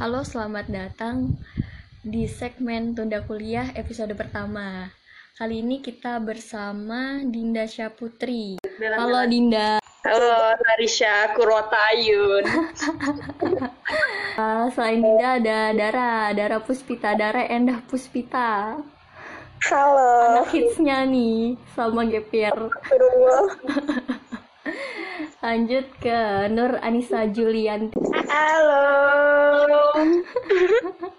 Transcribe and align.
Halo, 0.00 0.24
selamat 0.24 0.72
datang 0.72 1.36
di 2.00 2.24
segmen 2.24 2.96
Tunda 2.96 3.20
Kuliah 3.20 3.68
episode 3.76 4.16
pertama. 4.16 4.88
Kali 5.36 5.60
ini 5.60 5.84
kita 5.84 6.16
bersama 6.24 7.20
Dinda 7.20 7.68
Syaputri. 7.68 8.56
Halo 8.80 9.28
Dinda. 9.28 9.76
Halo 10.00 10.56
Narisha 10.56 11.36
Kurotayun. 11.36 12.48
Uh, 14.40 14.66
selain 14.72 15.04
Dinda 15.04 15.36
ada 15.36 15.58
Dara, 15.76 16.32
Dara 16.32 16.58
Puspita, 16.64 17.12
Dara 17.12 17.44
Endah 17.44 17.84
Puspita. 17.84 18.80
Halo. 19.68 20.40
Anak 20.40 20.48
hitsnya 20.48 21.04
nih 21.04 21.60
sama 21.76 22.08
Gepir. 22.08 22.56
Lanjut 25.40 25.88
ke 26.04 26.52
Nur 26.52 26.76
Anissa 26.84 27.24
Julianti. 27.24 27.96
Halo. 28.28 28.84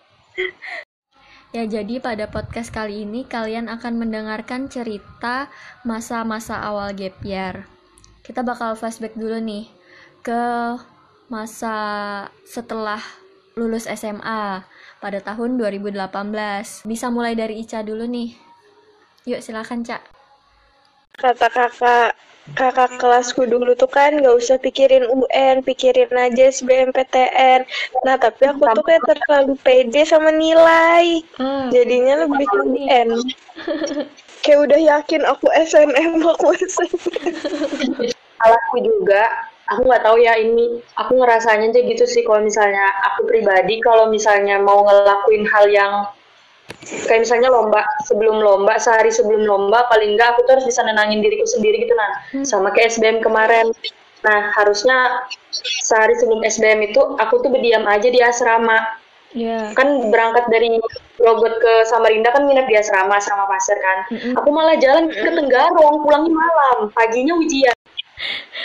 Ya, 1.52 1.68
jadi 1.68 2.00
pada 2.00 2.32
podcast 2.32 2.72
kali 2.72 3.04
ini 3.04 3.28
kalian 3.28 3.68
akan 3.68 4.00
mendengarkan 4.00 4.72
cerita 4.72 5.52
masa-masa 5.84 6.64
awal 6.64 6.96
gap 6.96 7.20
year. 7.28 7.68
Kita 8.24 8.40
bakal 8.40 8.80
flashback 8.80 9.20
dulu 9.20 9.36
nih 9.36 9.68
ke 10.24 10.44
masa 11.28 11.76
setelah 12.48 13.04
lulus 13.60 13.84
SMA 13.84 14.64
pada 15.04 15.20
tahun 15.20 15.60
2018. 15.60 15.92
Bisa 16.88 17.12
mulai 17.12 17.36
dari 17.36 17.60
Ica 17.60 17.84
dulu 17.84 18.08
nih. 18.08 18.32
Yuk 19.28 19.44
silakan, 19.44 19.84
Cak. 19.84 20.08
Kata 21.20 21.52
kakak 21.52 22.31
kakak 22.58 23.00
kelasku 23.00 23.48
dulu 23.48 23.74
tuh 23.78 23.88
kan 23.88 24.18
gak 24.20 24.36
usah 24.36 24.58
pikirin 24.60 25.08
UN, 25.08 25.64
pikirin 25.64 26.12
aja 26.12 26.52
SBMPTN. 26.52 27.64
Nah 28.04 28.16
tapi 28.20 28.50
aku 28.50 28.66
tuh 28.76 28.84
kayak 28.84 29.04
terlalu 29.08 29.56
pede 29.62 30.04
sama 30.04 30.34
nilai. 30.34 31.24
Ah, 31.40 31.70
Jadinya 31.72 32.28
lebih 32.28 32.46
ke 32.50 32.58
UN. 32.66 33.10
Kayak 34.42 34.60
udah 34.66 34.80
yakin 34.82 35.22
aku 35.24 35.46
SNM, 35.54 36.18
aku 36.26 36.58
SNM. 36.58 36.98
salahku 38.42 38.82
juga 38.82 39.30
aku 39.70 39.86
nggak 39.88 40.04
tahu 40.04 40.18
ya 40.18 40.34
ini 40.36 40.82
aku 40.98 41.14
ngerasanya 41.22 41.72
aja 41.72 41.80
gitu 41.86 42.06
sih 42.10 42.26
kalau 42.26 42.42
misalnya 42.44 42.90
aku 43.14 43.30
pribadi 43.30 43.78
kalau 43.80 44.10
misalnya 44.10 44.58
mau 44.58 44.82
ngelakuin 44.84 45.46
hal 45.46 45.66
yang 45.70 45.94
kayak 46.82 47.30
misalnya 47.30 47.50
lomba 47.54 47.86
sebelum 48.10 48.42
lomba 48.42 48.82
sehari 48.82 49.14
sebelum 49.14 49.46
lomba 49.46 49.86
paling 49.90 50.18
enggak 50.18 50.34
aku 50.34 50.50
tuh 50.50 50.58
harus 50.58 50.66
bisa 50.66 50.82
nenangin 50.82 51.22
diriku 51.22 51.46
sendiri 51.46 51.86
gitu 51.86 51.94
nah 51.94 52.12
sama 52.42 52.74
kayak 52.74 52.98
SBM 52.98 53.22
kemarin. 53.22 53.70
Nah 54.22 54.54
harusnya 54.58 55.28
sehari 55.86 56.18
sebelum 56.18 56.42
SBM 56.42 56.94
itu 56.94 57.02
aku 57.18 57.42
tuh 57.42 57.50
berdiam 57.54 57.86
aja 57.86 58.08
di 58.10 58.20
asrama. 58.22 59.02
Ya. 59.32 59.72
kan 59.80 60.12
berangkat 60.12 60.52
dari 60.52 60.76
Bogor 61.16 61.56
ke 61.64 61.88
Samarinda 61.88 62.36
kan 62.36 62.44
nginep 62.44 62.68
di 62.68 62.76
asrama 62.76 63.16
asrama 63.16 63.48
pasir 63.48 63.80
kan. 63.80 64.04
Mm-mm. 64.12 64.36
aku 64.36 64.52
malah 64.52 64.76
jalan 64.76 65.08
ke 65.08 65.24
Tenggarong 65.24 66.04
pulangnya 66.04 66.36
malam 66.36 66.92
paginya 66.92 67.40
ujian. 67.40 67.78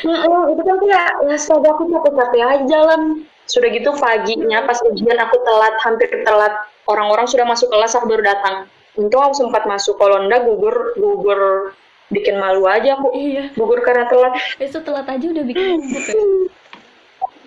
Heeh, 0.02 0.40
itu 0.50 0.62
kan 0.66 0.76
kayak 0.82 1.06
ya 1.22 1.38
astaga 1.38 1.70
aku 1.70 1.86
capek-capek 1.86 2.42
aja 2.42 2.64
jalan 2.66 3.22
sudah 3.46 3.68
gitu 3.70 3.90
paginya 3.96 4.66
pas 4.66 4.78
ujian 4.82 5.18
aku 5.18 5.36
telat 5.46 5.74
hampir 5.82 6.08
telat 6.26 6.54
orang-orang 6.90 7.26
sudah 7.30 7.46
masuk 7.46 7.70
kelas 7.70 7.94
aku 7.94 8.10
baru 8.10 8.22
datang 8.26 8.66
untung 8.98 9.22
aku 9.22 9.34
sempat 9.46 9.64
masuk 9.68 9.96
kalau 9.98 10.22
enggak 10.22 10.42
gugur 10.42 10.94
gugur 10.98 11.72
bikin 12.10 12.38
malu 12.38 12.66
aja 12.70 12.94
aku 12.98 13.10
Iya, 13.14 13.50
gugur 13.54 13.82
karena 13.82 14.06
telat 14.06 14.34
itu 14.58 14.78
telat 14.82 15.06
aja 15.06 15.26
udah 15.26 15.44
bikin 15.46 15.66
gugup 15.82 16.04
ya. 16.06 16.22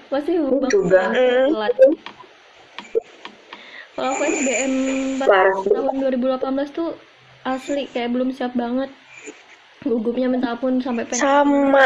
Pasti 0.09 0.31
banget 0.41 0.69
Juga. 0.73 1.01
telat. 1.13 1.73
Kalau 3.93 4.15
aku 4.15 4.23
SBM 4.31 4.73
tahun 5.19 5.95
2018 6.17 6.71
tuh 6.71 6.95
asli 7.43 7.83
kayak 7.91 8.15
belum 8.15 8.31
siap 8.31 8.55
banget. 8.55 8.89
Gugupnya 9.83 10.27
minta 10.27 10.55
ampun 10.55 10.79
sampai 10.83 11.07
pengen. 11.07 11.19
Sama. 11.23 11.85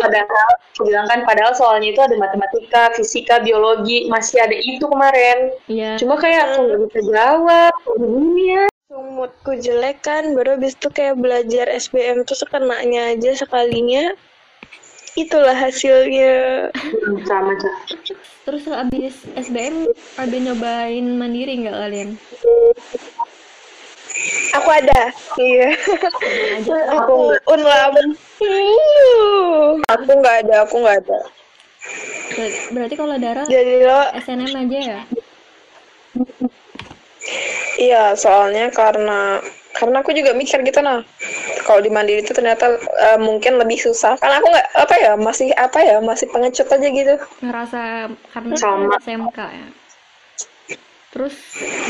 Hmm. 0.00 0.08
padahal 0.08 0.50
aku 0.56 0.82
bilang 0.88 1.06
kan 1.06 1.20
padahal 1.28 1.52
soalnya 1.52 1.88
itu 1.92 2.00
ada 2.00 2.16
matematika 2.16 2.82
fisika 2.96 3.44
biologi 3.44 4.08
masih 4.08 4.40
ada 4.40 4.56
itu 4.56 4.84
kemarin 4.88 5.52
Iya. 5.68 6.00
cuma 6.00 6.16
kayak 6.16 6.56
aku 6.56 6.58
nggak 6.64 6.80
bisa 6.88 7.00
jawab 7.12 7.72
gini 8.00 8.44
ya 8.56 8.64
Moodku 8.90 9.54
jelek 9.54 10.02
kan, 10.02 10.34
baru 10.34 10.58
habis 10.58 10.74
itu 10.74 10.90
kayak 10.90 11.14
belajar 11.14 11.70
SBM 11.70 12.26
tuh 12.26 12.34
sekenanya 12.34 13.14
aja 13.14 13.38
sekalinya. 13.38 14.18
Itulah 15.14 15.54
hasilnya. 15.54 16.74
sama 17.22 17.54
cak 17.54 17.74
Terus 18.42 18.66
abis 18.66 19.14
SBM 19.38 19.94
ada 20.18 20.36
nyobain 20.42 21.06
mandiri 21.06 21.62
nggak 21.62 21.78
kalian? 21.78 22.10
Aku 24.58 24.68
ada. 24.68 25.00
Iya. 25.36 25.68
Aku 27.00 27.14
unlam. 27.48 27.94
Aku 29.88 30.10
nggak 30.20 30.36
ada, 30.46 30.54
aku 30.66 30.74
nggak 30.82 30.96
ada. 31.06 31.18
Ber- 32.30 32.58
Berarti 32.76 32.94
kalau 32.94 33.16
darah 33.16 33.46
Jadi 33.48 33.74
lo, 33.82 34.00
SNM 34.20 34.52
aja 34.54 34.78
ya? 34.78 35.00
iya 37.78 38.12
soalnya 38.18 38.68
karena 38.74 39.40
karena 39.72 39.96
aku 40.02 40.10
juga 40.12 40.34
mikir 40.36 40.60
gitu 40.66 40.82
nah 40.82 41.00
kalau 41.64 41.80
di 41.80 41.88
mandiri 41.88 42.20
itu 42.20 42.34
ternyata 42.34 42.76
eh, 42.76 43.18
mungkin 43.20 43.56
lebih 43.56 43.78
susah 43.80 44.18
karena 44.20 44.42
aku 44.42 44.48
nggak 44.50 44.68
apa 44.74 44.94
ya 45.00 45.12
masih 45.16 45.48
apa 45.56 45.78
ya 45.80 45.96
masih 46.02 46.26
pengecut 46.28 46.68
aja 46.68 46.88
gitu 46.90 47.14
Ngerasa 47.40 47.80
karena 48.34 48.54
Sama. 48.58 48.96
SMK 49.00 49.38
ya. 49.38 49.66
Terus 51.10 51.34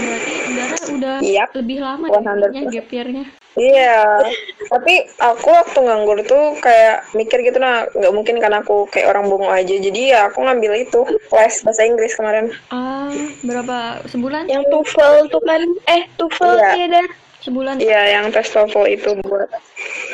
berarti 0.00 0.32
darah 0.56 0.82
udah 0.96 1.16
Yap. 1.20 1.48
lebih 1.52 1.78
lama 1.84 2.08
100%. 2.08 2.56
ya 2.56 2.62
gap 2.72 2.88
year-nya. 2.88 3.24
Iya, 3.50 4.22
tapi 4.70 5.10
aku 5.18 5.50
waktu 5.50 5.78
nganggur 5.82 6.22
tuh 6.22 6.54
kayak 6.62 7.04
mikir 7.12 7.42
gitu 7.42 7.58
nah, 7.58 7.82
nggak 7.90 8.14
mungkin 8.14 8.38
kan 8.38 8.54
aku 8.56 8.86
kayak 8.88 9.10
orang 9.10 9.26
bungo 9.28 9.50
aja. 9.50 9.74
Jadi 9.74 10.14
ya 10.14 10.30
aku 10.30 10.40
ngambil 10.46 10.72
itu 10.78 11.02
les 11.34 11.54
bahasa 11.60 11.82
Inggris 11.82 12.14
kemarin. 12.14 12.54
Ah, 12.70 13.10
berapa 13.42 14.06
sebulan? 14.06 14.46
Yang 14.48 14.64
TOEFL 14.70 15.14
tuh 15.28 15.42
kan, 15.42 15.62
eh 15.90 16.02
TOEFL 16.16 16.52
Iya. 16.56 16.70
iya 16.78 16.86
dah. 16.88 17.06
Sebulan. 17.40 17.74
Iya, 17.80 18.02
yang 18.16 18.24
tes 18.30 18.48
TOEFL 18.48 18.84
itu 18.88 19.10
buat 19.26 19.50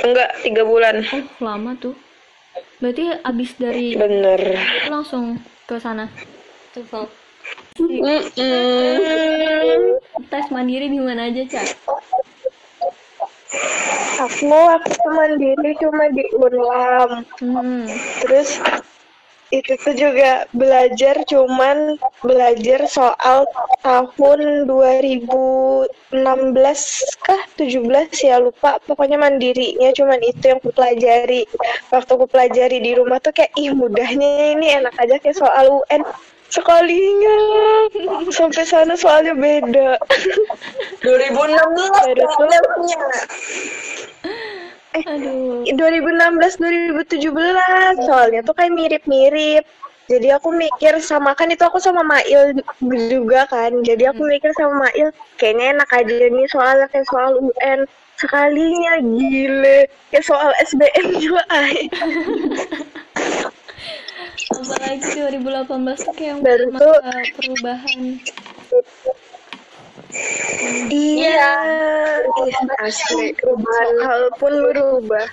enggak 0.03 0.31
tiga 0.43 0.63
bulan. 0.65 1.05
Oh, 1.05 1.23
lama 1.45 1.77
tuh. 1.77 1.95
Berarti 2.81 3.21
abis 3.21 3.51
dari 3.61 3.95
Bener. 3.95 4.41
langsung 4.89 5.39
ke 5.69 5.77
sana. 5.77 6.09
TOEFL. 6.73 7.26
Tes 10.27 10.47
mandiri 10.49 10.89
di 10.89 11.01
mana 11.01 11.29
aja, 11.29 11.43
Cak? 11.45 11.69
Aku 14.17 14.49
waktu 14.49 15.07
mandiri 15.13 15.77
cuma 15.77 16.09
di 16.09 16.25
Unlam. 16.41 17.25
Hmm. 17.45 17.85
Terus 18.25 18.59
itu 19.55 19.79
tuh 19.79 19.95
juga 19.95 20.43
belajar 20.51 21.23
cuman 21.23 21.95
belajar 22.19 22.83
soal 22.91 23.47
tahun 23.79 24.67
2016 24.67 25.87
kah 27.23 27.43
17 27.55 28.27
ya 28.27 28.43
lupa 28.43 28.83
pokoknya 28.83 29.23
mandirinya 29.23 29.95
cuman 29.95 30.19
itu 30.27 30.51
yang 30.51 30.59
ku 30.59 30.75
pelajari 30.75 31.47
waktu 31.95 32.13
ku 32.19 32.27
pelajari 32.27 32.83
di 32.83 32.99
rumah 32.99 33.23
tuh 33.23 33.31
kayak 33.31 33.55
ih 33.55 33.71
mudahnya 33.71 34.59
ini 34.59 34.83
enak 34.83 34.99
aja 34.99 35.15
kayak 35.23 35.39
soal 35.39 35.87
UN 35.87 36.03
sekalinya. 36.51 37.39
Sampai 38.31 38.65
sana 38.67 38.95
soalnya 38.95 39.35
beda. 39.35 39.99
2016 41.03 41.37
Baru 41.95 42.25
tuh. 42.25 42.49
Aduh. 44.97 45.63
2016 45.69 46.57
2017 47.05 48.07
soalnya 48.07 48.41
tuh 48.43 48.55
kayak 48.57 48.73
mirip-mirip. 48.73 49.65
Jadi 50.07 50.31
aku 50.31 50.55
mikir 50.55 51.03
sama 51.03 51.35
kan 51.35 51.51
itu 51.51 51.67
aku 51.67 51.83
sama 51.83 52.07
Mail 52.07 52.55
juga 53.11 53.51
kan. 53.51 53.75
Jadi 53.83 54.07
aku 54.07 54.23
mikir 54.23 54.55
sama 54.55 54.87
Mail 54.87 55.11
kayaknya 55.35 55.75
enak 55.77 55.91
aja 55.91 56.15
nih 56.31 56.47
soalnya 56.47 56.87
kayak 56.95 57.11
soal 57.11 57.35
UN 57.43 57.91
sekalinya 58.15 59.03
gile. 59.03 59.91
Kayak 60.15 60.25
soal 60.25 60.51
SBM 60.63 61.07
juga 61.19 61.43
ay. 61.51 61.91
Apalagi 64.37 65.09
2018 65.17 65.67
tuh 66.05 66.15
kayak 66.15 66.35
Baru 66.45 66.65
masa 66.71 66.85
tuh- 66.85 67.03
perubahan. 67.37 67.99
iya. 70.89 71.51
Ih, 72.47 72.55
asli. 72.81 73.33
Soal 73.37 74.23
pun 74.39 74.53
berubah. 74.53 75.27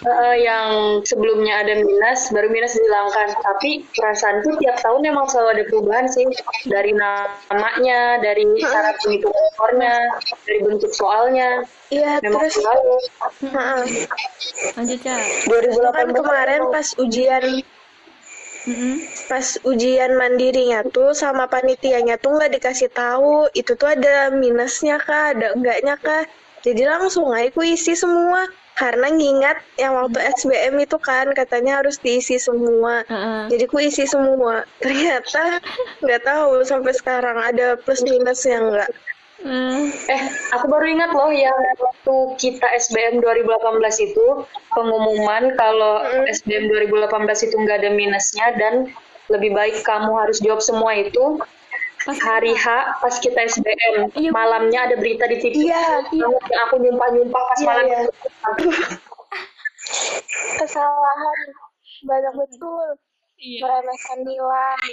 Eh, 0.00 0.36
yang 0.40 0.70
sebelumnya 1.04 1.60
ada 1.60 1.76
minus 1.76 2.32
baru 2.32 2.48
minus 2.48 2.72
dihilangkan. 2.72 3.36
Tapi 3.36 3.84
perasaan 3.92 4.40
tuh 4.40 4.56
tiap 4.56 4.80
tahun 4.80 5.04
emang 5.04 5.28
selalu 5.28 5.48
ada 5.56 5.64
perubahan 5.68 6.06
sih. 6.08 6.24
Dari 6.64 6.92
namanya 6.96 8.16
dari 8.18 8.44
cara 8.60 8.96
penghitungan 8.96 9.44
skornya 9.54 9.94
dari 10.46 10.60
bentuk 10.64 10.92
soalnya. 10.94 11.48
Iya 11.90 12.22
memang 12.22 12.46
terus 12.46 12.54
selalu 12.56 12.92
Heeh. 13.50 13.80
Lanjut, 14.78 14.98
Cak. 15.02 15.20
2018 15.50 16.16
kemarin 16.16 16.60
pas 16.70 16.86
ujian 16.96 17.44
Mm-mm. 18.68 19.00
pas 19.30 19.56
ujian 19.64 20.20
mandirinya 20.20 20.84
tuh 20.92 21.16
sama 21.16 21.48
panitianya 21.48 22.20
tuh 22.20 22.36
nggak 22.36 22.60
dikasih 22.60 22.92
tahu 22.92 23.48
itu 23.56 23.72
tuh 23.72 23.96
ada 23.96 24.28
minusnya 24.28 25.00
kah 25.00 25.32
ada 25.32 25.56
enggaknya 25.56 25.96
kah 25.96 26.28
jadi 26.60 26.92
langsung 26.92 27.32
aja 27.32 27.48
aku 27.48 27.64
isi 27.64 27.96
semua 27.96 28.44
karena 28.76 29.12
ngingat 29.12 29.60
yang 29.76 29.92
waktu 29.92 30.20
SBM 30.40 30.76
itu 30.80 30.96
kan 31.00 31.28
katanya 31.36 31.84
harus 31.84 32.00
diisi 32.00 32.40
semua 32.40 33.04
Heeh. 33.08 33.52
jadi 33.52 33.64
aku 33.68 33.76
isi 33.80 34.04
semua 34.08 34.64
ternyata 34.80 35.60
nggak 36.04 36.22
tahu 36.24 36.64
sampai 36.64 36.92
sekarang 36.96 37.36
ada 37.40 37.76
plus 37.80 38.00
minusnya 38.04 38.60
nggak 38.60 38.90
Eh, 39.40 39.80
Eh, 40.06 40.22
aku 40.52 40.68
baru 40.68 40.84
ingat 40.86 41.10
loh 41.10 41.32
yang 41.32 41.56
waktu 41.76 42.14
kita 42.36 42.66
SBM 42.76 43.18
2018 43.18 43.56
itu 43.98 44.26
pengumuman 44.70 45.56
kalau 45.56 46.04
Mm. 46.04 46.28
SBM 46.28 46.64
2018 46.68 47.08
itu 47.42 47.56
nggak 47.56 47.80
ada 47.80 47.90
minusnya 47.90 48.52
dan 48.54 48.92
lebih 49.26 49.50
baik 49.50 49.80
kamu 49.80 50.12
harus 50.12 50.38
jawab 50.38 50.60
semua 50.60 50.92
itu 50.92 51.40
pas 52.00 52.16
hari 52.18 52.52
H 52.52 52.66
pas 52.98 53.14
kita 53.14 53.40
SBM 53.46 54.12
Iya. 54.12 54.28
malamnya 54.30 54.80
ada 54.84 54.96
berita 54.96 55.24
di 55.24 55.36
TV 55.38 55.54
Iya. 55.68 56.04
yang 56.12 56.32
aku 56.60 56.76
nyumpah-nyumpah 56.76 57.42
pas 57.46 57.58
Iya, 57.58 57.66
malam 57.66 57.84
iya. 57.86 57.98
itu. 58.02 58.12
kesalahan 60.58 61.38
banyak 62.02 62.34
betul 62.34 62.86
Iya. 63.36 63.60
meremehkan 63.62 64.18
nilai 64.20 64.92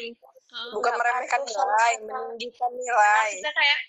bukan 0.71 0.93
meremehkan 0.95 1.41
nilai 1.43 1.91
meninggikan 2.01 2.71
nilai 2.71 3.27
maksudnya 3.27 3.51
kayak 3.53 3.79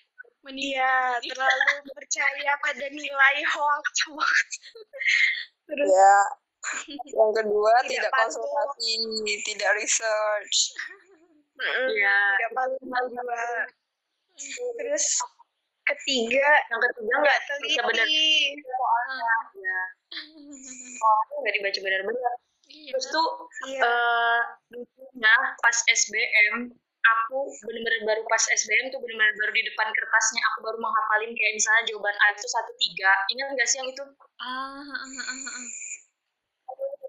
dia 0.52 1.18
terlalu 1.20 1.74
percaya 1.92 2.52
pada 2.60 2.86
nilai 2.88 3.36
hoax. 3.44 3.86
Hoax 4.08 4.46
terus 5.68 5.88
ya 5.90 6.16
yang 7.18 7.32
kedua 7.32 7.72
Tidak 7.86 7.90
tidak, 7.90 8.10
patuh. 8.10 8.24
konsultasi 8.42 8.92
tidak 9.46 9.70
research. 9.78 10.56
Mm, 11.58 11.86
Iya. 11.90 12.18
tidak 12.38 12.50
patuh. 12.54 12.78
Juga 13.10 13.42
terus 14.78 15.04
ketiga 15.88 16.48
yang 16.68 16.80
ketiga 16.84 17.14
nggak 17.22 17.38
teliti. 17.48 17.74
Baca 17.78 17.82
benar 17.88 18.06
ya 19.56 19.82
soalnya 20.98 21.36
nggak 21.42 21.54
dibaca 21.58 21.78
benar-benar. 21.80 22.34
Terus 22.68 23.06
tuh 23.08 23.28
Iya. 23.66 23.80
eh 23.86 24.40
lucunya 24.72 25.34
pas 25.58 25.76
SBM 25.88 26.54
aku 27.16 27.38
bener-bener 27.64 28.02
baru 28.04 28.22
pas 28.28 28.40
SBM 28.40 28.92
tuh 28.92 29.00
bener-bener 29.00 29.34
baru 29.36 29.52
di 29.52 29.62
depan 29.68 29.88
kertasnya. 29.92 30.42
Aku 30.52 30.58
baru 30.64 30.78
menghafalin 30.80 31.32
kayak 31.32 31.52
misalnya 31.56 31.82
jawaban 31.88 32.16
A 32.18 32.26
itu 32.34 32.48
satu 32.48 32.72
tiga. 32.76 33.12
Ingat 33.32 33.48
nggak 33.54 33.68
sih 33.68 33.76
yang 33.80 33.88
itu? 33.92 34.04
Ah, 34.40 34.82
ah, 34.82 35.04
ah, 35.04 35.24
ah, 35.28 35.56
ah. 35.58 35.68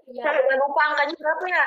Sampai 0.10 0.42
udah 0.42 0.58
lupa 0.58 0.82
angkanya 0.94 1.16
berapa 1.16 1.46
ya? 1.48 1.66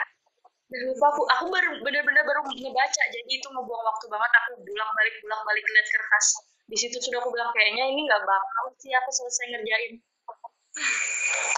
Lupa 0.93 1.07
aku. 1.13 1.23
Aku 1.39 1.45
baru 1.53 1.71
bener-bener 1.85 2.23
baru 2.27 2.41
ngebaca. 2.49 3.03
Jadi 3.13 3.31
itu 3.31 3.47
ngebuang 3.49 3.85
waktu 3.87 4.07
banget. 4.11 4.31
Aku 4.45 4.51
bolak 4.61 4.91
balik 4.97 5.15
bolak 5.23 5.41
balik 5.47 5.65
lihat 5.65 5.87
kertas. 5.89 6.27
Di 6.67 6.77
situ 6.79 6.97
sudah 6.99 7.21
aku 7.21 7.31
bilang 7.31 7.53
kayaknya 7.53 7.85
ini 7.91 8.09
nggak 8.09 8.23
bakal 8.25 8.65
sih 8.81 8.93
aku 8.97 9.11
selesai 9.13 9.45
ngerjain. 9.53 9.93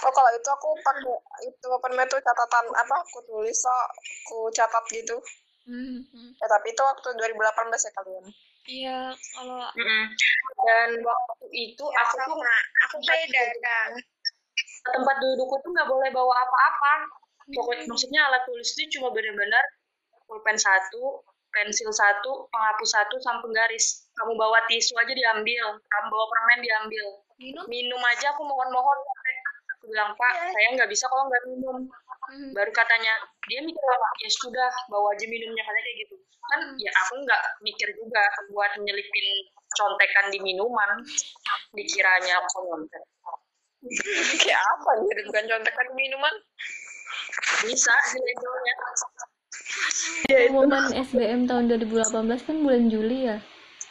Oh 0.05 0.13
kalau 0.13 0.31
itu 0.37 0.49
aku 0.51 0.69
pakai 0.85 1.17
itu 1.49 1.67
apa 1.71 1.87
namanya 1.89 2.13
tuh 2.13 2.21
catatan 2.21 2.65
apa 2.77 2.95
aku 3.01 3.19
tulis 3.25 3.57
so 3.57 3.71
aku 3.71 4.53
catat 4.53 4.85
gitu 4.93 5.17
Hmm, 5.65 6.05
hmm. 6.05 6.31
ya 6.37 6.47
tapi 6.47 6.77
itu 6.77 6.83
waktu 6.85 7.09
2018 7.17 7.89
ya 7.89 7.93
kalian. 7.97 8.25
Iya, 8.65 8.99
kalau 9.37 9.61
Mm-mm. 9.77 10.05
dan 10.65 10.91
waktu 11.01 11.47
itu 11.53 11.85
aku 11.85 12.15
tuh 12.17 12.37
sama. 12.37 12.57
Aku 12.89 12.97
beda 13.01 13.43
kan 13.61 13.91
tempat 14.85 15.17
dudukku 15.21 15.57
tuh 15.61 15.71
nggak 15.73 15.89
boleh 15.89 16.09
bawa 16.13 16.35
apa-apa. 16.45 16.95
Pokoknya 17.45 17.85
maksudnya 17.85 18.21
alat 18.25 18.45
tulis 18.49 18.73
itu 18.73 19.01
cuma 19.01 19.13
benar-benar 19.13 19.65
pulpen 20.25 20.57
satu 20.57 21.21
pensil 21.53 21.93
satu 21.93 22.49
penghapus 22.49 22.91
satu 22.97 23.17
sama 23.21 23.45
penggaris. 23.45 24.09
Kamu 24.17 24.33
bawa 24.37 24.65
tisu 24.69 24.97
aja 24.97 25.13
diambil. 25.13 25.77
Kamu 25.81 26.07
bawa 26.09 26.25
permen 26.29 26.61
diambil. 26.65 27.07
Minum? 27.37 27.65
Minum 27.69 28.01
aja 28.01 28.33
aku 28.33 28.45
mohon-mohon. 28.45 28.99
Aku 29.77 29.93
bilang 29.93 30.17
pak 30.17 30.33
Iya. 30.33 30.49
saya 30.57 30.69
nggak 30.81 30.89
bisa 30.89 31.05
kalau 31.13 31.29
nggak 31.29 31.45
minum 31.53 31.77
Hmm. 32.25 32.51
baru 32.57 32.73
katanya 32.73 33.13
dia 33.49 33.61
mikir 33.61 33.85
apa 33.85 34.09
ya 34.25 34.31
sudah 34.33 34.71
bawa 34.89 35.13
aja 35.13 35.27
minumnya 35.29 35.63
katanya 35.65 35.85
kayak 35.85 35.99
gitu. 36.07 36.15
Kan 36.45 36.61
ya 36.81 36.91
aku 37.05 37.15
nggak 37.25 37.43
mikir 37.65 37.89
juga 37.97 38.23
buat 38.53 38.73
nyelipin 38.81 39.29
contekan 39.75 40.27
di 40.33 40.39
minuman 40.41 40.91
dikiranya 41.73 42.41
aku 42.41 42.59
nyontek. 42.69 43.03
Kayak 44.41 44.65
apa 44.65 44.91
jadi 45.13 45.23
bukan 45.29 45.45
contekan 45.45 45.89
minuman? 45.93 46.35
Bisa 47.69 47.93
di 48.17 48.21
labelnya 48.21 48.75
ya 50.31 50.39
itu 50.45 50.53
pengumuman 50.53 50.93
SBM 50.93 51.41
tahun 51.49 51.65
2018 51.73 52.47
kan 52.47 52.57
bulan 52.65 52.85
Juli 52.89 53.19
ya 53.29 53.39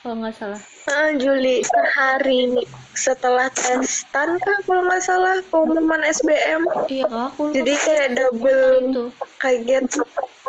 kalau 0.04 0.20
nggak 0.20 0.36
salah 0.36 0.62
Ah, 0.84 1.16
Juli 1.16 1.64
sehari 1.64 2.60
setelah 2.92 3.48
testan 3.56 4.36
kan 4.36 4.58
kalau 4.68 4.84
nggak 4.84 5.00
salah 5.00 5.40
pengumuman 5.48 6.04
SBM 6.04 6.68
iya 6.92 7.08
kak 7.08 7.24
aku 7.32 7.42
lupa 7.50 7.56
jadi 7.56 7.74
kayak 7.88 8.08
double 8.20 8.68
itu 8.84 9.04
kaget 9.40 9.86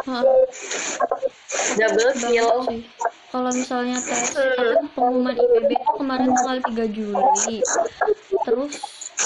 Heeh. 0.05 0.43
double 1.79 2.11
kill. 2.19 2.51
Kalau 3.31 3.51
misalnya 3.51 3.99
tes 3.99 4.31
apa 4.37 4.87
pengumuman 4.95 5.35
IPB 5.35 5.71
itu 5.75 5.91
kemarin 5.99 6.31
tanggal 6.31 6.59
3 6.63 6.87
Juli. 6.95 7.59
Terus 8.47 8.73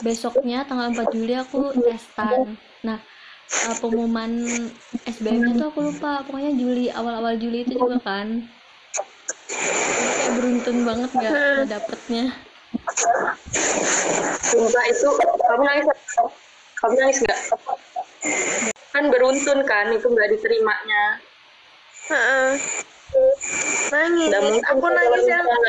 besoknya 0.00 0.64
tanggal 0.64 0.92
4 0.96 1.12
Juli 1.12 1.34
aku 1.36 1.72
testan. 1.76 2.56
Nah, 2.84 3.00
eh, 3.68 3.76
pengumuman 3.80 4.30
SBM-nya 5.04 5.60
tuh 5.60 5.68
aku 5.72 5.80
lupa. 5.92 6.24
Pokoknya 6.24 6.56
Juli, 6.56 6.88
awal-awal 6.88 7.36
Juli 7.36 7.68
itu 7.68 7.76
juga 7.76 8.00
kan. 8.00 8.48
Kayak 9.48 10.30
beruntun 10.36 10.76
banget 10.84 11.10
gak, 11.16 11.32
gak 11.32 11.68
dapetnya. 11.72 12.24
Sumpah 14.44 14.84
itu 14.88 15.08
kamu 15.18 15.62
nangis 15.64 15.84
nggak? 15.88 16.00
kamu 16.78 16.94
nangis 16.94 17.18
nggak 17.26 17.40
kan 18.94 19.04
beruntun 19.10 19.58
kan 19.66 19.86
itu 19.90 20.06
nggak 20.06 20.28
diterimanya 20.30 21.04
Heeh. 22.08 22.50
nangis 23.92 24.28
nggak 24.30 24.42
mungkin 24.46 24.64
aku 24.64 24.86
nangis 24.88 25.24
yang 25.26 25.44
nggak. 25.44 25.60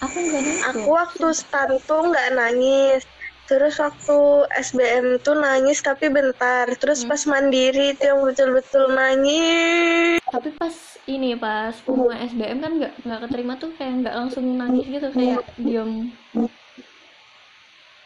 Aku 0.00 0.16
nggak 0.16 0.40
nangis 0.40 0.60
aku 0.64 0.80
loh. 0.80 0.96
waktu 0.96 1.26
stan 1.36 1.70
tuh 1.84 2.00
nggak 2.08 2.28
nangis 2.38 3.02
terus 3.50 3.82
waktu 3.82 4.18
SBM 4.62 5.18
tuh 5.26 5.34
nangis 5.34 5.82
tapi 5.82 6.06
bentar 6.06 6.70
terus 6.78 7.02
pas 7.02 7.18
mandiri 7.26 7.98
itu 7.98 8.06
yang 8.06 8.22
betul-betul 8.22 8.94
nangis 8.94 10.22
Tapi 10.30 10.54
pas 10.54 10.70
ini 11.10 11.34
pas 11.34 11.74
pengumuman 11.82 12.22
SBM 12.30 12.62
kan 12.62 12.72
nggak 12.78 12.92
nggak 13.02 13.20
keterima 13.26 13.58
tuh 13.58 13.74
kayak 13.74 14.06
nggak 14.06 14.14
langsung 14.14 14.46
nangis 14.54 14.86
gitu 14.86 15.10
kayak 15.10 15.42
diam. 15.58 16.14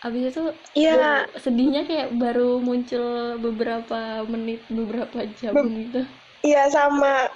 Abis 0.01 0.33
itu 0.33 0.43
Iya. 0.73 1.29
sedihnya 1.37 1.85
kayak 1.85 2.17
baru 2.17 2.65
muncul 2.65 3.37
beberapa 3.37 4.25
menit 4.25 4.65
beberapa 4.73 5.29
jam 5.37 5.53
gitu 5.53 6.01
Iya 6.41 6.73
sama 6.73 7.29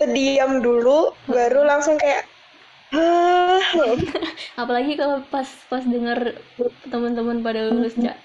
diam 0.00 0.64
dulu 0.64 1.12
baru 1.28 1.68
langsung 1.68 2.00
kayak. 2.00 2.24
apalagi 4.60 4.98
kalau 4.98 5.22
pas 5.30 5.46
pas 5.70 5.84
denger 5.86 6.34
teman-teman 6.90 7.38
pada 7.38 7.70
lulus 7.70 7.94
ya 7.94 8.18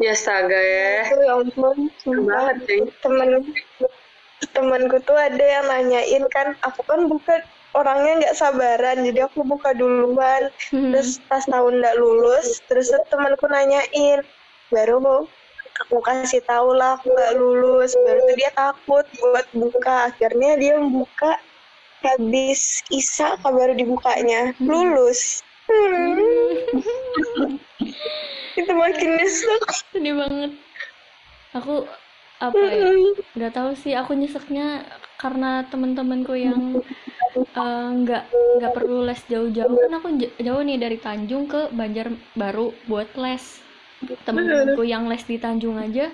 ya 0.00 0.16
astaga 0.16 0.56
ya. 0.56 1.04
Itu 1.04 1.20
ya 1.20 1.32
ampun 1.36 1.76
banget 2.24 2.56
sih 2.64 2.80
temen 3.04 3.28
temanku 4.56 4.96
tuh 5.04 5.16
ada 5.16 5.44
yang 5.44 5.68
nanyain 5.68 6.24
kan 6.32 6.56
aku 6.64 6.80
kan 6.88 7.04
buka 7.04 7.44
orangnya 7.76 8.24
nggak 8.24 8.36
sabaran 8.40 9.04
jadi 9.04 9.28
aku 9.28 9.44
buka 9.44 9.76
duluan. 9.76 10.48
Terus 10.72 11.20
pas 11.28 11.44
tahun 11.44 11.84
nggak 11.84 11.96
lulus 12.00 12.64
terus 12.66 12.88
temanku 13.12 13.44
nanyain 13.48 14.24
baru 14.72 15.24
aku 15.86 15.96
kasih 16.04 16.40
tahu 16.48 16.72
lah 16.76 16.96
aku 16.96 17.12
nggak 17.12 17.36
lulus. 17.36 17.92
Baru 18.00 18.20
tuh 18.24 18.36
dia 18.40 18.50
takut 18.56 19.04
buat 19.20 19.46
buka 19.52 20.12
akhirnya 20.12 20.56
dia 20.56 20.80
buka 20.80 21.36
habis 22.04 22.80
isa 22.88 23.36
baru 23.44 23.76
dibukanya. 23.76 24.56
Lulus. 24.60 25.44
Hmm. 25.70 26.18
itu 28.60 28.72
makin 28.74 29.10
nyesek. 29.20 29.62
Sedih 29.92 30.14
banget. 30.18 30.52
Aku 31.54 31.86
apa 32.40 32.56
ya? 32.58 32.90
Nggak 33.36 33.52
tahu 33.54 33.70
sih 33.76 33.94
aku 33.94 34.16
nyeseknya 34.16 34.84
karena 35.20 35.62
teman-temanku 35.68 36.32
yang 36.34 36.80
eh, 37.36 37.88
nggak 38.00 38.24
nggak 38.32 38.72
perlu 38.74 39.06
les 39.06 39.20
jauh-jauh. 39.28 39.76
Kan 39.76 39.94
aku 39.94 40.08
jauh 40.40 40.62
nih 40.64 40.78
dari 40.80 40.98
Tanjung 40.98 41.46
ke 41.46 41.70
Banjarbaru 41.70 42.74
buat 42.88 43.12
les. 43.20 43.62
Teman-temanku 44.24 44.82
yang 44.82 45.06
les 45.06 45.22
di 45.22 45.36
Tanjung 45.36 45.76
aja 45.76 46.08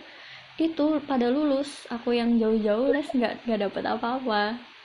itu 0.60 0.86
pada 1.06 1.30
lulus. 1.32 1.86
Aku 1.88 2.12
yang 2.12 2.36
jauh-jauh 2.36 2.90
les 2.92 3.06
nggak 3.14 3.46
nggak 3.46 3.60
dapet 3.70 3.84
apa-apa 3.86 4.75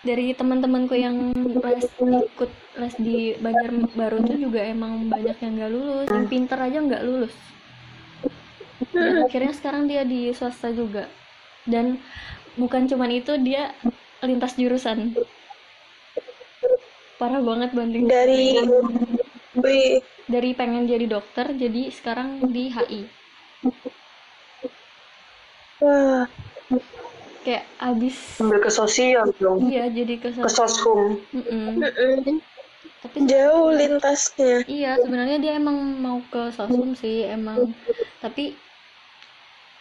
dari 0.00 0.32
teman-temanku 0.32 0.96
yang 0.96 1.36
les 1.36 1.86
ikut 2.00 2.50
les 2.80 2.94
di 2.96 3.36
Banjarbaru 3.36 4.24
itu 4.24 4.48
juga 4.48 4.60
emang 4.64 5.06
banyak 5.12 5.36
yang 5.40 5.52
nggak 5.60 5.72
lulus. 5.72 6.06
Yang 6.08 6.26
pinter 6.28 6.58
aja 6.58 6.78
nggak 6.80 7.04
lulus. 7.04 7.34
Dan 8.90 9.28
akhirnya 9.28 9.52
sekarang 9.52 9.84
dia 9.86 10.02
di 10.02 10.32
swasta 10.32 10.72
juga. 10.72 11.08
Dan 11.68 12.00
bukan 12.56 12.88
cuman 12.88 13.10
itu 13.12 13.36
dia 13.40 13.76
lintas 14.24 14.56
jurusan. 14.56 15.12
Parah 17.20 17.44
banget 17.44 17.76
banding. 17.76 18.08
Dari 18.08 18.56
dari 20.30 20.54
pengen 20.54 20.86
jadi 20.86 21.10
dokter 21.10 21.50
jadi 21.58 21.90
sekarang 21.90 22.54
di 22.54 22.70
HI 22.70 23.02
wah 25.82 26.24
kayak 27.44 27.64
abis 27.80 28.16
Ambil 28.42 28.58
ke 28.64 28.70
sosial 28.72 29.26
dong. 29.40 29.58
iya 29.68 29.84
jadi 29.88 30.14
ke 30.22 30.28
Ke 30.32 30.48
soshum. 30.50 31.20
Mm-mm. 31.36 31.80
mm-mm. 31.80 32.40
tapi 33.00 33.16
jauh 33.28 33.68
lintasnya 33.72 34.54
iya 34.68 34.90
sebenarnya 35.00 35.38
dia 35.40 35.52
emang 35.60 35.76
mau 36.04 36.18
ke 36.32 36.52
sosum 36.52 36.92
sih 36.96 37.24
emang 37.28 37.72
tapi 38.20 38.54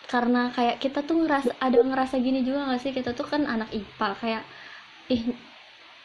karena 0.09 0.49
kayak 0.55 0.81
kita 0.83 0.99
tuh 1.05 1.15
ngerasa 1.21 1.53
ada 1.61 1.79
ngerasa 1.85 2.15
gini 2.17 2.41
juga 2.41 2.59
gak 2.73 2.81
sih 2.81 2.91
kita 2.97 3.13
tuh 3.13 3.25
kan 3.29 3.41
anak 3.45 3.69
IPA 3.69 4.09
kayak 4.21 4.43
ih 5.13 5.23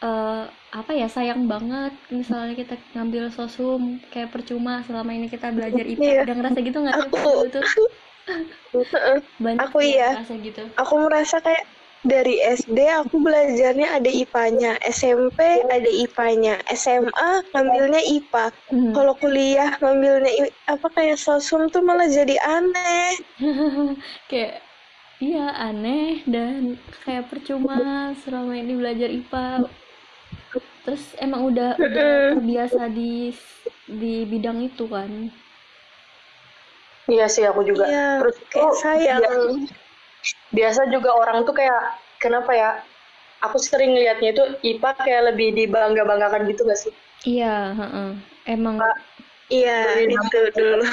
eh, 0.05 0.43
apa 0.79 0.91
ya 1.01 1.07
sayang 1.09 1.41
banget 1.53 1.93
misalnya 2.13 2.53
kita 2.61 2.75
ngambil 2.93 3.23
sosum 3.33 3.81
kayak 4.13 4.29
percuma 4.33 4.73
selama 4.87 5.11
ini 5.17 5.27
kita 5.33 5.47
belajar 5.57 5.85
IPA 5.93 6.11
Iya. 6.13 6.21
ada 6.25 6.33
ngerasa 6.37 6.59
gitu 6.67 6.77
nggak 6.83 6.95
sih 6.99 7.07
Aku- 7.09 7.17
Heeh. 7.25 7.89
Banyak 9.39 9.61
Aku 9.69 9.77
iya. 9.81 10.17
gitu 10.21 10.63
aku 10.75 10.93
merasa 10.99 11.37
kayak 11.39 11.65
dari 12.05 12.37
SD 12.37 12.77
aku 13.01 13.17
belajarnya 13.17 13.97
ada 13.97 14.05
IPA-nya, 14.05 14.77
SMP 14.93 15.65
ada 15.65 15.89
IPA-nya, 15.89 16.61
SMA 16.69 17.31
ngambilnya 17.49 17.97
IPA. 17.97 18.53
Hmm. 18.69 18.93
Kalau 18.93 19.17
kuliah 19.17 19.73
ngambilnya 19.81 20.53
apa 20.69 20.85
kayak 20.93 21.17
sosum 21.17 21.65
tuh 21.73 21.81
malah 21.81 22.05
jadi 22.05 22.37
aneh. 22.45 23.17
kayak 24.29 24.61
iya 25.17 25.49
aneh 25.57 26.21
dan 26.29 26.77
kayak 27.01 27.25
percuma 27.31 28.13
selama 28.21 28.53
ini 28.53 28.73
belajar 28.77 29.09
IPA 29.09 29.65
terus 30.85 31.17
emang 31.17 31.49
udah 31.49 31.73
udah 31.81 32.37
terbiasa 32.37 32.91
di 32.93 33.33
di 33.89 34.21
bidang 34.29 34.61
itu 34.61 34.85
kan 34.85 35.33
Iya 37.05 37.25
sih 37.29 37.43
aku 37.45 37.61
juga. 37.65 37.85
Iya, 37.85 38.07
Terus 38.21 38.35
kayak 38.49 38.65
tuh 38.65 38.77
sayang. 38.81 39.19
bia- 39.21 39.69
biasa 40.57 40.81
juga 40.89 41.09
orang 41.13 41.45
tuh 41.45 41.53
kayak 41.53 41.81
kenapa 42.17 42.51
ya? 42.53 42.71
Aku 43.45 43.61
sering 43.61 43.93
lihatnya 43.93 44.33
itu 44.33 44.43
IPA 44.65 44.91
kayak 45.05 45.23
lebih 45.33 45.53
dibangga-banggakan 45.53 46.49
gitu 46.49 46.65
gak 46.65 46.79
sih? 46.81 46.93
iya 47.25 47.73
heeh. 47.73 48.09
emang 48.45 48.77
Iya, 49.49 50.01
itu 50.05 50.39
dulu. 50.53 50.85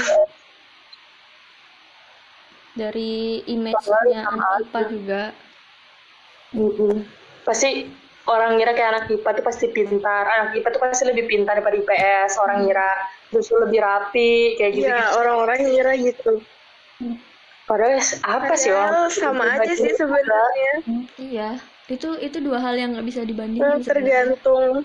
dari 2.72 3.44
image-nya 3.48 4.28
anak 4.28 4.48
IPA 4.64 4.80
juga 4.88 5.22
Pasti 7.42 7.88
orang 8.28 8.54
ngira 8.56 8.72
kayak 8.76 8.90
anak 8.92 9.04
IPA 9.10 9.30
tuh 9.40 9.44
pasti 9.44 9.66
pintar. 9.72 10.24
Anak 10.28 10.48
IPA 10.56 10.68
tuh 10.72 10.80
pasti 10.84 11.04
lebih 11.08 11.24
pintar 11.28 11.58
daripada 11.58 11.76
IPS. 11.80 12.32
Orang 12.38 12.64
ngira 12.64 12.88
justru 13.32 13.56
lebih 13.58 13.80
rapi 13.80 14.60
kayak 14.60 14.72
gitu. 14.76 14.86
Iya, 14.86 15.16
orang-orang 15.16 15.58
ngira 15.64 15.92
gitu. 15.96 16.32
Padahal 17.64 17.98
apa 18.22 18.54
sih 18.54 18.70
Padahal 18.70 19.08
orang? 19.08 19.10
sama 19.10 19.44
aja 19.56 19.72
sih 19.72 19.92
sebenarnya. 19.96 20.74
iya 21.16 21.50
itu 21.88 22.08
itu 22.20 22.38
dua 22.40 22.58
hal 22.62 22.74
yang 22.78 22.94
nggak 22.94 23.08
bisa 23.08 23.22
dibandingin 23.24 23.80
sebenarnya. 23.80 23.88
tergantung. 24.36 24.84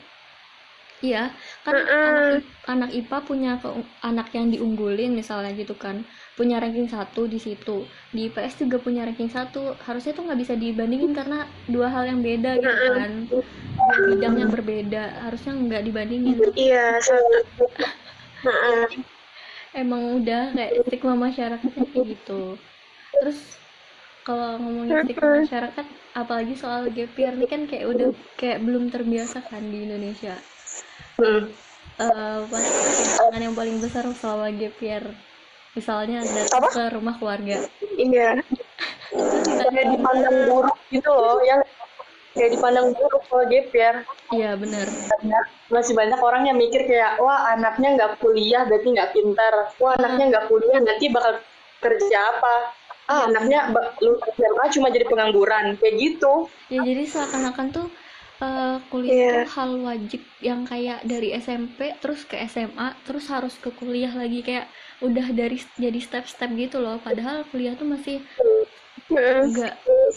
Iya, 0.98 1.30
kan 1.62 1.78
anak, 1.78 2.42
I- 2.42 2.46
anak 2.66 2.90
IPA 2.90 3.18
punya 3.22 3.52
ke- 3.62 3.86
anak 4.02 4.34
yang 4.34 4.50
diunggulin 4.50 5.14
misalnya 5.14 5.54
gitu 5.54 5.78
kan, 5.78 6.02
punya 6.34 6.58
ranking 6.58 6.90
satu 6.90 7.30
di 7.30 7.38
situ. 7.38 7.86
Di 8.10 8.34
IPS 8.34 8.66
juga 8.66 8.82
punya 8.82 9.06
ranking 9.06 9.30
satu. 9.30 9.78
Harusnya 9.86 10.18
tuh 10.18 10.26
nggak 10.26 10.42
bisa 10.42 10.58
dibandingin 10.58 11.14
karena 11.14 11.46
dua 11.70 11.94
hal 11.94 12.10
yang 12.10 12.26
beda 12.26 12.58
gitu 12.58 12.86
kan, 12.98 13.12
dua 13.30 13.46
bidang 14.10 14.36
yang 14.42 14.50
berbeda. 14.50 15.04
Harusnya 15.22 15.54
nggak 15.54 15.84
dibandingin. 15.86 16.38
Iya, 16.58 16.98
sama. 17.06 17.30
Emang 19.76 20.22
udah 20.22 20.56
kayak 20.56 20.74
stigma 20.88 21.14
masyarakatnya 21.14 21.86
kayak 21.94 22.06
gitu. 22.18 22.58
Terus 23.22 23.40
kalau 24.26 24.58
ngomongin 24.60 25.06
stigma 25.06 25.44
masyarakat, 25.46 25.86
apalagi 26.18 26.54
soal 26.58 26.90
gap 26.92 27.14
year 27.16 27.34
ini 27.38 27.46
kan 27.48 27.62
kayak 27.70 27.86
udah 27.88 28.08
kayak 28.40 28.60
belum 28.66 28.90
terbiasa 28.90 29.46
kan 29.46 29.64
di 29.70 29.86
Indonesia. 29.86 30.36
Hmm. 31.18 31.50
eh 31.98 32.40
pasti 32.54 32.78
tantangan 33.18 33.42
yang 33.42 33.56
paling 33.58 33.82
besar 33.82 34.06
selama 34.14 34.54
gap 34.54 34.78
year 34.86 35.02
misalnya 35.74 36.22
datang 36.22 36.70
ke 36.70 36.84
rumah 36.94 37.18
keluarga 37.18 37.58
Iya. 37.98 38.38
Kayak 39.74 39.86
dipandang 39.98 40.38
buruk 40.46 40.78
gitu 40.94 41.10
loh, 41.10 41.42
yang 41.42 41.58
kayak 42.38 42.52
dipandang 42.56 42.88
buruk 42.94 43.24
kalau 43.28 43.46
gap 43.50 43.68
year. 43.74 43.96
iya 44.32 44.54
benar 44.54 44.86
masih 45.68 45.94
banyak 45.98 46.20
orang 46.22 46.48
yang 46.48 46.58
mikir 46.58 46.86
kayak 46.86 47.20
wah 47.20 47.52
anaknya 47.52 47.98
nggak 47.98 48.12
kuliah 48.24 48.64
berarti 48.70 48.88
nggak 48.94 49.12
pintar 49.12 49.54
wah 49.82 49.94
anaknya 49.98 50.26
nggak 50.32 50.46
kuliah 50.48 50.80
nanti 50.80 51.06
bakal 51.12 51.34
kerja 51.78 52.18
apa 52.38 52.56
ah 53.08 53.24
anaknya 53.28 53.72
lu 54.04 54.20
SMA 54.36 54.64
cuma 54.76 54.92
jadi 54.92 55.06
pengangguran 55.08 55.80
kayak 55.80 55.96
gitu 55.96 56.52
ya 56.68 56.84
jadi 56.84 57.04
seakan-akan 57.08 57.68
tuh 57.72 57.88
eh, 58.44 58.78
kuliah 58.92 59.16
Iya. 59.16 59.32
tuh 59.32 59.52
hal 59.56 59.72
wajib 59.80 60.22
yang 60.44 60.62
kayak 60.68 61.08
dari 61.08 61.32
SMP 61.40 61.96
terus 62.04 62.28
ke 62.28 62.36
SMA 62.52 63.00
terus 63.08 63.32
harus 63.32 63.56
ke 63.56 63.72
kuliah 63.72 64.12
lagi 64.12 64.44
kayak 64.44 64.68
udah 65.00 65.28
dari 65.32 65.62
jadi 65.80 66.00
step-step 66.04 66.52
gitu 66.58 66.84
loh 66.84 67.00
padahal 67.00 67.48
kuliah 67.54 67.78
tuh 67.80 67.88
masih. 67.88 68.20
Nggak 69.08 69.74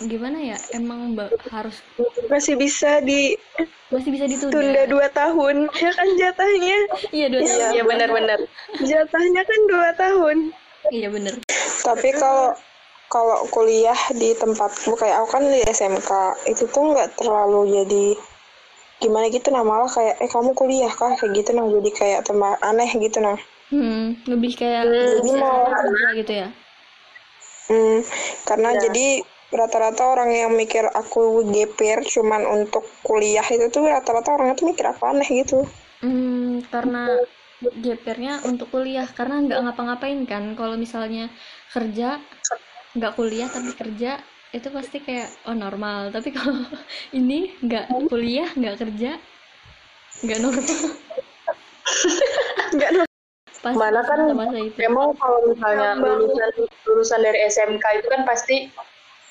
gimana 0.06 0.38
ya? 0.42 0.58
Emang 0.74 1.14
ba- 1.14 1.30
harus 1.50 1.78
Masih 2.26 2.58
bisa 2.58 2.98
ditunda 2.98 3.68
masih 3.90 4.10
bisa 4.14 4.24
ditunda. 4.30 4.86
dua 4.86 5.06
tahun. 5.10 5.66
Ya 5.78 5.90
kan 5.94 6.08
jatahnya. 6.14 6.78
iya 7.10 7.26
dua 7.26 7.42
tahun. 7.42 7.70
Iya 7.74 7.82
benar-benar. 7.82 8.38
Jatahnya 8.80 9.42
kan 9.42 9.60
dua 9.66 9.88
tahun. 9.94 10.36
iya 10.90 11.08
bener 11.12 11.34
Tapi 11.84 12.08
kalau 12.14 12.56
kalau 13.06 13.42
kuliah 13.50 13.98
di 14.14 14.32
tempatku 14.32 14.94
kayak 14.94 15.20
aku 15.20 15.28
kan 15.34 15.44
di 15.44 15.60
SMK 15.66 16.10
itu 16.48 16.64
tuh 16.70 16.94
nggak 16.94 17.18
terlalu 17.18 17.82
jadi 17.82 18.06
gimana 19.00 19.26
gitu 19.28 19.48
nah 19.50 19.60
malah 19.60 19.90
kayak 19.90 20.16
eh 20.18 20.30
kamu 20.30 20.54
kuliah 20.54 20.88
kah? 20.88 21.12
Kayak 21.18 21.32
gitu 21.42 21.50
nah 21.52 21.66
jadi 21.68 21.90
kayak 21.92 22.20
tambah 22.24 22.52
aneh 22.62 22.90
gitu 22.96 23.18
nah. 23.20 23.36
Hmm 23.70 24.18
lebih 24.26 24.56
kayak 24.56 24.82
jadi 24.88 25.30
mau 25.36 25.68
kerja 25.68 26.08
gitu 26.16 26.32
ya 26.32 26.48
hmm, 27.70 27.98
karena 28.44 28.70
jadi 28.76 29.22
rata-rata 29.50 30.06
orang 30.06 30.30
yang 30.30 30.52
mikir 30.54 30.86
aku 30.86 31.42
GPR 31.50 32.06
cuman 32.06 32.46
untuk 32.46 32.86
kuliah 33.02 33.42
itu 33.50 33.66
tuh 33.70 33.90
rata-rata 33.90 34.30
orangnya 34.38 34.54
tuh 34.58 34.70
mikir 34.70 34.86
aku 34.86 35.02
aneh 35.10 35.26
gitu. 35.26 35.66
Hmm, 36.00 36.62
karena 36.70 37.18
GPR-nya 37.60 38.40
untuk 38.48 38.72
kuliah 38.72 39.04
karena 39.10 39.42
nggak 39.44 39.60
ngapa-ngapain 39.68 40.20
kan. 40.24 40.54
Kalau 40.56 40.78
misalnya 40.78 41.28
kerja 41.74 42.22
nggak 42.96 43.12
kuliah 43.14 43.46
tapi 43.50 43.70
kerja 43.74 44.22
itu 44.54 44.68
pasti 44.70 45.02
kayak 45.02 45.28
oh 45.50 45.56
normal. 45.58 46.14
Tapi 46.14 46.30
kalau 46.30 46.62
ini 47.18 47.52
nggak 47.60 48.08
kuliah 48.08 48.48
nggak 48.54 48.76
kerja 48.80 49.18
nggak 50.24 50.40
normal. 50.40 50.78
Enggak 52.70 53.09
pas 53.60 53.76
Mana 53.76 54.00
kan 54.04 54.24
masa-masa 54.24 54.56
itu. 54.56 54.76
Emang 54.80 55.12
kalau 55.20 55.38
misalnya 55.48 55.96
lulusan 56.00 56.48
lulusan 56.88 57.20
dari 57.20 57.38
SMK 57.44 57.84
itu 58.00 58.06
kan 58.08 58.22
pasti 58.24 58.56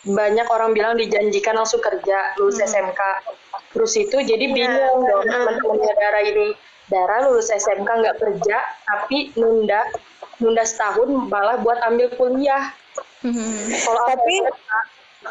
banyak 0.05 0.47
orang 0.47 0.71
bilang 0.71 0.95
dijanjikan 0.95 1.59
langsung 1.59 1.83
kerja 1.83 2.37
lulus 2.39 2.61
SMK 2.61 3.01
terus 3.73 3.93
itu 3.97 4.15
jadi 4.21 4.45
bingung 4.53 5.01
dong. 5.03 5.25
Teman-temannya 5.25 5.93
Dara 5.97 6.21
ini 6.23 6.47
Dara 6.87 7.25
lulus 7.27 7.49
SMK 7.49 7.89
nggak 7.89 8.17
kerja 8.21 8.57
tapi 8.85 9.33
nunda 9.35 9.81
nunda 10.39 10.63
setahun 10.63 11.09
malah 11.27 11.59
buat 11.59 11.81
ambil 11.83 12.09
kuliah. 12.15 12.71
Hmm, 13.19 13.35
kalau 13.83 13.99
aku 14.07 14.11
Tapi- 14.15 14.39
SMK, 14.45 14.71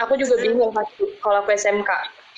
aku 0.04 0.12
juga 0.20 0.34
bingung 0.44 0.70
pasti 0.74 1.04
kalau 1.24 1.40
aku 1.40 1.50
SMK 1.56 1.90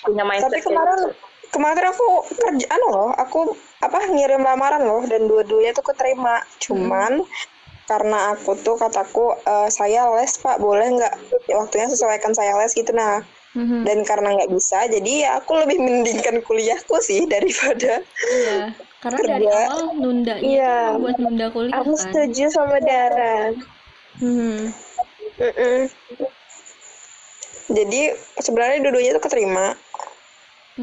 punya 0.07 0.25
mindset 0.25 0.49
tapi 0.55 0.63
kemarin 0.65 0.97
gitu. 0.97 1.30
Kemarin 1.51 1.91
aku 1.91 2.07
kerja 2.31 2.67
anu 2.71 2.87
loh 2.89 3.11
aku 3.15 3.55
apa 3.81 3.99
ngirim 4.09 4.41
lamaran 4.41 4.83
loh 4.83 5.03
dan 5.05 5.27
dua-duanya 5.27 5.75
tuh 5.75 5.85
keterima 5.85 6.39
cuman 6.59 7.23
karena 7.91 8.31
aku 8.33 8.55
tuh 8.55 8.79
kataku 8.79 9.35
"Eh, 9.43 9.69
saya 9.69 10.07
les 10.15 10.31
pak 10.39 10.63
boleh 10.63 10.87
nggak 10.95 11.15
Ya, 11.51 11.59
waktunya 11.59 11.91
sesuaikan 11.91 12.31
saya 12.31 12.55
les 12.55 12.71
gitu 12.71 12.95
nah 12.95 13.19
hmm, 13.59 13.83
dan 13.83 14.07
karena 14.07 14.39
nggak 14.39 14.51
bisa 14.55 14.87
jadi 14.87 15.13
ya 15.27 15.31
aku 15.43 15.59
lebih 15.59 15.83
mendingkan 15.83 16.39
kuliahku 16.47 16.95
sih 17.03 17.27
daripada 17.33 17.99
iya 18.31 18.71
karena 19.03 19.19
dari 19.27 19.47
Kerja. 19.49 19.59
awal 19.67 19.87
nundanya 19.99 20.45
Iya. 20.47 20.77
tuh 20.95 21.01
buat 21.03 21.17
nunda 21.19 21.47
kuliah 21.51 21.75
Aku 21.83 21.93
kan 21.97 22.03
setuju 22.05 22.45
sama 22.53 22.77
Dara. 22.79 23.51
Hmm, 24.21 24.71
Heeh. 25.41 25.89
jadi 27.71 28.01
sebenarnya 28.37 28.83
dua-duanya 28.83 29.17
tuh 29.17 29.25
keterima 29.25 29.73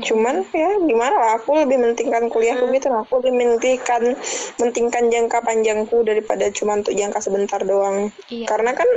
cuman 0.03 0.45
ya 0.53 0.69
gimana 0.83 1.15
lah 1.15 1.31
aku 1.39 1.57
lebih 1.57 1.77
mentingkan 1.81 2.29
kuliahku 2.29 2.69
gitu 2.69 2.87
lah. 2.91 3.01
Aku 3.07 3.21
lebih 3.23 3.33
mentingkan 3.35 4.13
mentingkan 4.61 5.03
jangka 5.09 5.39
panjangku 5.41 6.03
daripada 6.05 6.49
cuma 6.53 6.77
untuk 6.77 6.93
jangka 6.93 7.19
sebentar 7.23 7.61
doang. 7.63 8.11
Iya. 8.29 8.45
Karena 8.45 8.73
kan 8.77 8.89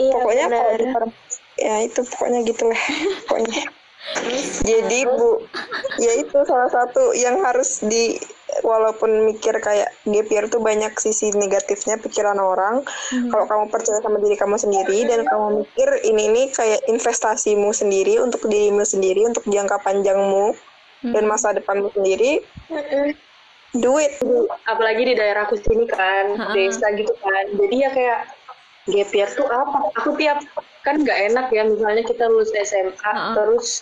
Iya, 0.00 0.12
pokoknya 0.16 0.46
kalau 0.48 0.72
benar. 0.72 0.80
di 0.80 0.86
per- 0.88 1.16
ya 1.60 1.74
itu 1.84 2.00
pokoknya 2.00 2.38
gitulah 2.48 2.82
pokoknya. 3.28 3.62
Jadi 4.66 4.98
bu 5.06 5.46
ya 6.00 6.12
itu 6.18 6.38
salah 6.48 6.70
satu 6.72 7.14
yang 7.14 7.38
harus 7.44 7.84
di 7.86 8.16
walaupun 8.60 9.24
mikir 9.24 9.56
kayak 9.64 9.88
gap 10.04 10.28
year 10.28 10.44
tuh 10.52 10.60
banyak 10.60 10.92
sisi 11.00 11.32
negatifnya 11.32 11.96
pikiran 11.96 12.36
orang. 12.36 12.84
Kalau 13.32 13.44
kamu 13.48 13.72
percaya 13.72 14.04
sama 14.04 14.20
diri 14.20 14.36
kamu 14.36 14.60
sendiri 14.60 15.08
dan 15.08 15.24
kamu 15.24 15.64
mikir 15.64 15.88
ini 16.04 16.24
nih 16.28 16.46
kayak 16.52 16.80
investasimu 16.92 17.72
sendiri 17.72 18.20
untuk 18.20 18.44
dirimu 18.44 18.84
sendiri 18.84 19.24
untuk 19.24 19.48
jangka 19.48 19.80
panjangmu 19.80 20.52
dan 21.16 21.24
masa 21.24 21.56
depanmu 21.56 21.88
sendiri 21.96 22.44
do 23.80 23.96
it. 23.96 24.20
Apalagi 24.68 25.08
di 25.08 25.14
daerahku 25.16 25.56
sini 25.56 25.88
kan 25.88 26.36
Ha-ha. 26.36 26.52
desa 26.52 26.92
gitu 26.92 27.14
kan. 27.24 27.44
Jadi 27.56 27.76
ya 27.80 27.90
kayak 27.90 28.20
gap 28.92 29.10
year 29.16 29.30
tuh 29.32 29.48
apa? 29.48 29.78
Aku 30.04 30.12
tiap 30.20 30.44
kan 30.84 31.00
nggak 31.00 31.18
enak 31.32 31.46
ya 31.54 31.62
misalnya 31.64 32.04
kita 32.04 32.26
lulus 32.28 32.52
SMA 32.52 32.92
Ha-ha. 33.00 33.32
terus 33.32 33.80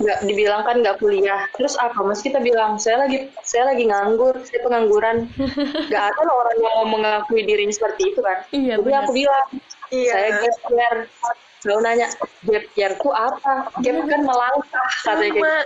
nggak 0.00 0.18
dibilang 0.24 0.62
kan 0.64 0.76
nggak 0.80 0.96
kuliah. 0.96 1.44
Terus 1.54 1.76
apa 1.76 2.00
mas? 2.00 2.24
Kita 2.24 2.40
bilang 2.40 2.80
saya 2.80 3.04
lagi 3.04 3.28
saya 3.44 3.68
lagi 3.70 3.84
nganggur 3.84 4.40
saya 4.48 4.60
pengangguran. 4.64 5.28
Nggak 5.92 6.04
ada 6.10 6.20
loh 6.24 6.36
orang 6.40 6.56
yang 6.56 6.74
mau 6.80 6.86
mengakui 6.88 7.44
dirinya 7.44 7.74
seperti 7.74 8.16
itu 8.16 8.20
kan? 8.24 8.38
Iya, 8.50 8.80
jadi 8.80 8.96
aku 9.04 9.12
bilang 9.12 9.46
Iya. 9.90 10.12
saya 10.14 10.28
gap 10.40 10.58
year. 10.70 10.96
Selalu 11.60 11.80
nanya 11.84 12.08
gap 12.48 12.64
year 12.72 12.92
tuh 12.96 13.12
apa? 13.12 13.68
Gap 13.84 13.96
kan 14.08 14.20
melangkah 14.24 14.88
katanya 15.04 15.30
kayak 15.36 15.64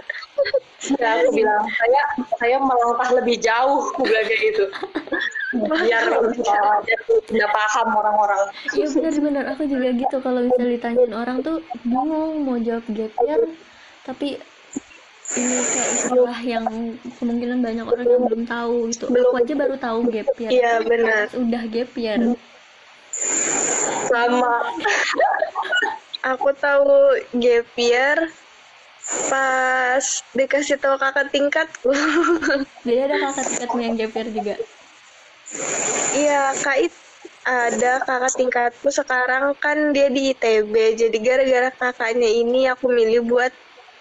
Sama. 0.82 1.00
Ya, 1.00 1.08
aku 1.22 1.30
bilang 1.32 1.62
saya 1.70 2.02
saya 2.42 2.56
melangkah 2.58 3.08
lebih 3.14 3.36
jauh. 3.38 3.94
Aku 3.94 4.02
bilang 4.02 4.26
kayak 4.26 4.42
gitu. 4.42 4.64
Biar 5.54 6.02
tidak 7.30 7.50
paham 7.54 7.88
orang-orang. 7.94 8.40
Iya 8.74 8.86
benar-benar 8.90 9.44
aku 9.54 9.62
juga 9.70 9.88
gitu 9.94 10.16
kalau 10.18 10.40
bisa 10.50 10.64
ditanyain 10.66 11.14
orang 11.14 11.38
tuh 11.46 11.62
bingung 11.86 12.42
mau 12.42 12.58
jawab 12.58 12.82
gap 12.90 13.14
year 13.22 13.40
tapi 14.04 14.36
ini 15.34 15.56
kayak 15.64 15.90
istilah 15.96 16.40
yang 16.44 16.66
kemungkinan 17.16 17.58
banyak 17.64 17.84
orang 17.88 18.06
yang 18.06 18.22
belum 18.28 18.42
tahu 18.44 18.76
gitu. 18.92 19.04
Belum. 19.08 19.32
Aku 19.32 19.36
aja 19.40 19.54
baru 19.56 19.76
tahu 19.80 19.98
gap 20.12 20.28
year. 20.36 20.50
Iya, 20.52 20.72
benar. 20.84 21.24
Udah 21.32 21.62
gap 21.66 21.90
year. 21.96 22.20
sama 24.10 24.54
Aku 26.34 26.50
tahu 26.56 27.18
gap 27.40 27.68
year 27.80 28.18
pas 29.28 30.04
dikasih 30.32 30.80
tahu 30.80 30.96
kakak 30.96 31.28
tingkatku. 31.32 31.92
Jadi 32.86 33.00
ada 33.00 33.16
kakak 33.28 33.44
tingkatmu 33.48 33.80
yang 33.80 33.94
gap 33.96 34.12
year 34.12 34.28
juga. 34.32 34.54
Iya, 36.14 36.42
Kak 36.62 36.78
ada 37.44 38.00
kakak 38.08 38.32
tingkatku 38.40 38.88
sekarang 38.88 39.52
kan 39.60 39.92
dia 39.92 40.08
di 40.08 40.32
ITB. 40.32 40.96
Jadi 40.96 41.16
gara-gara 41.20 41.68
kakaknya 41.72 42.28
ini 42.28 42.64
aku 42.72 42.88
milih 42.88 43.28
buat 43.28 43.52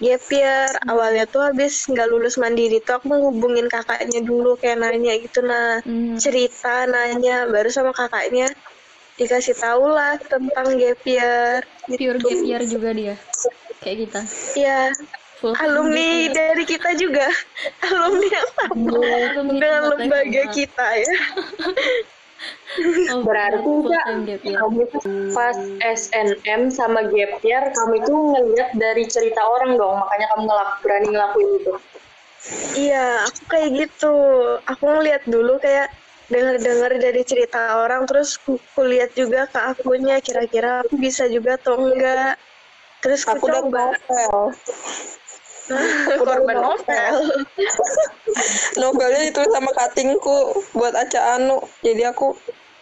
gap 0.02 0.24
year. 0.32 0.70
Awalnya 0.90 1.26
tuh 1.30 1.42
habis 1.46 1.86
nggak 1.90 2.08
lulus 2.10 2.40
mandiri 2.42 2.82
tuh 2.82 2.98
aku 2.98 3.12
ngehubungin 3.12 3.68
kakaknya 3.70 4.22
dulu 4.24 4.58
kayak 4.58 4.82
nanya 4.82 5.14
gitu 5.20 5.42
nah 5.46 5.82
Hmm. 5.84 6.16
cerita 6.16 6.86
nanya 6.88 7.50
baru 7.50 7.70
sama 7.74 7.92
kakaknya 7.92 8.48
dikasih 9.18 9.54
tahu 9.58 9.86
lah 9.90 10.18
tentang 10.26 10.78
gap 10.78 11.02
year. 11.06 11.62
Pure 11.86 12.18
gap 12.22 12.42
year 12.42 12.62
juga 12.66 12.90
dia. 12.96 13.16
Kayak 13.84 13.98
kita. 14.08 14.22
Iya, 14.56 14.80
Full 15.44 15.54
alumni 15.60 16.32
dari 16.32 16.64
kita 16.64 16.96
juga. 16.96 17.28
Alumni 17.84 18.32
apa? 18.32 18.64
Alumni 18.72 19.60
Dengan 19.60 19.82
lembaga 19.92 20.44
kita 20.56 20.88
ya. 20.98 21.16
Berarti 23.28 23.70
enggak 23.70 24.06
gap 24.26 24.42
year. 24.42 24.58
kamu 24.58 24.80
itu 24.86 24.98
pas 25.32 25.58
SNM 25.84 26.62
sama 26.74 27.06
gap 27.10 27.34
year 27.46 27.64
kamu 27.70 27.94
itu 28.01 28.14
ngeliat 28.14 28.70
dari 28.77 29.03
cerita 29.06 29.42
orang 29.46 29.77
dong 29.77 29.96
makanya 30.01 30.27
kamu 30.34 30.42
ngelak 30.50 30.70
berani 30.82 31.08
ngelakuin 31.14 31.51
itu 31.62 31.74
Iya, 32.75 33.24
aku 33.24 33.56
kayak 33.56 33.70
gitu. 33.72 34.16
Aku 34.68 34.84
ngeliat 34.84 35.24
dulu 35.24 35.56
kayak 35.64 35.88
dengar-dengar 36.27 36.92
dari 37.00 37.24
cerita 37.24 37.79
orang, 37.79 38.03
terus 38.03 38.36
ku, 38.36 38.60
ku 38.75 38.82
lihat 38.84 39.16
juga 39.16 39.48
ke 39.48 39.60
akunnya, 39.60 40.20
kira-kira 40.20 40.84
aku 40.84 41.00
bisa 41.00 41.24
juga 41.32 41.56
atau 41.56 41.79
enggak. 41.79 42.36
Terus 43.00 43.24
ku 43.24 43.40
aku 43.40 43.48
coba. 43.48 43.96
Korban 46.20 46.58
novel. 46.60 47.16
novelnya 48.82 49.22
ditulis 49.32 49.52
sama 49.54 49.72
katingku 49.72 50.38
buat 50.76 50.94
Aca 50.96 51.40
Anu. 51.40 51.64
Jadi 51.80 52.04
aku 52.04 52.36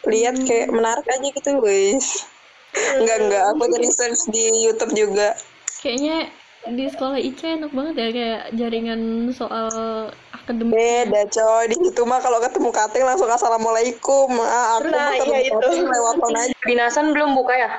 lihat 0.09 0.35
kayak 0.45 0.73
menarik 0.73 1.05
aja 1.05 1.27
gitu 1.29 1.49
guys. 1.61 2.25
Enggak 2.97 3.17
enggak 3.27 3.43
aku 3.53 3.63
dari 3.69 3.89
search 3.91 4.21
di 4.33 4.65
YouTube 4.65 4.93
juga. 4.97 5.37
Kayaknya 5.83 6.31
di 6.71 6.85
sekolah 6.89 7.17
Ica 7.17 7.57
enak 7.57 7.71
banget 7.73 7.93
ya 7.97 8.07
kayak 8.13 8.41
jaringan 8.53 9.01
soal 9.33 9.69
akademik. 10.33 10.73
beda 10.73 11.21
coy. 11.29 11.63
Di 11.69 11.77
situ 11.77 12.01
mah 12.05 12.21
kalau 12.21 12.37
ketemu 12.41 12.69
kating 12.69 13.05
langsung 13.05 13.29
assalamualaikum. 13.29 14.29
Ah 14.41 14.77
aku 14.77 14.89
Nah, 14.89 15.13
iya 15.21 15.49
itu. 15.49 15.57
kating 15.57 15.89
lewat 15.89 16.15
aja. 16.21 16.53
Dinasan 16.65 17.13
belum 17.13 17.33
buka 17.37 17.53
ya 17.57 17.71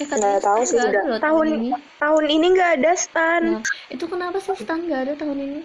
Eh 0.00 0.08
Nggak 0.08 0.40
tahu 0.40 0.60
sih, 0.64 0.80
udah. 0.80 1.02
loh 1.04 1.18
Tahun 1.20 1.46
ini. 1.46 1.68
tahun 2.00 2.24
ini 2.26 2.46
nggak 2.56 2.70
ada 2.80 2.92
stan. 2.96 3.42
Nah, 3.60 3.62
itu 3.92 4.04
kenapa 4.08 4.40
sih 4.40 4.56
stan 4.56 4.88
nggak 4.88 5.00
ada 5.04 5.14
tahun 5.20 5.38
ini? 5.44 5.60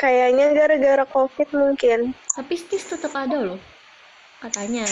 Kayaknya 0.00 0.56
gara-gara 0.56 1.04
covid 1.04 1.48
mungkin. 1.52 2.16
Tapi 2.32 2.54
stis 2.56 2.88
tetap 2.88 3.12
ada 3.12 3.44
loh. 3.44 3.60
Katanya. 4.40 4.88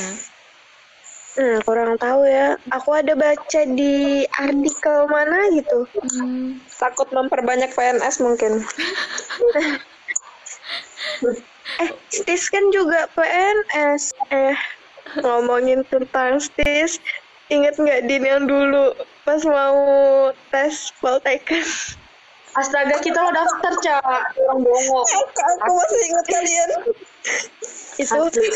Hmm, 1.40 1.56
kurang 1.64 1.96
tahu 1.96 2.28
ya. 2.28 2.60
Aku 2.68 2.92
ada 2.92 3.16
baca 3.16 3.60
di 3.64 4.26
artikel 4.28 5.08
mana 5.08 5.48
gitu. 5.56 5.88
Hmm, 6.12 6.60
takut 6.76 7.08
memperbanyak 7.08 7.72
PNS 7.72 8.20
mungkin 8.20 8.60
Eh, 11.78 11.90
STIS 12.10 12.50
kan 12.50 12.64
juga 12.68 13.06
PNS. 13.14 14.12
Eh, 14.28 14.56
ngomongin 15.22 15.86
tentang 15.86 16.36
STIS, 16.36 16.98
inget 17.48 17.74
nggak 17.80 18.04
Din 18.08 18.24
yang 18.24 18.44
dulu 18.44 18.92
pas 19.24 19.40
mau 19.44 19.78
tes 20.52 20.92
Poltekkes? 21.00 21.96
astaga 22.58 22.96
kita 22.98 23.18
lo 23.22 23.30
daftar 23.30 23.74
cak. 23.78 24.22
Orang 24.42 24.66
bongo 24.66 25.00
aku 25.62 25.72
masih 25.78 26.00
ingat 26.10 26.26
kalian. 26.26 26.70
Itu 28.00 28.18
asli. 28.18 28.48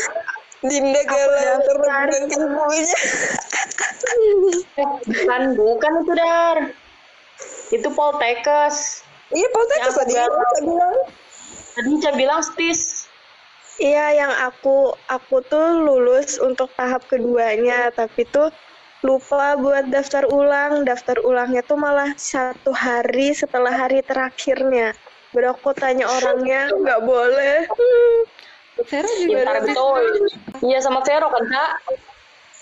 Dinda 0.63 1.01
galau 1.03 1.59
terus 1.59 1.83
dengan 1.83 2.31
ibunya 2.31 2.97
eh, 4.79 4.89
bukan 5.03 5.41
bukan 5.59 5.91
itu 6.03 6.13
dar. 6.15 6.57
Itu 7.71 7.87
Poltekkes 7.91 9.03
iya 9.33 9.47
Poltekkes 9.51 9.93
tadi 9.95 10.13
bilang. 10.63 10.95
Tadi 11.73 11.89
saya 12.05 12.13
bilang 12.15 12.41
stis. 12.45 13.09
Iya, 13.81 14.13
yang 14.13 14.33
aku 14.53 14.93
aku 15.09 15.41
tuh 15.49 15.81
lulus 15.81 16.37
untuk 16.37 16.69
tahap 16.77 17.01
keduanya, 17.09 17.89
tapi 17.89 18.21
tuh 18.29 18.53
lupa 19.03 19.59
buat 19.59 19.91
daftar 19.91 20.25
ulang. 20.31 20.87
Daftar 20.87 21.19
ulangnya 21.21 21.61
tuh 21.61 21.77
malah 21.77 22.15
satu 22.15 22.71
hari 22.71 23.35
setelah 23.35 23.71
hari 23.71 23.99
terakhirnya. 24.01 24.95
Baru 25.35 25.53
aku 25.53 25.75
tanya 25.75 26.07
orangnya, 26.07 26.71
nggak 26.81 27.01
boleh. 27.03 27.67
Hmm. 27.67 28.19
Vero 28.73 29.05
ya 29.05 29.17
juga 29.21 29.39
ntar 29.45 29.57
betul 29.69 30.01
iya 30.65 30.81
sama 30.81 31.05
Vero 31.05 31.29
kan 31.29 31.45
kak 31.45 31.73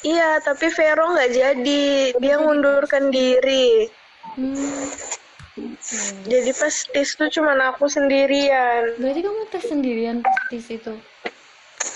Iya, 0.02 0.42
tapi 0.42 0.68
Vero 0.74 1.14
nggak 1.14 1.30
jadi. 1.30 1.86
Dia 2.18 2.36
ngundurkan 2.42 3.14
diri. 3.14 3.86
Hmm, 4.34 4.90
Jadi 6.26 6.52
pas 6.58 6.74
tes 6.90 7.10
tuh 7.14 7.30
cuman 7.30 7.62
aku 7.70 7.86
sendirian. 7.86 8.98
berarti 8.98 9.22
kamu 9.22 9.42
tes 9.54 9.62
sendirian 9.70 10.26
pas 10.26 10.34
tis 10.50 10.66
itu. 10.74 10.98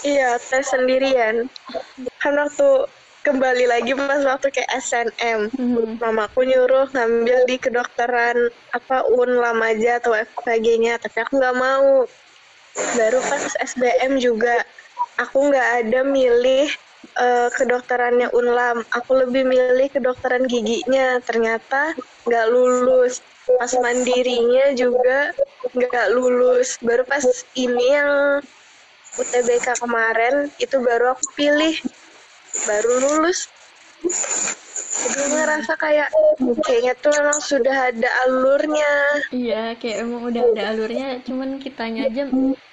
Iya, 0.05 0.38
tes 0.38 0.69
sendirian. 0.69 1.49
Kan 2.21 2.38
waktu 2.38 2.86
kembali 3.25 3.65
lagi 3.65 3.97
pas 3.97 4.21
waktu 4.21 4.53
kayak 4.53 4.69
SNM. 4.85 5.49
Hmm. 5.57 5.97
mamaku 5.97 6.45
nyuruh 6.45 6.85
ngambil 6.93 7.49
di 7.49 7.57
kedokteran 7.57 8.53
apa 8.69 9.01
Unlam 9.09 9.57
aja 9.65 9.97
atau 9.97 10.13
FKG-nya 10.13 11.01
tapi 11.01 11.25
aku 11.25 11.41
nggak 11.41 11.57
mau. 11.57 12.05
Baru 12.93 13.19
pas 13.25 13.43
SBM 13.65 14.21
juga 14.21 14.61
aku 15.17 15.49
nggak 15.49 15.69
ada 15.81 16.05
milih 16.05 16.69
eh, 17.17 17.49
kedokterannya 17.57 18.29
Unlam 18.29 18.85
aku 18.93 19.17
lebih 19.25 19.41
milih 19.49 19.89
kedokteran 19.89 20.45
giginya. 20.45 21.17
Ternyata 21.25 21.97
nggak 22.29 22.45
lulus. 22.53 23.25
Pas 23.57 23.73
mandirinya 23.73 24.69
juga 24.77 25.33
nggak 25.73 26.13
lulus. 26.13 26.77
Baru 26.77 27.01
pas 27.09 27.25
ini 27.57 27.85
yang 27.89 28.45
UTBK 29.17 29.81
kemarin 29.81 30.51
itu 30.61 30.77
baru 30.83 31.15
aku 31.17 31.25
pilih 31.33 31.73
baru 32.63 32.93
lulus. 33.03 33.51
Jadi 34.95 35.21
ngerasa 35.27 35.73
kayak 35.75 36.09
kayaknya 36.63 36.93
tuh 36.97 37.11
memang 37.13 37.39
sudah 37.43 37.91
ada 37.91 38.09
alurnya. 38.25 38.93
Iya, 39.29 39.63
kayak 39.77 39.97
emang 40.07 40.23
udah 40.31 40.41
ada 40.55 40.63
alurnya, 40.71 41.19
cuman 41.21 41.59
kitanya 41.59 42.07
aja 42.07 42.23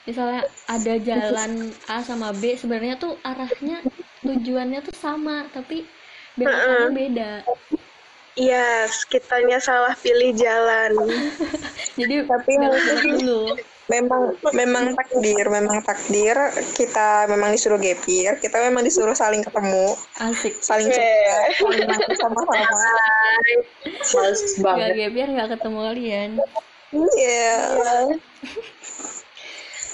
misalnya 0.07 0.43
ada 0.67 0.95
jalan 1.03 1.51
A 1.87 2.01
sama 2.03 2.31
B, 2.35 2.55
sebenarnya 2.55 2.97
tuh 2.97 3.19
arahnya 3.23 3.83
tujuannya 4.23 4.81
tuh 4.83 4.97
sama, 4.97 5.47
tapi 5.51 5.85
belokannya 6.39 6.91
beda. 6.95 7.33
Yes, 8.33 9.05
kitanya 9.05 9.61
salah 9.61 9.93
pilih 10.01 10.33
jalan. 10.33 10.97
jadi 12.01 12.25
Tapi 12.25 12.53
mungkin- 12.57 13.19
dulu 13.21 13.61
memang 13.91 14.39
memang 14.55 14.95
takdir 14.95 15.47
memang 15.51 15.83
takdir 15.83 16.37
kita 16.79 17.27
memang 17.27 17.51
disuruh 17.51 17.83
gap 17.83 17.99
year 18.07 18.39
kita 18.39 18.63
memang 18.63 18.87
disuruh 18.87 19.15
saling 19.15 19.43
ketemu 19.43 19.99
asik 20.23 20.55
saling 20.63 20.87
Yeah. 20.87 21.51
sama-sama 22.15 22.63
Hai. 22.63 23.55
Males 24.15 24.41
nggak 24.55 24.63
banget. 24.63 24.91
gap 24.95 25.15
year 25.19 25.29
nggak 25.35 25.49
ketemu 25.59 25.79
kalian 25.83 26.31
iya 27.19 27.55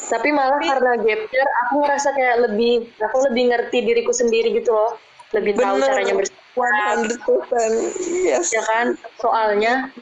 Tapi 0.09 0.33
malah 0.33 0.57
karena 0.65 0.97
gap 1.05 1.21
year, 1.29 1.49
aku 1.69 1.85
ngerasa 1.85 2.17
kayak 2.17 2.49
lebih, 2.49 2.89
aku 2.97 3.29
lebih 3.29 3.53
ngerti 3.53 3.85
diriku 3.85 4.09
sendiri 4.09 4.57
gitu 4.57 4.73
loh. 4.73 4.97
Lebih 5.37 5.61
tahu 5.61 5.77
Bener. 5.77 5.85
caranya 5.93 6.15
bersikap, 6.17 6.97
100% 7.13 8.25
yes 8.25 8.49
ya 8.49 8.65
kan? 8.73 8.97
Soalnya, 9.21 9.93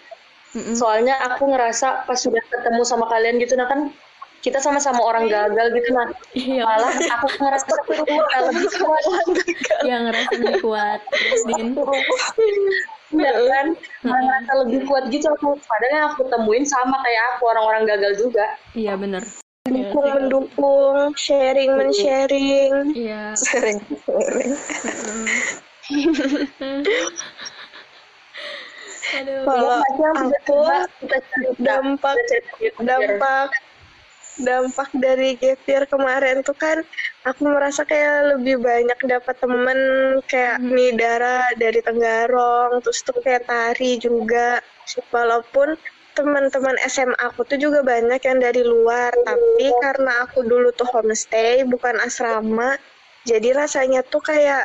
Mm-mm. 0.56 0.72
soalnya 0.72 1.20
aku 1.28 1.52
ngerasa 1.52 2.08
pas 2.08 2.16
sudah 2.16 2.40
ketemu 2.48 2.80
sama 2.88 3.04
kalian 3.12 3.36
gitu, 3.36 3.52
nah 3.60 3.68
kan 3.68 3.92
kita 4.40 4.62
sama-sama 4.62 5.02
orang 5.02 5.26
gagal 5.26 5.74
gitu, 5.74 5.90
nah. 5.90 6.08
Iya. 6.32 6.62
Malah 6.64 6.92
aku 7.18 7.26
ngerasa 7.44 7.66
aku 7.66 7.92
udah 7.98 8.40
lebih 8.48 8.70
kuat, 8.78 9.04
yang 9.84 10.00
ngerasa 10.06 10.30
lebih 10.38 10.56
kuat 10.62 11.00
terus 11.10 11.42
din? 11.50 11.68
Ya 13.10 13.32
kan? 13.34 13.66
Malah 14.06 14.22
ngerasa 14.22 14.52
lebih 14.66 14.80
kuat 14.86 15.04
gitu. 15.10 15.26
Aku. 15.34 15.58
Padahal 15.60 15.92
yang 15.92 16.06
aku 16.14 16.22
temuin 16.30 16.64
sama 16.64 16.94
kayak 17.02 17.22
aku 17.36 17.42
orang-orang 17.50 17.82
gagal 17.90 18.12
juga. 18.22 18.46
iya 18.78 18.94
bener. 18.94 19.26
Mendukung, 19.66 20.06
mendukung, 20.14 21.10
sharing, 21.18 21.74
men-sharing. 21.74 22.94
iya. 22.94 23.34
Sering 23.34 23.82
sering 24.06 24.54
aduh 29.14 29.42
Kalau 29.46 29.78
aku 29.78 30.56
kita 31.02 31.18
cari 31.22 31.50
dampak 31.62 32.16
dampak 32.82 33.50
dampak 34.36 34.88
dari 34.92 35.32
gap 35.40 35.60
year 35.64 35.84
kemarin 35.88 36.44
tuh 36.44 36.52
kan 36.52 36.84
aku 37.24 37.48
merasa 37.48 37.88
kayak 37.88 38.36
lebih 38.36 38.60
banyak 38.60 38.98
dapat 39.08 39.36
temen 39.40 39.78
kayak 40.28 40.60
Midara 40.60 41.56
dari 41.56 41.80
Tenggarong 41.80 42.84
terus 42.84 43.00
tuh 43.00 43.16
kayak 43.24 43.48
Tari 43.48 43.96
juga. 43.96 44.60
Walaupun 45.10 45.74
teman-teman 46.16 46.76
SMA 46.88 47.16
aku 47.20 47.44
tuh 47.44 47.60
juga 47.60 47.84
banyak 47.84 48.20
yang 48.24 48.38
dari 48.40 48.64
luar 48.64 49.12
tapi 49.12 49.68
karena 49.84 50.24
aku 50.24 50.48
dulu 50.48 50.72
tuh 50.72 50.88
homestay 50.88 51.60
bukan 51.68 52.00
asrama 52.00 52.80
jadi 53.28 53.52
rasanya 53.52 54.00
tuh 54.00 54.24
kayak 54.24 54.64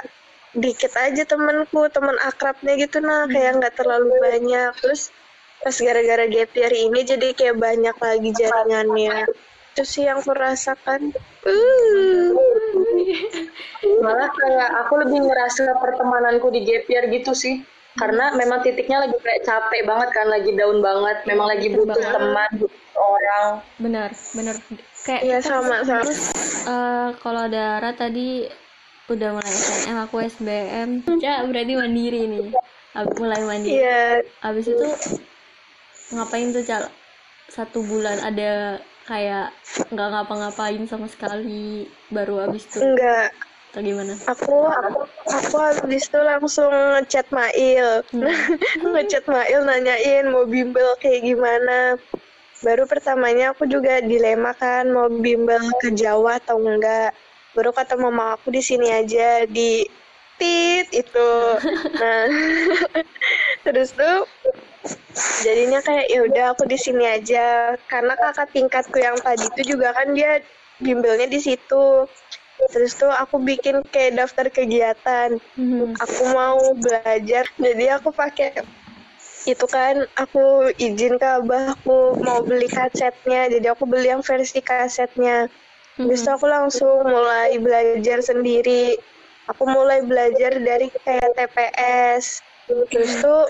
dikit 0.51 0.91
aja 0.99 1.23
temenku 1.23 1.87
teman 1.87 2.19
akrabnya 2.27 2.75
gitu 2.75 2.99
nah 2.99 3.23
kayak 3.27 3.59
nggak 3.63 3.75
terlalu 3.79 4.11
banyak. 4.19 4.71
Terus 4.83 5.11
pas 5.61 5.75
gara-gara 5.77 6.25
gap 6.27 6.51
year 6.57 6.73
ini 6.73 6.99
jadi 7.05 7.27
kayak 7.31 7.57
banyak 7.61 7.95
lagi 7.95 8.29
jaringannya. 8.35 9.29
Itu 9.71 9.83
sih 9.87 10.03
yang 10.03 10.19
aku 10.19 10.35
rasakan 10.35 11.15
uh. 11.47 12.27
malah 14.03 14.27
kayak 14.27 14.69
aku 14.83 14.93
lebih 15.07 15.31
ngerasa 15.31 15.79
pertemananku 15.79 16.51
di 16.51 16.67
gap 16.67 16.85
year 16.91 17.07
gitu 17.07 17.31
sih. 17.31 17.63
Karena 17.91 18.31
memang 18.39 18.63
titiknya 18.63 19.03
lagi 19.03 19.19
kayak 19.19 19.43
capek 19.43 19.83
banget 19.83 20.09
kan 20.15 20.27
lagi 20.31 20.51
down 20.55 20.79
banget. 20.79 21.27
Memang 21.27 21.47
lagi 21.47 21.67
butuh 21.75 21.95
banget. 21.95 22.15
teman 22.15 22.49
butuh 22.59 22.95
orang. 22.99 23.47
Benar 23.79 24.09
benar. 24.35 24.55
Kayak 25.01 25.21
Iya, 25.27 25.37
kita 25.41 25.49
sama, 25.49 25.75
sama. 25.83 26.03
terus 26.05 26.21
eh, 26.67 27.09
kalau 27.19 27.45
Dara 27.51 27.91
tadi 27.95 28.47
udah 29.13 29.30
mulai 29.36 29.52
SNM 29.52 29.97
aku 30.08 30.15
SBM 30.24 30.89
ya 31.19 31.43
berarti 31.45 31.74
mandiri 31.76 32.21
nih 32.28 32.47
Ab- 32.91 33.15
mulai 33.15 33.39
mandiri. 33.47 33.80
Iya. 33.80 34.19
Abis 34.43 34.67
itu 34.67 34.88
ngapain 36.12 36.52
tuh 36.52 36.63
cal 36.67 36.84
satu 37.47 37.80
bulan 37.84 38.19
ada 38.19 38.80
kayak 39.08 39.52
nggak 39.91 40.10
ngapa-ngapain 40.12 40.84
sama 40.88 41.08
sekali 41.08 41.88
baru 42.12 42.47
abis 42.47 42.67
itu? 42.67 42.80
Enggak 42.84 43.32
atau 43.71 43.80
gimana? 43.80 44.13
Aku 44.28 44.67
aku 44.67 45.02
aku 45.32 45.56
habis 45.56 46.04
itu 46.12 46.19
langsung 46.19 46.71
ngechat 46.71 47.28
Mail. 47.32 48.04
Ngechat 48.91 49.26
Mail 49.32 49.63
nanyain 49.63 50.28
mau 50.28 50.43
bimbel 50.43 50.91
kayak 51.00 51.24
gimana. 51.24 51.95
Baru 52.62 52.84
pertamanya 52.86 53.56
aku 53.56 53.65
juga 53.65 54.04
dilema 54.04 54.52
kan 54.54 54.91
mau 54.91 55.08
bimbel 55.08 55.63
ke 55.80 55.95
Jawa 55.95 56.38
atau 56.43 56.60
enggak 56.60 57.15
baru 57.51 57.71
kata 57.75 57.99
mama 57.99 58.39
aku 58.39 58.51
di 58.51 58.63
sini 58.63 58.87
aja 58.87 59.43
di 59.47 59.83
tit 60.41 60.87
itu. 60.89 61.31
Nah 61.99 62.25
terus 63.67 63.93
tuh 63.93 64.25
jadinya 65.45 65.77
kayak 65.85 66.07
ya 66.09 66.19
udah 66.25 66.45
aku 66.57 66.65
di 66.65 66.77
sini 66.79 67.05
aja. 67.05 67.77
Karena 67.85 68.17
kakak 68.17 68.49
tingkatku 68.55 68.97
yang 68.97 69.17
tadi 69.21 69.45
itu 69.45 69.77
juga 69.77 69.93
kan 69.93 70.15
dia 70.17 70.41
bimbelnya 70.81 71.29
di 71.29 71.37
situ. 71.37 72.09
Terus 72.71 72.93
tuh 72.93 73.09
aku 73.09 73.41
bikin 73.41 73.81
kayak 73.89 74.17
daftar 74.21 74.49
kegiatan. 74.49 75.37
Mhm. 75.57 75.97
aku 75.97 76.23
mau 76.33 76.61
belajar 76.77 77.45
jadi 77.57 77.97
aku 78.01 78.13
pakai 78.13 78.53
itu 79.41 79.65
kan 79.65 80.05
aku 80.21 80.69
izin 80.77 81.17
ke 81.17 81.25
abahku 81.25 82.17
mau 82.21 82.45
beli 82.45 82.69
kasetnya. 82.69 83.49
Jadi 83.49 83.65
aku 83.73 83.89
beli 83.89 84.13
yang 84.13 84.21
versi 84.21 84.61
kasetnya 84.61 85.49
Habis 86.01 86.21
itu 86.23 86.31
aku 86.31 86.45
langsung 86.49 86.97
mulai 87.05 87.57
belajar 87.57 88.19
sendiri 88.19 88.97
aku 89.49 89.63
mulai 89.67 89.99
belajar 90.05 90.55
dari 90.57 90.87
kayak 91.03 91.35
TPS 91.35 92.39
terus 92.87 93.11
tuh 93.19 93.43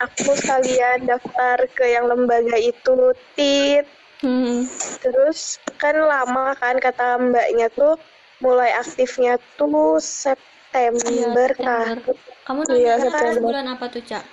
aku 0.00 0.34
sekalian 0.34 1.06
daftar 1.06 1.62
ke 1.76 1.84
yang 1.94 2.08
lembaga 2.10 2.56
itu 2.58 3.12
TIT 3.38 3.86
Mhm. 4.24 4.64
terus 5.04 5.60
kan 5.76 5.92
lama 6.00 6.56
kan 6.56 6.80
kata 6.80 7.20
mbaknya 7.20 7.68
tuh 7.76 8.00
mulai 8.40 8.72
aktifnya 8.72 9.36
tuh 9.60 10.00
September 10.00 11.48
kah 11.54 11.92
September. 11.92 12.16
Kamu 12.44 12.60
Iya, 12.72 12.96
nanya 12.96 13.04
September. 13.08 13.40
bulan 13.52 13.66
apa 13.72 13.84
tuh, 13.88 14.00
Cak? 14.04 14.24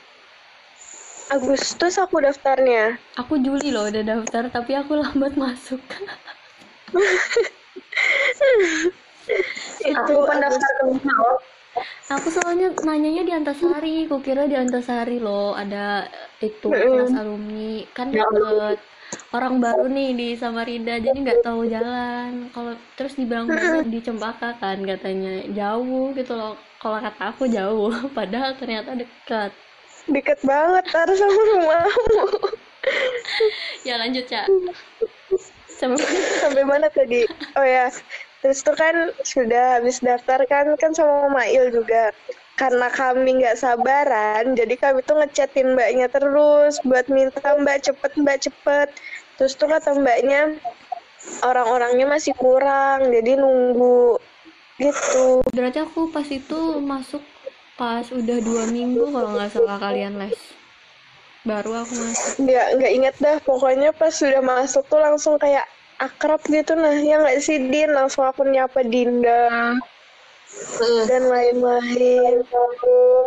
Agustus 1.31 1.95
aku 1.95 2.19
daftarnya 2.19 2.99
Aku 3.15 3.39
Juli 3.39 3.71
loh 3.71 3.87
udah 3.87 4.03
daftar, 4.03 4.51
tapi 4.51 4.75
aku 4.75 4.95
lambat 4.99 5.35
masuk. 5.35 5.79
itu 9.81 9.95
aku 9.95 10.13
pendaftar 10.27 10.71
ke 10.79 10.83
Luna 10.89 11.15
loh 11.15 11.37
aku 12.11 12.27
soalnya 12.27 12.75
nanyanya 12.83 13.23
di 13.23 13.31
Antasari, 13.31 13.97
kukira 14.11 14.43
di 14.43 14.59
Antasari 14.59 15.23
loh 15.23 15.55
ada 15.55 16.03
itu 16.43 16.67
kelas 16.67 17.15
alumni. 17.15 17.87
Kan 17.95 18.11
Ya 18.11 18.27
deket 18.27 18.83
orang 19.31 19.63
baru 19.63 19.87
nih 19.87 20.11
di 20.11 20.27
Samarinda 20.35 20.99
jadi 20.99 21.15
nggak 21.15 21.47
tahu 21.47 21.63
jalan. 21.71 22.51
Kalau 22.51 22.75
terus 22.99 23.15
dibilang 23.15 23.47
banget 23.47 23.87
di 23.87 23.99
Cempaka 24.03 24.59
kan 24.59 24.83
katanya 24.83 25.47
jauh 25.55 26.11
gitu 26.11 26.35
loh. 26.35 26.59
Kalau 26.83 26.99
kata 26.99 27.23
aku 27.31 27.47
jauh 27.47 27.91
padahal 28.17 28.51
ternyata 28.59 28.91
dekat. 28.99 29.55
Deket 30.11 30.43
banget 30.43 30.85
harus 30.91 31.15
sama 31.15 31.41
rumahmu 31.55 32.51
ya 33.85 33.95
lanjut 34.01 34.25
cak 34.25 34.47
sama 35.81 35.97
sampai 36.45 36.61
mana 36.61 36.87
tadi? 36.93 37.25
Oh 37.57 37.65
ya. 37.65 37.89
Terus 38.45 38.61
tuh 38.61 38.77
kan 38.77 39.13
sudah 39.25 39.81
habis 39.81 40.01
daftar 40.01 40.45
kan 40.45 40.77
kan 40.77 40.93
sama 40.93 41.33
Mail 41.33 41.73
juga. 41.73 42.13
Karena 42.57 42.93
kami 42.93 43.41
nggak 43.41 43.57
sabaran 43.57 44.53
jadi 44.53 44.77
kami 44.77 45.01
tuh 45.01 45.17
ngechatin 45.17 45.73
mbaknya 45.73 46.05
terus 46.13 46.77
buat 46.85 47.09
minta 47.09 47.41
mbak 47.57 47.81
cepet 47.81 48.11
mbak 48.21 48.37
cepet. 48.45 48.89
Terus 49.41 49.57
tuh 49.57 49.65
kata 49.65 49.97
mbaknya 49.97 50.61
orang-orangnya 51.41 52.05
masih 52.05 52.37
kurang 52.37 53.09
jadi 53.09 53.41
nunggu. 53.41 54.21
Gitu. 54.77 55.41
Berarti 55.53 55.81
aku 55.81 56.13
pas 56.13 56.25
itu 56.29 56.81
masuk 56.81 57.21
pas 57.77 58.05
udah 58.13 58.37
dua 58.45 58.69
minggu 58.69 59.09
kalau 59.09 59.33
nggak 59.33 59.49
salah 59.49 59.81
kalian 59.81 60.21
les 60.21 60.60
baru 61.41 61.81
aku 61.81 61.93
masuk. 61.97 62.33
Nggak 62.45 62.67
nggak 62.77 62.91
inget 62.93 63.15
dah. 63.17 63.37
Pokoknya 63.41 63.89
pas 63.95 64.13
sudah 64.13 64.41
masuk 64.41 64.83
tuh 64.87 65.01
langsung 65.01 65.35
kayak 65.41 65.65
akrab 65.97 66.41
gitu. 66.45 66.73
Nah 66.77 66.93
ya 67.01 67.21
nggak 67.21 67.41
sih 67.41 67.57
Din? 67.57 67.93
Langsung 67.93 68.25
aku 68.25 68.45
nyapa 68.45 68.81
Dinda 68.85 69.77
dan 71.07 71.23
lain-lain. 71.31 72.43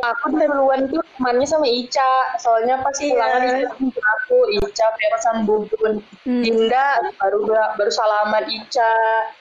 Aku 0.04 0.26
duluan 0.36 0.86
tuh 0.92 1.00
temannya 1.16 1.46
sama 1.48 1.64
Ica. 1.66 2.36
Soalnya 2.38 2.84
pas 2.84 2.94
Iya. 3.00 3.16
pulangan 3.16 3.42
Ica 3.80 4.00
aku 4.20 4.38
Ica 4.60 4.86
Vera 4.94 5.18
sama 5.24 5.40
Bubun. 5.48 5.94
Hmm. 6.28 6.42
Dinda 6.44 6.86
baru 7.18 7.48
baru 7.80 7.90
salaman 7.90 8.44
Ica 8.46 8.90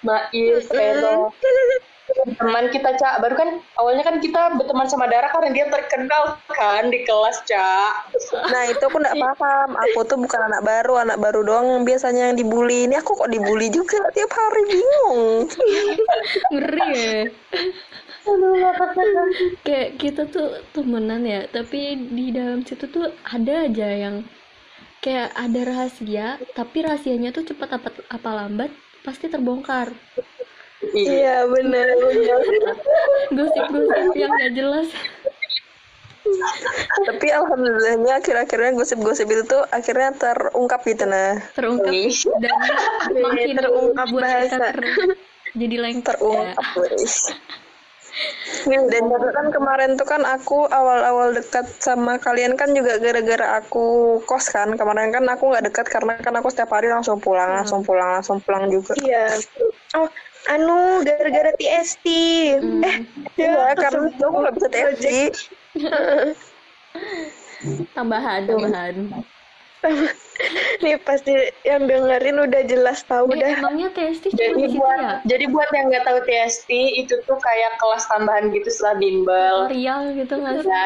Mail 0.02 0.64
Vero 0.72 1.30
teman 2.38 2.68
kita 2.68 3.00
Cak 3.00 3.24
baru 3.24 3.36
kan 3.40 3.50
awalnya 3.80 4.04
kan 4.04 4.20
kita 4.20 4.60
berteman 4.60 4.88
sama 4.92 5.08
Dara 5.08 5.32
karena 5.32 5.56
dia 5.56 5.66
terkenal 5.72 6.36
kan 6.52 6.92
di 6.92 7.08
kelas 7.08 7.48
Cak 7.48 8.12
Nah 8.52 8.64
itu 8.68 8.84
aku 8.84 8.98
nggak 9.00 9.18
paham. 9.18 9.70
Aku 9.90 10.00
tuh 10.06 10.18
bukan 10.20 10.42
anak 10.52 10.62
baru, 10.66 10.94
anak 11.02 11.18
baru 11.22 11.46
doang 11.46 11.68
yang 11.70 11.84
biasanya 11.88 12.32
yang 12.32 12.38
dibully. 12.38 12.86
Ini 12.90 13.00
aku 13.00 13.16
kok 13.18 13.30
dibully 13.32 13.70
juga 13.70 14.04
tiap 14.14 14.32
hari 14.32 14.62
bingung. 14.68 15.48
ngeri 16.54 16.90
ya 16.94 17.22
Aduh, 18.24 18.56
kayak 19.68 20.00
kita 20.00 20.24
tuh 20.32 20.64
temenan 20.72 21.28
ya 21.28 21.44
tapi 21.52 22.08
di 22.08 22.32
dalam 22.32 22.64
situ 22.64 22.88
tuh 22.88 23.12
ada 23.28 23.68
aja 23.68 23.88
yang 23.92 24.24
kayak 25.04 25.36
ada 25.36 25.62
rahasia 25.68 26.40
tapi 26.56 26.88
rahasianya 26.88 27.36
tuh 27.36 27.44
cepat 27.44 27.76
apa 27.76 27.92
apa 28.08 28.30
lambat 28.32 28.72
pasti 29.04 29.28
terbongkar 29.28 29.92
Iya 30.92 31.48
benar 31.48 31.88
benar. 31.96 32.40
gosip-gosip 33.32 34.14
yang 34.20 34.32
gak 34.36 34.52
jelas 34.54 34.88
Tapi 37.04 37.28
alhamdulillahnya 37.36 38.24
akhir-akhirnya 38.24 38.72
gosip-gosip 38.80 39.28
itu 39.28 39.44
tuh 39.44 39.64
akhirnya 39.72 40.16
terungkap 40.16 40.84
gitu 40.88 41.04
nah. 41.04 41.36
terungkap 41.56 41.92
dan 42.40 42.58
makin 43.20 43.48
terungkap 43.60 44.08
buat 44.08 44.24
kita 44.24 44.58
bahasa. 44.58 44.66
ter- 44.72 45.20
jadi 45.54 45.76
lengkap 45.84 46.18
Terungkap 46.18 46.66
ya. 46.66 46.84
guys. 46.90 47.16
Dan 48.70 49.10
juga 49.10 49.30
kan 49.34 49.48
kemarin 49.50 49.98
tuh 49.98 50.06
kan 50.06 50.22
aku 50.22 50.70
awal-awal 50.70 51.34
dekat 51.34 51.66
sama 51.82 52.22
kalian 52.22 52.54
kan 52.54 52.70
juga 52.72 53.02
gara-gara 53.02 53.58
aku 53.58 54.18
kos 54.30 54.54
kan. 54.54 54.78
Kemarin 54.78 55.10
kan 55.10 55.26
aku 55.26 55.50
nggak 55.50 55.66
dekat 55.74 55.86
karena 55.90 56.14
kan 56.22 56.34
aku 56.38 56.54
setiap 56.54 56.72
hari 56.78 56.94
langsung 56.94 57.18
pulang, 57.18 57.50
langsung 57.52 57.82
pulang, 57.82 58.22
langsung 58.22 58.38
pulang 58.42 58.70
juga. 58.70 58.94
Iya. 59.02 59.34
Oh, 59.98 60.08
anu 60.46 60.78
gara-gara 61.02 61.52
TST. 61.54 62.06
Hmm. 62.60 62.84
Eh, 62.84 62.98
Iya, 63.36 63.74
karena 63.74 64.08
itu 64.08 64.24
aku 64.24 64.38
nggak 64.40 64.56
bisa 64.56 64.68
TFG. 64.70 65.06
tambahan 67.94 68.46
tambahan 68.46 68.96
nih 70.80 70.96
pasti 71.02 71.34
yang 71.64 71.84
dengerin 71.86 72.40
udah 72.40 72.62
jelas 72.64 73.04
tahu 73.04 73.28
dah. 73.32 73.60
emangnya 73.60 73.92
TST 73.92 74.32
cuma 74.32 74.40
Jadi 74.40 74.64
buat 74.74 74.98
ya 74.98 75.12
jadi 75.28 75.46
buat 75.50 75.70
yang 75.72 75.86
nggak 75.90 76.06
tahu 76.06 76.20
TST 76.24 76.70
itu 76.98 77.14
tuh 77.24 77.36
kayak 77.36 77.76
kelas 77.76 78.04
tambahan 78.08 78.48
gitu 78.50 78.70
setelah 78.70 78.96
bimbel. 78.96 79.56
tutorial 79.68 80.02
gitu 80.14 80.34
nggak 80.34 80.54
sih 80.60 80.70
Ya, 80.70 80.84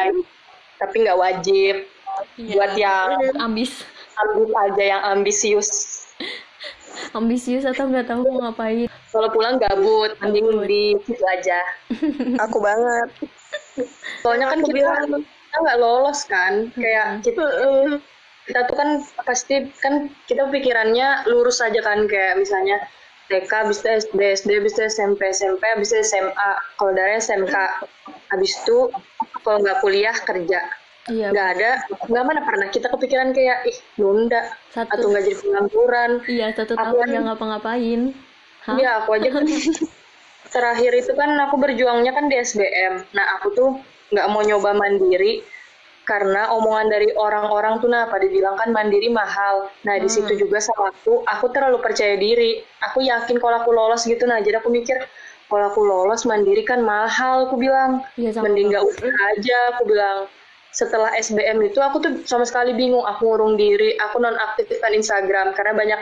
tapi 0.78 0.96
nggak 1.02 1.18
wajib 1.18 1.74
Iya. 2.34 2.50
buat 2.50 2.72
yang 2.74 3.08
ambis 3.38 3.86
ambis 4.18 4.50
aja 4.50 4.82
yang 4.82 5.02
ambisius. 5.06 5.70
ambisius 7.12 7.62
atau 7.62 7.86
nggak 7.86 8.10
tahu 8.10 8.26
mau 8.26 8.50
ngapain 8.50 8.90
Kalau 9.18 9.34
pulang 9.34 9.58
gabut, 9.58 10.14
mending 10.22 10.46
di 10.62 10.94
situ 11.02 11.24
aja. 11.26 11.58
Aku 12.46 12.62
banget. 12.62 13.08
Soalnya 14.22 14.46
kan 14.46 14.62
kita 14.62 14.78
kita 15.10 15.56
nggak 15.58 15.78
lolos 15.78 16.22
kan, 16.22 16.70
kayak 16.72 17.18
kita, 17.26 17.42
kita 18.46 18.60
tuh 18.62 18.76
kan 18.78 18.88
pasti 19.24 19.66
kan 19.82 20.06
kita 20.30 20.46
pikirannya 20.46 21.26
lurus 21.26 21.58
aja 21.58 21.82
kan 21.82 22.06
kayak 22.06 22.38
misalnya 22.38 22.78
TK 23.26 23.50
bisa 23.66 23.88
SD, 23.98 24.20
SD 24.38 24.50
bisa 24.62 24.86
SMP, 24.86 25.34
SMP 25.34 25.66
bisa 25.76 25.98
SMA. 26.00 26.50
Kalau 26.76 26.94
dari 26.94 27.18
SMK, 27.18 27.54
habis 28.30 28.54
itu 28.54 28.86
kalau 29.42 29.58
nggak 29.58 29.82
kuliah 29.82 30.14
kerja. 30.14 30.62
iya 31.08 31.34
Nggak 31.34 31.48
ada, 31.56 31.70
nggak 32.06 32.22
mana 32.22 32.40
pernah 32.44 32.68
kita 32.68 32.86
kepikiran 32.88 33.32
kayak 33.32 33.66
ih 33.66 33.78
nunda 33.96 34.46
Satu. 34.70 34.94
atau 34.94 35.06
nggak 35.10 35.22
jadi 35.24 35.36
pengangguran. 35.42 36.10
iya 36.28 36.46
satu 36.52 36.72
Aku 36.72 36.78
tahun 36.78 36.94
kan- 36.94 37.08
nggak 37.10 37.24
ngapa-ngapain? 37.26 38.00
Iya, 38.68 38.90
aku 39.04 39.16
aja 39.16 39.28
kan 39.32 39.44
terakhir 40.54 40.92
itu 40.96 41.12
kan 41.16 41.30
aku 41.48 41.56
berjuangnya 41.56 42.12
kan 42.12 42.28
di 42.28 42.36
SBM. 42.36 43.04
Nah, 43.16 43.24
aku 43.40 43.48
tuh 43.56 43.70
nggak 44.12 44.26
mau 44.32 44.40
nyoba 44.44 44.76
mandiri 44.76 45.44
karena 46.08 46.48
omongan 46.56 46.88
dari 46.88 47.12
orang-orang 47.12 47.84
tuh 47.84 47.92
nah 47.92 48.08
pada 48.08 48.24
bilang 48.24 48.56
kan 48.56 48.72
mandiri 48.72 49.12
mahal. 49.12 49.68
Nah, 49.84 50.00
di 50.00 50.08
situ 50.08 50.40
juga 50.40 50.56
sama 50.60 50.88
aku, 50.88 51.24
aku 51.28 51.46
terlalu 51.52 51.84
percaya 51.84 52.16
diri. 52.16 52.64
Aku 52.92 53.04
yakin 53.04 53.36
kalau 53.36 53.60
aku 53.60 53.70
lolos 53.76 54.08
gitu, 54.08 54.24
nah 54.24 54.40
jadi 54.40 54.60
aku 54.64 54.72
mikir 54.72 54.96
kalau 55.48 55.68
aku 55.72 55.80
lolos 55.84 56.24
mandiri 56.28 56.64
kan 56.64 56.80
mahal, 56.80 57.48
aku 57.48 57.56
bilang. 57.60 58.04
Sama 58.16 58.48
Mending 58.48 58.72
nggak 58.72 58.84
usah 58.84 59.12
aja, 59.36 59.58
aku 59.76 59.82
bilang. 59.88 60.18
Setelah 60.68 61.12
SBM 61.16 61.64
itu 61.64 61.80
aku 61.80 61.96
tuh 62.04 62.12
sama 62.28 62.44
sekali 62.44 62.76
bingung, 62.76 63.04
aku 63.04 63.24
ngurung 63.24 63.56
diri, 63.56 63.96
aku 63.96 64.20
nonaktifkan 64.20 64.92
Instagram 64.92 65.56
karena 65.56 65.72
banyak 65.72 66.00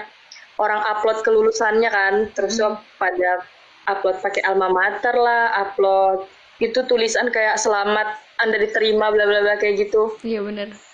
orang 0.57 0.81
upload 0.89 1.21
kelulusannya 1.23 1.91
kan, 1.93 2.15
terus 2.33 2.57
Hmm. 2.61 2.81
pada 2.97 3.45
upload 3.87 4.19
pakai 4.21 4.43
alma 4.49 4.73
mater 4.73 5.15
lah, 5.15 5.53
upload 5.63 6.27
itu 6.59 6.81
tulisan 6.89 7.29
kayak 7.29 7.61
selamat 7.61 8.17
Anda 8.41 8.57
diterima 8.61 9.13
bla 9.13 9.25
bla 9.29 9.45
bla 9.45 9.55
kayak 9.61 9.77
gitu. 9.89 10.17
iya 10.25 10.41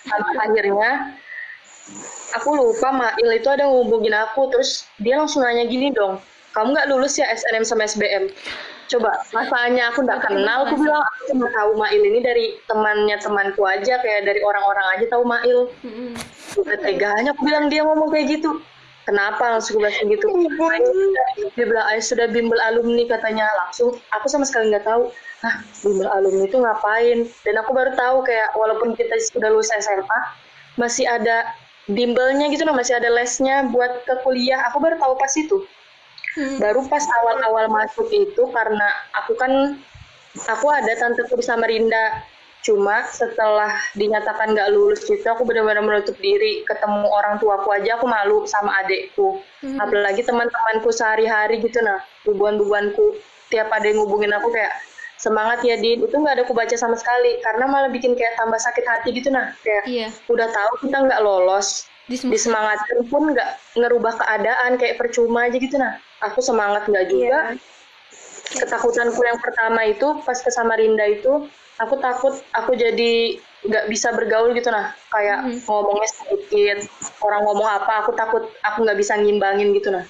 Sampai 0.03 0.35
akhirnya 0.43 1.15
aku 2.35 2.49
lupa 2.55 2.91
Mail 2.91 3.29
itu 3.35 3.47
ada 3.47 3.67
ngubungin 3.67 4.15
aku 4.15 4.51
terus 4.51 4.87
dia 4.99 5.19
langsung 5.19 5.43
nanya 5.43 5.67
gini 5.67 5.91
dong, 5.95 6.19
kamu 6.51 6.75
nggak 6.75 6.89
lulus 6.91 7.15
ya 7.19 7.27
SNM 7.31 7.63
sama 7.63 7.87
SBM? 7.87 8.27
Coba 8.91 9.15
masanya 9.31 9.89
aku 9.95 10.03
nggak 10.03 10.27
kenal, 10.27 10.67
aku 10.67 10.75
bilang 10.75 10.99
aku 10.99 11.19
cuma 11.31 11.47
tahu 11.55 11.71
Mail 11.79 12.01
ini 12.03 12.19
dari 12.19 12.45
temannya 12.67 13.15
temanku 13.23 13.63
aja 13.63 14.03
kayak 14.03 14.27
dari 14.27 14.43
orang-orang 14.43 14.87
aja 14.99 15.05
tahu 15.07 15.23
Mail. 15.23 15.71
Mm-mm. 15.87 16.11
Udah 16.59 16.77
teganya 16.83 17.31
aku 17.31 17.47
bilang 17.47 17.71
dia 17.71 17.87
ngomong 17.87 18.11
kayak 18.11 18.37
gitu. 18.37 18.59
Kenapa 19.03 19.59
langsung 19.59 19.83
gue 19.83 19.91
bilang 19.91 20.07
gitu? 20.07 20.27
Dia 21.59 21.65
bilang, 21.67 21.85
ayah 21.91 22.03
sudah 22.03 22.27
bimbel 22.31 22.55
alumni 22.63 23.03
katanya 23.03 23.51
langsung. 23.59 23.99
Aku 24.15 24.31
sama 24.31 24.47
sekali 24.47 24.71
nggak 24.71 24.87
tahu. 24.87 25.11
Nah, 25.43 25.55
bimbel 25.83 26.07
alumni 26.07 26.43
itu 26.47 26.57
ngapain? 26.59 27.19
Dan 27.43 27.55
aku 27.59 27.71
baru 27.75 27.91
tahu 27.99 28.23
kayak 28.23 28.55
walaupun 28.55 28.95
kita 28.95 29.19
sudah 29.27 29.51
lulus 29.51 29.75
SMA, 29.75 30.19
masih 30.79 31.03
ada 31.03 31.51
bimbelnya 31.91 32.47
gitu, 32.47 32.63
nah 32.63 32.71
masih 32.71 32.95
ada 32.95 33.11
lesnya 33.11 33.67
buat 33.67 34.07
ke 34.07 34.23
kuliah. 34.23 34.63
Aku 34.71 34.79
baru 34.79 34.95
tahu 34.95 35.19
pas 35.19 35.33
itu. 35.35 35.67
Baru 36.63 36.87
pas 36.87 37.03
awal-awal 37.21 37.69
masuk 37.69 38.07
itu 38.09 38.43
karena 38.55 38.87
aku 39.19 39.35
kan 39.35 39.77
aku 40.49 40.65
ada 40.71 40.95
tante 40.97 41.21
di 41.29 41.43
Samarinda 41.45 42.23
cuma 42.63 43.03
setelah 43.11 43.75
dinyatakan 43.93 44.55
nggak 44.55 44.71
lulus 44.71 45.03
gitu 45.03 45.21
aku 45.27 45.43
benar-benar 45.43 45.83
menutup 45.83 46.15
diri. 46.17 46.63
Ketemu 46.63 47.11
orang 47.11 47.35
tuaku 47.37 47.75
aja 47.75 47.99
aku 47.99 48.07
malu 48.07 48.47
sama 48.47 48.79
adekku. 48.81 49.43
Apalagi 49.77 50.23
teman-temanku 50.23 50.89
sehari-hari 50.95 51.59
gitu 51.59 51.83
nah 51.83 51.99
bubuan-bubuanku. 52.23 53.19
Tiap 53.51 53.67
ada 53.69 53.85
yang 53.85 54.01
ngubungin 54.01 54.31
aku 54.31 54.49
kayak 54.49 54.73
semangat 55.19 55.59
ya 55.67 55.75
Din. 55.75 56.07
Itu 56.07 56.15
nggak 56.15 56.39
ada 56.39 56.43
aku 56.47 56.55
baca 56.55 56.75
sama 56.79 56.95
sekali 56.95 57.43
karena 57.43 57.67
malah 57.67 57.91
bikin 57.91 58.15
kayak 58.15 58.39
tambah 58.39 58.57
sakit 58.57 58.85
hati 58.87 59.09
gitu 59.11 59.29
nah. 59.29 59.51
Kayak 59.61 59.83
iya. 59.85 60.07
udah 60.31 60.47
tahu 60.47 60.87
kita 60.87 60.97
nggak 61.03 61.19
lolos 61.19 61.91
Disem- 62.07 62.31
disemangatin 62.31 63.07
pun 63.11 63.31
nggak 63.31 63.79
ngerubah 63.79 64.23
keadaan 64.23 64.79
kayak 64.79 64.95
percuma 64.95 65.51
aja 65.51 65.59
gitu 65.59 65.75
nah. 65.75 65.99
Aku 66.31 66.39
semangat 66.39 66.87
nggak 66.87 67.11
juga. 67.11 67.59
Ketakutanku 68.55 69.19
yang 69.19 69.39
pertama 69.43 69.83
itu 69.83 70.07
pas 70.23 70.39
ke 70.39 70.47
Samarinda 70.47 71.03
itu 71.09 71.51
aku 71.83 71.95
takut 71.99 72.33
aku 72.55 72.71
jadi 72.73 73.37
nggak 73.63 73.85
bisa 73.87 74.11
bergaul 74.11 74.51
gitu 74.55 74.67
nah 74.71 74.91
kayak 75.11 75.63
ngomongnya 75.67 76.07
sedikit 76.09 76.79
orang 77.23 77.41
ngomong 77.47 77.69
apa 77.69 78.03
aku 78.03 78.11
takut 78.15 78.43
aku 78.63 78.77
nggak 78.83 78.99
bisa 78.99 79.15
ngimbangin 79.19 79.71
gitu 79.75 79.91
nah 79.91 80.05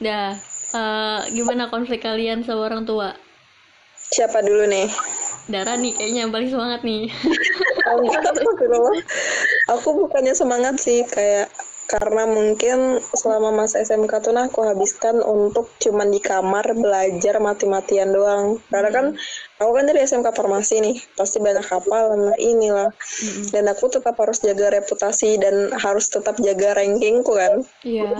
dah 0.00 0.32
eh, 0.76 1.20
gimana 1.36 1.68
konflik 1.68 2.04
kalian 2.04 2.44
sama 2.44 2.68
orang 2.68 2.84
tua 2.88 3.12
Siapa 4.10 4.42
dulu 4.42 4.66
nih? 4.66 4.90
Dara 5.46 5.78
nih 5.78 5.94
kayaknya 5.94 6.20
yang 6.26 6.32
paling 6.34 6.50
semangat 6.50 6.82
nih 6.82 7.06
Astagfirullah. 7.86 8.98
Aku 9.78 9.88
bukannya 9.94 10.34
semangat 10.34 10.82
sih 10.82 11.06
kayak 11.06 11.46
karena 11.90 12.22
mungkin 12.26 13.02
selama 13.18 13.50
masa 13.50 13.82
SMK 13.82 14.22
tuh 14.22 14.34
nah 14.34 14.46
aku 14.46 14.62
habiskan 14.62 15.18
untuk 15.22 15.70
cuman 15.82 16.10
di 16.10 16.22
kamar 16.22 16.74
belajar 16.74 17.38
mati-matian 17.38 18.10
doang. 18.10 18.58
Karena 18.66 18.90
kan 18.90 19.06
aku 19.60 19.70
kan 19.70 19.84
dari 19.84 20.00
SMK 20.00 20.32
farmasi 20.32 20.80
nih, 20.80 20.96
pasti 21.14 21.36
banyak 21.36 21.62
hafalan 21.62 22.20
lah 22.26 22.36
inilah. 22.36 22.88
Dan 23.46 23.64
aku 23.64 23.86
tetap 23.86 24.16
harus 24.16 24.40
jaga 24.40 24.72
reputasi 24.72 25.36
dan 25.36 25.68
harus 25.76 26.08
tetap 26.08 26.34
jaga 26.38 26.74
rankingku 26.74 27.30
kan. 27.30 27.60
iya 27.82 28.16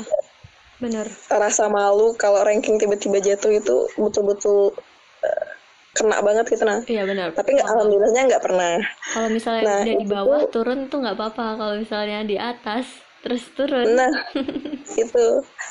bener 0.76 1.08
Rasa 1.26 1.68
malu 1.68 2.12
kalau 2.14 2.40
ranking 2.40 2.76
tiba-tiba 2.76 3.20
jatuh 3.20 3.52
itu 3.52 3.76
betul-betul 3.96 4.72
eh, 5.20 5.44
kena 5.92 6.20
banget 6.20 6.48
gitu 6.48 6.64
nah. 6.64 6.80
iya 6.86 7.04
bener 7.04 7.32
Tapi 7.32 7.52
nggak 7.52 7.66
alhamdulillahnya 7.66 8.22
nggak 8.28 8.40
pernah. 8.40 8.80
kalau 9.10 9.28
misalnya 9.28 9.64
Nah, 9.66 9.80
di 9.82 9.92
itu 9.98 10.08
bawah 10.08 10.40
tuh- 10.40 10.50
turun 10.54 10.88
tuh 10.88 10.98
nggak 11.00 11.16
apa-apa 11.16 11.46
kalau 11.56 11.74
misalnya 11.76 12.20
di 12.22 12.36
atas 12.36 12.88
terus 13.20 13.42
turun 13.52 13.84
Nah, 13.96 14.12
itu 15.02 15.24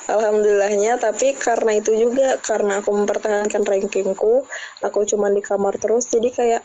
alhamdulillahnya 0.10 1.02
tapi 1.02 1.34
karena 1.38 1.78
itu 1.78 1.92
juga 1.98 2.38
karena 2.42 2.82
aku 2.82 2.94
mempertahankan 2.94 3.66
rankingku, 3.66 4.46
aku 4.86 5.00
cuma 5.10 5.30
di 5.34 5.42
kamar 5.42 5.76
terus 5.82 6.10
jadi 6.10 6.30
kayak 6.30 6.62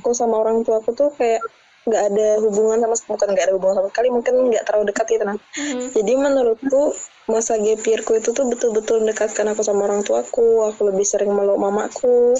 aku 0.00 0.10
sama 0.12 0.40
orang 0.40 0.64
tua 0.64 0.80
aku 0.82 0.92
tuh 0.96 1.12
kayak 1.14 1.40
nggak 1.84 2.02
ada 2.12 2.28
hubungan 2.40 2.80
sama 2.80 2.96
bukan 3.12 3.28
nggak 3.36 3.44
ada 3.44 3.54
hubungan 3.60 3.76
sama 3.76 3.88
sekali 3.92 4.08
mungkin 4.08 4.34
nggak 4.48 4.64
terlalu 4.64 4.84
dekat 4.88 5.06
gitu 5.12 5.24
nah. 5.28 5.36
Mhm. 5.36 5.92
Jadi 5.92 6.12
menurutku 6.16 6.82
masa 7.28 7.60
gap 7.60 7.84
year-ku 7.84 8.16
itu 8.16 8.32
tuh 8.32 8.44
betul-betul 8.48 9.04
mendekatkan 9.04 9.52
aku 9.52 9.60
sama 9.60 9.84
orang 9.88 10.00
tuaku, 10.00 10.64
aku 10.64 10.80
lebih 10.88 11.04
sering 11.04 11.32
meluk 11.32 11.60
mamaku, 11.60 12.36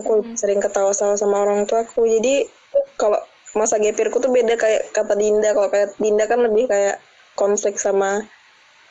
aku 0.00 0.10
lebih 0.24 0.36
sering 0.40 0.60
ketawa-tawa 0.64 1.12
sama 1.16 1.44
orang 1.44 1.68
tuaku. 1.68 2.08
Jadi 2.08 2.48
kalau 2.96 3.20
masa 3.52 3.76
gap 3.76 3.96
year-ku 3.96 4.16
tuh 4.16 4.32
beda 4.32 4.56
kayak 4.56 4.92
kata 4.96 5.12
Dinda, 5.12 5.52
kalau 5.52 5.68
kayak 5.68 5.92
Dinda 6.00 6.24
kan 6.24 6.40
lebih 6.40 6.64
kayak 6.68 6.96
konflik 7.38 7.76
sama 7.76 8.24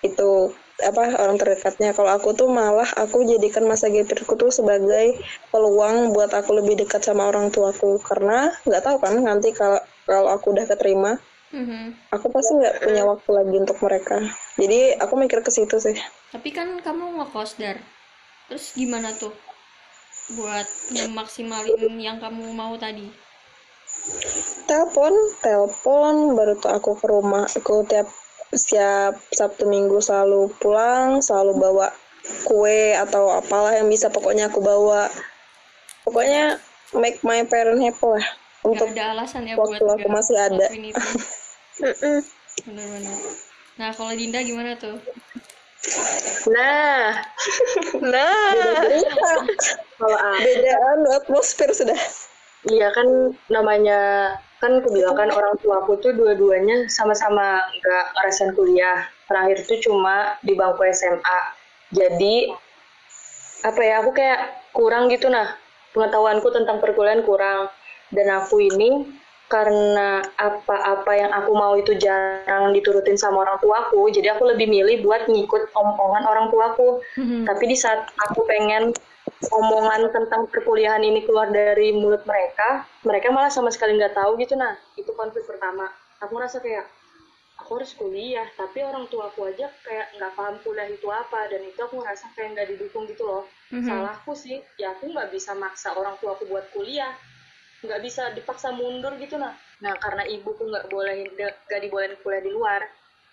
itu 0.05 0.53
apa 0.75 1.17
orang 1.23 1.39
terdekatnya 1.39 1.95
kalau 1.95 2.11
aku 2.13 2.35
tuh 2.35 2.51
malah 2.51 2.85
aku 2.99 3.23
jadikan 3.23 3.63
masa 3.63 3.87
gap 3.87 4.11
yearku 4.11 4.35
tuh 4.35 4.51
sebagai 4.51 5.17
peluang 5.49 6.11
buat 6.11 6.29
aku 6.35 6.51
lebih 6.59 6.83
dekat 6.83 6.99
sama 6.99 7.31
orang 7.31 7.47
tuaku 7.47 7.95
karena 8.03 8.51
nggak 8.67 8.83
tahu 8.83 8.97
kan 8.99 9.15
nanti 9.23 9.55
kalau 9.55 9.79
kalau 10.05 10.29
aku 10.35 10.51
udah 10.53 10.67
keterima 10.67 11.15
Mhm. 11.55 12.11
aku 12.11 12.27
pasti 12.35 12.51
nggak 12.59 12.75
punya 12.83 13.03
waktu 13.07 13.29
lagi 13.31 13.55
untuk 13.63 13.77
mereka 13.79 14.17
jadi 14.59 14.99
aku 14.99 15.13
mikir 15.15 15.39
ke 15.39 15.51
situ 15.53 15.79
sih 15.79 15.95
Tapi 16.35 16.51
kan 16.51 16.67
kamu 16.83 17.15
ngekos 17.23 17.55
dar. 17.55 17.79
Terus 18.51 18.75
gimana 18.75 19.15
tuh 19.15 19.31
buat 20.35 20.67
ngemaksimalin 20.91 21.95
yang 21.95 22.19
kamu 22.19 22.51
mau 22.51 22.75
tadi? 22.75 23.07
telepon 24.67 25.13
telepon 25.39 26.35
baru 26.35 26.53
tuh 26.59 26.71
aku 26.75 26.91
ke 26.99 27.05
rumah 27.07 27.45
aku 27.47 27.85
tiap 27.87 28.05
setiap 28.53 29.17
sabtu 29.33 29.65
minggu 29.65 29.97
selalu 30.03 30.51
pulang 30.61 31.23
selalu 31.23 31.57
bawa 31.57 31.87
kue 32.45 32.93
atau 32.97 33.29
apalah 33.33 33.73
yang 33.77 33.89
bisa 33.89 34.09
pokoknya 34.09 34.49
aku 34.49 34.61
bawa. 34.61 35.09
Pokoknya 36.05 36.61
make 36.93 37.21
my 37.25 37.41
parent 37.45 37.81
happy 37.81 38.05
lah. 38.05 38.25
Gak 38.25 38.65
untuk 38.65 38.89
ada 38.97 39.13
alasan 39.13 39.45
ya 39.45 39.53
waktu 39.57 39.81
buat 39.81 39.97
aku 40.01 40.07
masih 40.09 40.37
ada. 40.37 40.67
Bener-bener. 42.65 43.17
Nah 43.77 43.89
kalau 43.93 44.13
Dinda 44.15 44.41
gimana 44.41 44.73
tuh? 44.79 44.97
Nah, 46.49 47.13
Nah, 48.01 48.49
kalau 50.01 50.17
beda 50.41 50.73
anu 50.97 51.09
atmosfer 51.13 51.69
sudah. 51.73 51.99
Iya 52.65 52.89
kan 52.89 53.37
namanya 53.53 54.33
kan 54.65 54.81
aku 54.81 54.89
bilang 54.89 55.13
kan 55.13 55.29
orang 55.29 55.53
tua 55.61 55.85
aku 55.85 56.01
tuh 56.01 56.09
dua-duanya 56.17 56.89
sama-sama 56.89 57.61
nggak 57.77 58.05
ngerasain 58.17 58.51
kuliah. 58.57 59.05
Terakhir 59.29 59.61
tuh 59.69 59.77
cuma 59.85 60.41
di 60.41 60.57
bangku 60.57 60.81
SMA. 60.89 61.39
Jadi 61.93 62.49
apa 63.61 63.81
ya 63.81 64.01
aku 64.01 64.13
kayak 64.13 64.41
kurang 64.73 65.09
gitu 65.09 65.29
nah 65.29 65.53
pengetahuanku 65.93 66.49
tentang 66.53 66.77
perkuliahan 66.77 67.25
kurang 67.25 67.69
dan 68.13 68.27
aku 68.29 68.61
ini 68.61 69.09
karena 69.45 70.21
apa-apa 70.41 71.11
yang 71.13 71.31
aku 71.33 71.53
mau 71.53 71.73
itu 71.77 71.93
jarang 71.97 72.73
diturutin 72.73 73.17
sama 73.17 73.45
orang 73.45 73.57
tuaku 73.61 74.09
jadi 74.09 74.37
aku 74.37 74.53
lebih 74.53 74.69
milih 74.69 75.05
buat 75.05 75.29
ngikut 75.29 75.73
omongan 75.73 76.25
orang 76.25 76.49
tuaku 76.49 77.01
Mhm. 77.17 77.45
tapi 77.45 77.63
di 77.69 77.77
saat 77.77 78.09
aku 78.25 78.41
pengen 78.49 78.93
omongan 79.49 80.09
tentang 80.13 80.45
perkuliahan 80.49 81.01
ini 81.01 81.25
keluar 81.25 81.49
dari 81.49 81.93
mulut 81.95 82.21
mereka, 82.25 82.85
mereka 83.01 83.33
malah 83.33 83.49
sama 83.49 83.73
sekali 83.73 83.97
nggak 83.97 84.15
tahu 84.15 84.37
gitu. 84.41 84.53
Nah, 84.57 84.77
itu 84.97 85.09
konflik 85.13 85.45
pertama. 85.45 85.89
Aku 86.21 86.37
ngerasa 86.37 86.61
kayak 86.61 86.85
aku 87.55 87.81
harus 87.81 87.91
kuliah, 87.95 88.45
tapi 88.59 88.83
orang 88.83 89.07
tua 89.09 89.31
aku 89.31 89.47
aja 89.47 89.71
kayak 89.83 90.07
nggak 90.19 90.31
paham 90.35 90.55
kuliah 90.61 90.87
itu 90.91 91.07
apa, 91.09 91.49
dan 91.49 91.61
itu 91.65 91.79
aku 91.81 92.01
ngerasa 92.01 92.25
kayak 92.35 92.49
nggak 92.57 92.67
didukung 92.75 93.03
gitu 93.09 93.23
loh. 93.25 93.43
Mhm. 93.73 93.87
Salahku 93.89 94.33
sih, 94.37 94.61
ya 94.77 94.93
aku 94.93 95.09
nggak 95.09 95.31
bisa 95.33 95.55
maksa 95.57 95.95
orang 95.95 96.15
tua 96.21 96.35
aku 96.37 96.45
buat 96.45 96.69
kuliah, 96.75 97.15
nggak 97.81 98.01
bisa 98.03 98.33
dipaksa 98.35 98.75
mundur 98.75 99.15
gitu 99.17 99.39
nah. 99.41 99.55
Nah, 99.83 99.91
karena 99.99 100.23
ibuku 100.29 100.67
nggak 100.71 100.87
bolehin, 100.87 101.27
nggak 101.35 101.81
dibolehin 101.83 102.15
kuliah 102.23 102.43
di 102.43 102.51
luar, 102.51 102.81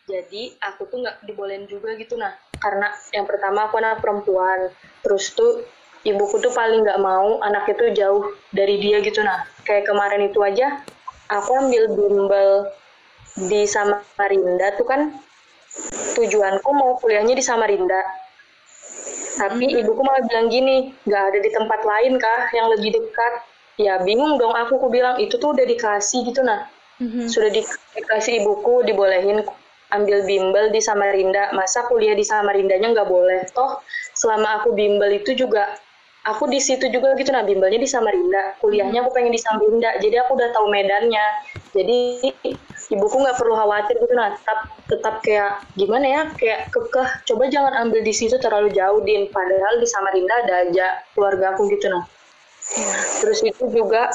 jadi 0.06 0.58
aku 0.58 0.90
tuh 0.90 0.98
nggak 1.02 1.22
dibolehin 1.26 1.66
juga 1.70 1.94
gitu 1.94 2.18
nah 2.18 2.34
karena 2.58 2.90
yang 3.14 3.26
pertama 3.26 3.66
aku 3.70 3.78
anak 3.78 4.02
perempuan 4.02 4.70
terus 5.02 5.34
tuh 5.34 5.62
ibuku 6.02 6.38
tuh 6.42 6.52
paling 6.54 6.82
nggak 6.82 7.00
mau 7.00 7.38
anak 7.42 7.70
itu 7.70 7.94
jauh 7.94 8.34
dari 8.50 8.78
dia 8.82 8.98
gitu. 9.02 9.22
Nah 9.22 9.46
kayak 9.66 9.86
kemarin 9.86 10.26
itu 10.28 10.38
aja 10.42 10.82
aku 11.30 11.50
ambil 11.56 11.84
bimbel 11.94 12.50
di 13.48 13.64
Samarinda 13.64 14.76
tuh 14.76 14.86
kan 14.86 15.00
tujuanku 16.18 16.68
mau 16.74 16.98
kuliahnya 17.00 17.32
di 17.32 17.44
Samarinda. 17.44 18.00
Tapi 19.32 19.64
ibuku 19.80 20.00
malah 20.04 20.22
bilang 20.28 20.52
gini 20.52 20.92
nggak 21.08 21.22
ada 21.32 21.38
di 21.40 21.50
tempat 21.50 21.80
lain 21.82 22.20
kah 22.20 22.52
yang 22.52 22.68
lebih 22.76 22.92
dekat? 22.92 23.34
Ya 23.80 23.96
bingung 24.04 24.36
dong 24.36 24.52
aku 24.52 24.76
aku 24.76 24.92
bilang 24.92 25.16
itu 25.16 25.40
tuh 25.40 25.56
udah 25.56 25.64
dikasih 25.64 26.28
gitu 26.28 26.44
nah. 26.44 26.68
Mhm. 27.02 27.26
sudah 27.26 27.50
di- 27.50 27.66
dikasih 27.98 28.44
ibuku 28.44 28.86
dibolehin 28.86 29.42
ambil 29.90 30.22
bimbel 30.28 30.70
di 30.70 30.78
Samarinda. 30.78 31.50
Masa 31.56 31.88
kuliah 31.88 32.14
di 32.14 32.22
Samarindanya 32.22 32.92
nggak 32.94 33.08
boleh 33.08 33.42
toh? 33.50 33.80
Selama 34.14 34.60
aku 34.60 34.76
bimbel 34.76 35.10
itu 35.18 35.34
juga 35.34 35.72
aku 36.22 36.46
di 36.46 36.62
situ 36.62 36.86
juga 36.90 37.14
gitu 37.18 37.30
nah 37.34 37.42
bimbelnya 37.42 37.78
di 37.78 37.88
Samarinda. 37.88 38.56
Kuliahnya 38.62 39.02
aku 39.02 39.10
pengen 39.14 39.34
di 39.34 39.40
Samarinda. 39.40 39.98
Jadi 39.98 40.16
aku 40.22 40.38
udah 40.38 40.48
tahu 40.54 40.66
medannya. 40.70 41.26
Jadi 41.72 41.98
ibuku 42.92 43.16
nggak 43.16 43.36
perlu 43.40 43.56
khawatir 43.56 43.96
gitu 43.96 44.14
nah 44.14 44.36
tetap 44.36 44.58
tetap 44.86 45.14
kayak 45.24 45.64
gimana 45.74 46.06
ya 46.06 46.22
kayak 46.38 46.70
kekeh. 46.70 47.08
Coba 47.32 47.48
jangan 47.50 47.88
ambil 47.88 48.00
di 48.04 48.14
situ 48.14 48.36
terlalu 48.38 48.70
jauh 48.70 49.00
din. 49.02 49.26
Padahal 49.30 49.82
di 49.82 49.86
Samarinda 49.88 50.34
ada 50.46 50.54
aja 50.68 50.86
keluarga 51.14 51.56
aku 51.56 51.66
gitu 51.72 51.90
nah 51.90 52.04
terus 53.20 53.42
itu 53.42 53.64
juga 53.70 54.10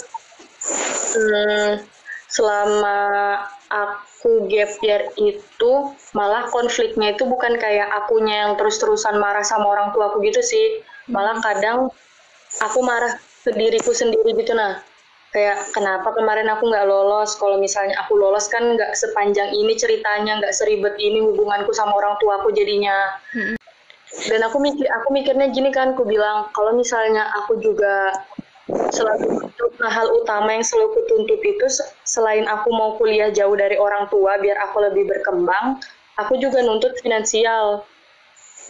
hmm, 1.13 1.84
selama 2.28 2.98
aku 3.67 4.48
gap 4.48 4.72
year 4.84 5.12
itu 5.20 5.72
malah 6.15 6.48
konfliknya 6.52 7.15
itu 7.15 7.28
bukan 7.28 7.60
kayak 7.60 7.88
akunya 8.04 8.48
yang 8.48 8.54
terus-terusan 8.56 9.20
marah 9.20 9.43
sama 9.43 9.67
orang 9.67 9.91
tua 9.91 10.12
aku 10.12 10.24
gitu 10.24 10.39
sih 10.39 10.84
malah 11.08 11.39
kadang 11.43 11.91
aku 12.63 12.80
marah 12.84 13.15
ke 13.43 13.52
diriku 13.56 13.91
sendiri 13.91 14.36
gitu 14.38 14.54
nah. 14.56 14.80
Kayak 15.28 15.76
kenapa 15.76 16.15
kemarin 16.15 16.48
aku 16.48 16.72
nggak 16.72 16.88
lolos? 16.88 17.36
Kalau 17.36 17.60
misalnya 17.60 18.00
aku 18.00 18.15
lolos 18.15 18.48
kan 18.48 18.63
nggak 18.63 18.96
sepanjang 18.96 19.52
ini 19.52 19.76
ceritanya 19.76 20.39
nggak 20.39 20.56
seribet 20.56 20.96
ini 20.98 21.20
hubunganku 21.20 21.76
sama 21.76 21.93
orang 22.00 22.15
tua 22.24 22.39
aku 22.39 22.56
jadinya 22.56 23.12
dan 24.32 24.39
aku 24.48 24.58
mikir 24.63 24.88
aku 24.88 25.12
mikirnya 25.12 25.52
gini 25.52 25.70
kan 25.70 25.91
aku 25.91 26.08
bilang 26.08 26.48
kalau 26.56 26.72
misalnya 26.74 27.28
aku 27.43 27.60
juga 27.60 28.15
selalu 28.96 29.52
nah 29.78 29.91
hal 29.91 30.08
utama 30.10 30.56
yang 30.56 30.65
selalu 30.65 30.96
kutuntut 30.96 31.39
itu 31.43 31.65
se- 31.70 31.91
selain 32.08 32.48
aku 32.48 32.72
mau 32.72 32.96
kuliah 32.96 33.30
jauh 33.30 33.54
dari 33.54 33.76
orang 33.76 34.08
tua 34.10 34.39
biar 34.39 34.58
aku 34.63 34.80
lebih 34.89 35.06
berkembang 35.12 35.78
aku 36.17 36.39
juga 36.39 36.63
nuntut 36.63 36.96
finansial 37.04 37.84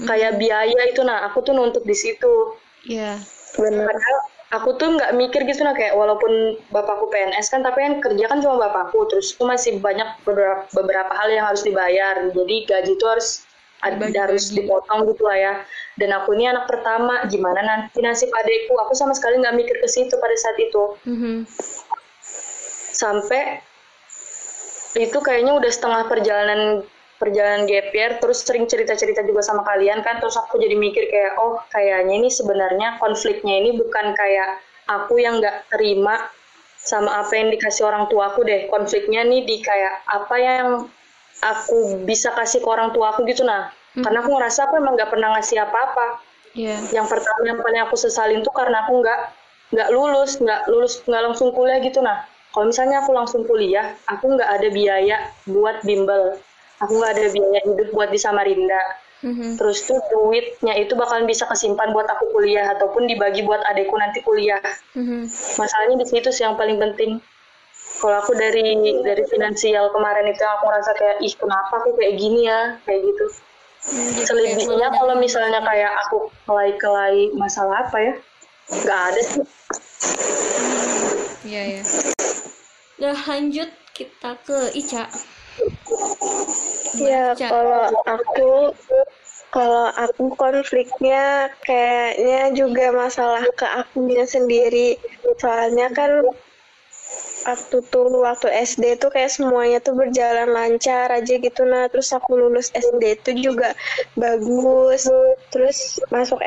kayak 0.06 0.38
biaya 0.38 0.80
itu 0.86 1.02
nah 1.02 1.26
aku 1.26 1.42
tuh 1.42 1.58
nuntut 1.58 1.82
di 1.88 1.96
situ. 1.98 2.58
Iya. 2.88 3.18
benar 3.58 3.90
padahal 3.90 4.18
aku 4.54 4.70
tuh 4.80 4.96
nggak 4.96 5.12
mikir 5.18 5.42
gitu 5.44 5.66
nah 5.66 5.74
kayak 5.74 5.98
walaupun 5.98 6.56
bapakku 6.72 7.10
PNS 7.12 7.52
kan 7.52 7.66
tapi 7.66 7.84
kan 7.84 7.94
kerja 8.00 8.26
kan 8.30 8.40
cuma 8.40 8.70
bapakku 8.70 9.10
terus 9.12 9.34
itu 9.36 9.44
masih 9.44 9.82
banyak 9.82 10.08
beberapa 10.24 10.64
beberapa 10.72 11.12
hal 11.12 11.28
yang 11.34 11.46
harus 11.50 11.66
dibayar. 11.66 12.32
Jadi 12.32 12.56
gaji 12.70 12.92
itu 12.96 13.06
harus 13.08 13.44
ada 13.82 14.10
harus 14.10 14.50
dipotong 14.54 15.10
gitu 15.10 15.24
lah 15.26 15.38
ya. 15.38 15.54
Dan 15.98 16.14
aku 16.14 16.38
ini 16.38 16.48
anak 16.50 16.70
pertama 16.70 17.26
gimana 17.28 17.60
nanti 17.66 18.00
nasib 18.00 18.30
adekku 18.32 18.78
aku 18.78 18.94
sama 18.94 19.14
sekali 19.18 19.42
nggak 19.42 19.58
mikir 19.58 19.76
ke 19.82 19.88
situ 19.90 20.14
pada 20.16 20.36
saat 20.38 20.58
itu. 20.62 20.84
Mhm. 21.08 21.36
sampai 22.98 23.62
itu 24.98 25.18
kayaknya 25.22 25.54
udah 25.54 25.70
setengah 25.70 26.10
perjalanan 26.10 26.82
perjalanan 27.18 27.66
gap 27.66 27.90
year 27.94 28.22
terus 28.22 28.46
sering 28.46 28.70
cerita-cerita 28.70 29.26
juga 29.26 29.42
sama 29.42 29.66
kalian 29.66 30.06
kan 30.06 30.22
terus 30.22 30.38
aku 30.38 30.62
jadi 30.62 30.78
mikir 30.78 31.10
kayak 31.10 31.34
oh 31.42 31.58
kayaknya 31.74 32.14
ini 32.22 32.30
sebenarnya 32.30 33.02
konfliknya 33.02 33.58
ini 33.58 33.74
bukan 33.74 34.14
kayak 34.14 34.62
aku 34.88 35.20
yang 35.20 35.42
nggak 35.42 35.68
terima 35.74 36.30
sama 36.88 37.20
apa 37.20 37.36
yang 37.36 37.52
dikasih 37.52 37.84
orang 37.84 38.08
tua 38.08 38.32
aku 38.32 38.48
deh. 38.48 38.72
Konfliknya 38.72 39.28
nih 39.28 39.44
di 39.44 39.60
kayak 39.60 40.08
apa 40.08 40.36
yang 40.40 40.68
aku 41.44 42.08
bisa 42.08 42.32
kasih 42.32 42.64
ke 42.64 42.70
orang 42.72 42.96
tua 42.96 43.12
aku 43.12 43.28
gitu 43.28 43.44
nah. 43.44 43.70
Karena 43.98 44.24
aku 44.24 44.32
ngerasa 44.32 44.72
aku 44.72 44.80
emang 44.80 44.96
nggak 44.96 45.12
pernah 45.12 45.36
ngasih 45.38 45.60
apa-apa. 45.68 46.24
Iya. 46.58 46.74
yang 46.90 47.06
pertama 47.06 47.46
yang 47.46 47.62
paling 47.62 47.86
aku 47.86 47.94
sesalin 48.02 48.42
tuh 48.42 48.50
karena 48.50 48.82
aku 48.82 48.98
nggak 48.98 49.20
nggak 49.78 49.90
lulus 49.94 50.42
nggak 50.42 50.66
lulus 50.66 51.06
nggak 51.06 51.22
langsung 51.22 51.54
kuliah 51.54 51.78
gitu 51.84 52.02
nah. 52.02 52.26
Kalau 52.50 52.74
misalnya 52.74 53.06
aku 53.06 53.12
langsung 53.14 53.46
kuliah 53.46 53.94
aku 54.10 54.26
nggak 54.34 54.50
ada 54.58 54.68
biaya 54.74 55.18
buat 55.46 55.86
bimbel 55.86 56.40
aku 56.82 56.92
nggak 56.98 57.12
ada 57.18 57.26
biaya 57.34 57.60
hidup 57.66 57.90
buat 57.94 58.10
di 58.14 58.20
Samarinda. 58.20 58.84
Mhm. 59.18 59.58
terus 59.58 59.82
tuh 59.90 59.98
duitnya 60.14 60.78
itu 60.78 60.94
bakalan 60.94 61.26
bisa 61.26 61.50
kesimpan 61.50 61.90
buat 61.90 62.06
aku 62.06 62.38
kuliah 62.38 62.70
ataupun 62.78 63.10
dibagi 63.10 63.42
buat 63.50 63.66
adekku 63.66 63.98
nanti 63.98 64.22
kuliah. 64.22 64.62
Mhm. 64.94 65.26
masalahnya 65.58 65.98
di 65.98 66.06
situ 66.06 66.30
sih 66.30 66.46
yang 66.46 66.54
paling 66.54 66.78
penting. 66.78 67.18
Kalau 67.98 68.22
aku 68.22 68.38
dari 68.38 68.78
dari 69.02 69.26
finansial 69.26 69.90
kemarin 69.90 70.30
itu 70.30 70.44
aku 70.46 70.70
ngerasa 70.70 70.92
kayak 71.02 71.18
ih 71.26 71.34
kenapa 71.34 71.82
aku 71.82 71.98
kayak 71.98 72.14
gini 72.22 72.46
ya? 72.46 72.78
Kayak 72.86 73.10
gitu. 73.10 73.26
Hmm, 73.90 74.22
selebihnya 74.22 74.88
kalau 74.94 75.16
misalnya 75.18 75.66
kayak 75.66 75.92
aku 76.06 76.30
kelai-kelai 76.46 77.34
masalah 77.34 77.90
apa 77.90 77.98
ya? 77.98 78.14
Nggak 78.70 79.02
ada 79.02 79.22
sih. 79.26 79.46
Iya 81.42 81.64
ya. 81.80 81.84
Udah 83.02 83.18
lanjut 83.18 83.70
kita 83.98 84.32
ke 84.46 84.78
Ica. 84.78 85.10
Ya, 86.98 87.34
kalau 87.38 87.94
aku 88.06 88.74
kalau 89.48 89.90
aku 89.96 90.36
konfliknya 90.36 91.50
kayaknya 91.64 92.52
juga 92.54 92.94
masalah 92.94 93.46
ke 93.56 93.66
akunya 93.66 94.28
sendiri. 94.28 95.00
Soalnya 95.40 95.90
kan 95.96 96.26
waktu 97.48 97.78
tuh 97.88 98.12
waktu 98.28 98.48
SD 98.52 99.00
tuh 99.00 99.08
kayak 99.08 99.32
semuanya 99.32 99.80
tuh 99.80 99.96
berjalan 99.96 100.52
lancar 100.52 101.10
aja 101.10 101.34
gitu. 101.40 101.62
Nah 101.64 101.88
terus 101.88 102.12
aku 102.12 102.36
lulus 102.36 102.70
SD 102.76 103.24
tuh 103.24 103.36
juga 103.40 103.72
bagus. 104.20 105.08
Terus 105.50 106.04
masuk 106.12 106.44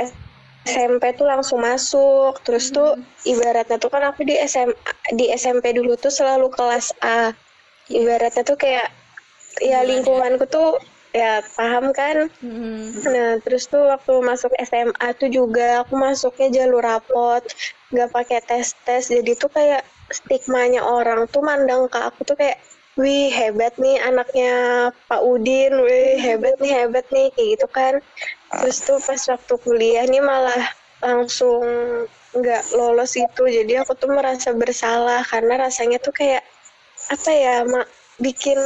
SMP 0.69 1.17
tuh 1.17 1.25
langsung 1.25 1.65
masuk. 1.65 2.37
Terus 2.45 2.69
tuh 2.69 3.01
ibaratnya 3.25 3.81
tuh 3.81 3.89
kan 3.89 4.05
aku 4.13 4.29
di 4.29 4.37
SM 4.37 4.71
di 5.17 5.33
SMP 5.33 5.73
dulu 5.73 5.97
tuh 5.97 6.13
selalu 6.13 6.53
kelas 6.53 6.93
A. 7.01 7.33
Ibaratnya 7.91 8.45
tuh 8.47 8.61
kayak 8.61 9.00
ya 9.61 9.85
lingkunganku 9.85 10.49
tuh 10.49 10.81
ya 11.11 11.43
paham 11.59 11.91
kan 11.93 12.31
Mm-mm. 12.39 13.03
Nah, 13.07 13.39
terus 13.43 13.67
tuh 13.67 13.87
waktu 13.87 14.13
masuk 14.23 14.51
SMA 14.67 15.09
tuh 15.19 15.31
juga 15.31 15.83
aku 15.87 15.95
masuknya 15.99 16.49
jalur 16.51 16.83
rapot, 16.83 17.43
nggak 17.95 18.11
pakai 18.11 18.39
tes 18.43 18.75
tes. 18.87 19.11
Jadi 19.11 19.35
tuh 19.39 19.51
kayak 19.51 19.87
stigmanya 20.11 20.83
orang 20.83 21.31
tuh 21.31 21.43
mandang 21.43 21.87
ke 21.87 21.99
aku 21.99 22.27
tuh 22.27 22.35
kayak, 22.39 22.59
wih 22.99 23.31
hebat 23.31 23.75
nih 23.79 24.03
anaknya 24.03 24.55
Pak 25.07 25.23
Udin, 25.23 25.83
wih 25.83 26.19
hebat 26.19 26.59
nih 26.59 26.73
hebat 26.75 27.07
nih 27.15 27.31
kayak 27.35 27.49
gitu 27.59 27.67
kan. 27.71 27.95
Terus 28.51 28.77
tuh 28.83 28.99
pas 29.03 29.23
waktu 29.31 29.55
kuliah 29.63 30.05
nih 30.07 30.23
malah 30.23 30.63
langsung 31.03 31.63
nggak 32.35 32.75
lolos 32.75 33.15
itu. 33.19 33.43
Jadi 33.47 33.79
aku 33.79 33.95
tuh 33.99 34.11
merasa 34.11 34.51
bersalah 34.55 35.23
karena 35.27 35.63
rasanya 35.63 35.99
tuh 36.03 36.15
kayak 36.15 36.43
apa 37.11 37.31
ya, 37.31 37.67
mak 37.67 37.87
bikin 38.19 38.59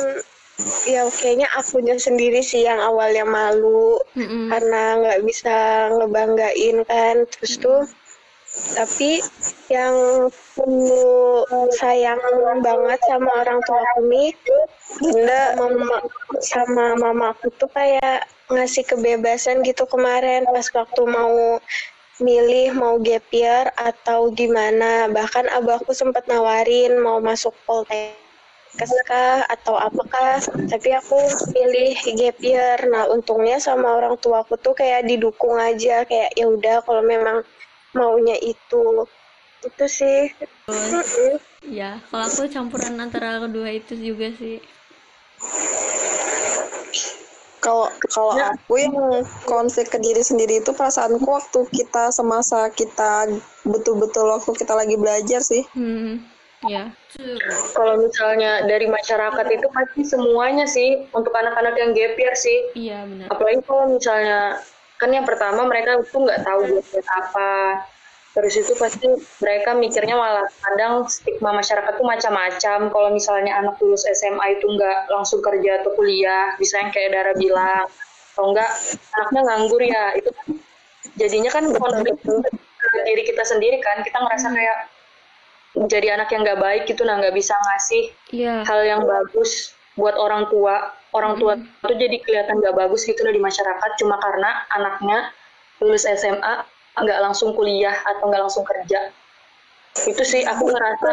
ya 0.86 1.02
kayaknya 1.10 1.50
akunya 1.58 1.98
sendiri 1.98 2.38
sih 2.38 2.62
yang 2.62 2.78
awalnya 2.78 3.26
malu 3.26 3.98
Mm-mm. 4.14 4.54
karena 4.54 4.82
nggak 5.02 5.20
bisa 5.26 5.56
ngebanggain 5.98 6.78
kan. 6.86 7.26
Terus 7.26 7.58
tuh 7.58 7.82
tapi 8.78 9.18
yang 9.66 10.30
aku 10.30 10.70
sayang 11.74 12.22
banget 12.62 13.00
sama 13.10 13.30
orang 13.42 13.58
tua 13.66 13.82
aku 13.82 14.06
nih 14.06 14.30
Bunda 15.02 15.58
mama 15.58 15.98
sama 16.38 16.94
mama 16.94 17.34
aku 17.34 17.50
tuh 17.58 17.66
kayak 17.74 18.30
ngasih 18.46 18.86
kebebasan 18.86 19.66
gitu 19.66 19.90
kemarin 19.90 20.46
pas 20.46 20.70
waktu 20.70 21.02
mau 21.02 21.58
milih 22.22 22.78
mau 22.78 22.94
gap 23.02 23.26
year 23.34 23.74
atau 23.74 24.30
gimana. 24.30 25.10
Bahkan 25.10 25.50
abahku 25.50 25.90
sempat 25.90 26.30
nawarin 26.30 27.02
mau 27.02 27.18
masuk 27.18 27.58
poltek 27.66 28.23
kah 29.06 29.46
atau 29.46 29.78
apakah 29.78 30.42
tapi 30.66 30.90
aku 30.94 31.18
pilih 31.54 31.94
gap 32.18 32.38
year. 32.42 32.78
Nah 32.90 33.06
untungnya 33.10 33.62
sama 33.62 33.94
orang 33.94 34.18
tuaku 34.18 34.58
tuh 34.58 34.74
kayak 34.74 35.06
didukung 35.06 35.54
aja. 35.56 36.02
Kayak 36.04 36.34
ya 36.34 36.46
udah 36.50 36.82
kalau 36.82 37.02
memang 37.06 37.46
maunya 37.94 38.34
itu. 38.42 39.06
Itu 39.62 39.84
sih. 39.86 40.34
Ya, 41.64 41.96
kalau 42.12 42.28
aku 42.28 42.44
campuran 42.52 43.00
antara 43.00 43.40
kedua 43.40 43.72
itu 43.72 43.96
juga 43.96 44.28
sih. 44.36 44.60
Kalau 47.64 47.88
kalau 48.12 48.36
aku 48.36 48.76
yang 48.76 48.92
konflik 49.48 49.88
ke 49.88 49.96
diri 49.96 50.20
sendiri 50.20 50.60
itu 50.60 50.76
perasaanku 50.76 51.24
waktu 51.24 51.64
kita 51.72 52.12
semasa 52.12 52.68
kita 52.68 53.24
betul-betul 53.64 54.28
waktu 54.28 54.52
kita 54.52 54.76
lagi 54.76 55.00
belajar 55.00 55.40
sih. 55.40 55.64
Hmm, 55.72 56.20
ya. 56.68 56.84
Kalau 57.72 57.94
misalnya 58.00 58.66
dari 58.66 58.90
masyarakat 58.90 59.46
itu 59.52 59.66
pasti 59.70 60.02
semuanya 60.02 60.66
sih 60.66 61.06
untuk 61.14 61.30
anak-anak 61.30 61.74
yang 61.78 61.90
gap 61.94 62.14
year 62.18 62.34
sih. 62.34 62.58
Iya, 62.74 63.06
benar. 63.06 63.26
Apalagi 63.30 63.60
kalau 63.64 63.84
misalnya 63.94 64.58
kan 64.98 65.10
yang 65.10 65.26
pertama 65.26 65.66
mereka 65.66 66.00
itu 66.00 66.16
nggak 66.16 66.42
tahu 66.42 66.60
year 66.68 67.04
apa. 67.10 67.84
Terus 68.34 68.54
itu 68.58 68.74
pasti 68.74 69.06
mereka 69.38 69.78
mikirnya 69.78 70.18
malah 70.18 70.50
kadang 70.58 71.06
stigma 71.06 71.54
masyarakat 71.54 71.94
tuh 71.94 72.02
macam-macam. 72.02 72.78
Kalau 72.90 73.08
misalnya 73.14 73.62
anak 73.62 73.78
lulus 73.78 74.02
SMA 74.10 74.58
itu 74.58 74.66
nggak 74.66 75.06
langsung 75.06 75.38
kerja 75.38 75.78
atau 75.78 75.94
kuliah, 75.94 76.58
bisa 76.58 76.82
yang 76.82 76.90
kayak 76.90 77.14
Dara 77.14 77.32
bilang, 77.38 77.86
atau 78.34 78.50
enggak 78.50 78.70
anaknya 79.14 79.40
nganggur 79.46 79.82
ya, 79.86 80.04
itu 80.18 80.34
kan 80.34 80.46
jadinya 81.14 81.50
kan 81.54 81.64
konflik 81.78 82.18
ke 82.26 82.34
diri 83.06 83.22
kita 83.22 83.46
sendiri 83.46 83.78
kan, 83.78 84.02
kita 84.02 84.18
ngerasa 84.18 84.50
kayak 84.50 84.78
jadi 85.74 86.14
anak 86.14 86.30
yang 86.30 86.46
nggak 86.46 86.60
baik 86.62 86.82
gitu, 86.86 87.02
nah 87.02 87.18
nggak 87.18 87.34
bisa 87.34 87.54
ngasih 87.58 88.04
Iya. 88.30 88.62
hal 88.62 88.80
yang 88.86 89.00
bagus 89.02 89.74
buat 89.98 90.14
orang 90.14 90.46
tua. 90.50 90.94
Orang 91.14 91.38
tua 91.38 91.54
itu 91.58 91.94
jadi 91.94 92.16
kelihatan 92.22 92.58
nggak 92.58 92.74
bagus 92.74 93.06
gitu 93.06 93.22
loh 93.22 93.30
di 93.30 93.38
masyarakat 93.38 93.90
cuma 94.02 94.18
karena 94.18 94.66
anaknya 94.74 95.30
lulus 95.78 96.06
SMA 96.06 96.66
nggak 96.98 97.18
langsung 97.22 97.54
kuliah 97.54 97.94
atau 98.02 98.30
nggak 98.30 98.42
langsung 98.42 98.66
kerja. 98.66 99.14
Itu 99.94 100.22
sih 100.26 100.42
aku 100.42 100.74
ngerasa 100.74 101.08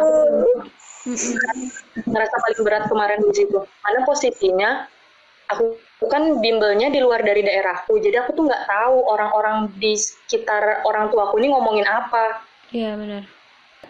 ngerasa 2.09 2.35
paling 2.37 2.61
berat 2.65 2.83
kemarin 2.89 3.21
di 3.21 3.33
situ. 3.33 3.61
Karena 3.61 3.99
posisinya 4.05 4.69
aku 5.53 5.77
aku 6.01 6.05
kan 6.09 6.41
bimbelnya 6.41 6.89
di 6.89 6.97
luar 6.97 7.21
dari 7.21 7.45
daerahku, 7.45 8.01
jadi 8.01 8.25
aku 8.25 8.33
tuh 8.33 8.49
nggak 8.49 8.65
tahu 8.65 9.05
orang-orang 9.05 9.69
di 9.77 9.93
sekitar 9.93 10.81
orang 10.89 11.13
tuaku 11.13 11.37
ini 11.37 11.53
ngomongin 11.53 11.85
apa. 11.85 12.41
Iya, 12.73 12.97
benar. 12.97 13.21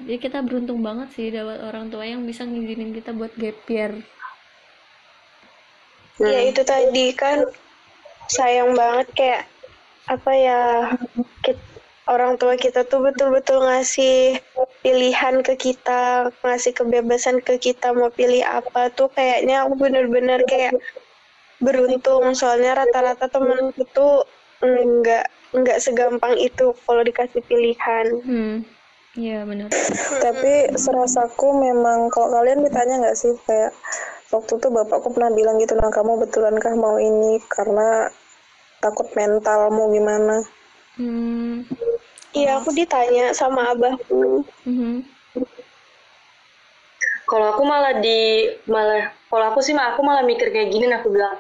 Jadi 0.06 0.18
kita 0.26 0.40
beruntung 0.48 0.80
banget 0.88 1.08
sih 1.16 1.28
dapat 1.38 1.58
orang 1.70 1.86
tua 1.92 2.04
yang 2.14 2.22
bisa 2.30 2.42
ngizinin 2.50 2.92
kita 2.98 3.12
buat 3.20 3.32
gap 3.42 3.58
year. 3.76 3.92
ya 6.22 6.40
itu 6.50 6.62
tadi 6.62 7.06
kan 7.18 7.38
sayang 8.30 8.72
banget 8.78 9.08
kayak 9.18 9.44
apa 10.16 10.32
ya 10.48 10.62
kit- 11.46 11.70
orang 12.14 12.34
tua 12.42 12.54
kita 12.66 12.82
tuh 12.92 13.00
betul-betul 13.08 13.58
ngasih 13.68 14.38
pilihan 14.84 15.36
ke 15.48 15.54
kita 15.66 16.30
ngasih 16.46 16.74
kebebasan 16.78 17.38
ke 17.48 17.56
kita 17.58 17.88
mau 17.98 18.10
pilih 18.14 18.44
apa 18.44 18.82
tuh 18.98 19.10
kayaknya 19.18 19.66
aku 19.66 19.74
bener-bener 19.84 20.40
kayak 20.52 20.74
beruntung 21.66 22.34
soalnya 22.34 22.72
rata-rata 22.82 23.26
temenku 23.30 23.84
tuh 23.98 24.26
nggak 24.62 25.26
nggak 25.58 25.78
segampang 25.86 26.36
itu 26.48 26.66
kalau 26.86 27.02
dikasih 27.10 27.42
pilihan 27.50 28.08
Hmm. 28.28 28.58
Iya, 29.20 29.44
benar. 29.44 29.68
Tapi 30.24 30.72
serasaku 30.80 31.60
memang 31.60 32.08
kalau 32.08 32.32
kalian 32.32 32.64
ditanya 32.64 33.04
nggak 33.04 33.18
sih 33.20 33.36
kayak 33.44 33.76
waktu 34.32 34.58
itu 34.58 34.68
bapakku 34.72 35.12
pernah 35.12 35.32
bilang 35.36 35.60
gitu 35.60 35.76
nah 35.76 35.92
kamu 35.92 36.24
betulankah 36.24 36.74
mau 36.80 36.96
ini 36.96 37.44
karena 37.52 38.08
takut 38.80 39.12
mental 39.14 39.70
mau 39.70 39.92
gimana 39.92 40.42
Hmm. 41.00 41.64
iya 42.36 42.60
aku 42.60 42.76
ditanya 42.76 43.32
sama 43.32 43.72
abahku 43.72 44.44
Mhm. 44.68 45.08
Kalau 47.24 47.56
aku 47.56 47.64
malah 47.64 47.96
di 48.04 48.44
malah 48.68 49.08
kalau 49.32 49.56
aku 49.56 49.64
sih 49.64 49.72
mah 49.72 49.96
aku 49.96 50.04
malah 50.04 50.20
mikir 50.28 50.52
kayak 50.52 50.68
gini 50.68 50.92
nah 50.92 51.00
aku 51.00 51.16
bilang 51.16 51.40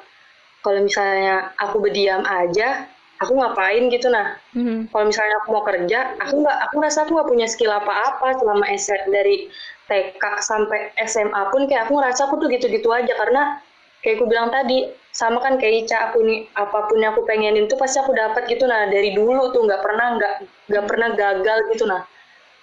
kalau 0.63 0.79
misalnya 0.79 1.51
aku 1.59 1.83
berdiam 1.83 2.23
aja 2.23 2.87
aku 3.21 3.37
ngapain 3.37 3.87
gitu. 3.93 4.09
Nah 4.09 4.35
Mhm. 4.57 4.89
kalau 4.89 5.05
misalnya 5.07 5.35
aku 5.45 5.47
mau 5.53 5.63
kerja 5.63 5.99
aku 6.17 6.35
nggak 6.41 6.57
aku 6.69 6.75
rasa 6.81 7.05
aku 7.05 7.11
nggak 7.15 7.29
punya 7.29 7.47
skill 7.47 7.71
apa-apa 7.71 8.41
selama 8.41 8.65
S 8.73 8.89
dari 9.07 9.47
TK 9.85 10.23
sampai 10.41 10.91
SMA 11.05 11.41
pun 11.53 11.69
kayak 11.69 11.85
aku 11.85 12.01
ngerasa 12.01 12.27
aku 12.27 12.41
tuh 12.41 12.47
gitu-gitu 12.49 12.89
aja. 12.89 13.13
Karena 13.13 13.61
kayak 14.01 14.17
aku 14.17 14.25
bilang 14.25 14.49
tadi 14.49 14.89
sama 15.11 15.37
kan 15.43 15.59
kayak 15.61 15.85
Ica 15.85 16.09
aku 16.09 16.23
nih 16.23 16.47
apa 16.55 16.87
pun 16.89 16.97
yang 16.97 17.13
aku 17.13 17.27
pengenin 17.27 17.67
tuh 17.69 17.77
pasti 17.77 18.01
aku 18.01 18.11
dapat 18.17 18.49
gitu. 18.49 18.65
Nah 18.65 18.89
dari 18.89 19.13
dulu 19.13 19.53
tuh 19.53 19.63
nggak 19.69 19.81
pernah 19.85 20.17
nggak 20.17 20.33
nggak 20.73 20.85
pernah 20.89 21.09
gagal 21.13 21.57
gitu. 21.77 21.85
Nah 21.85 22.01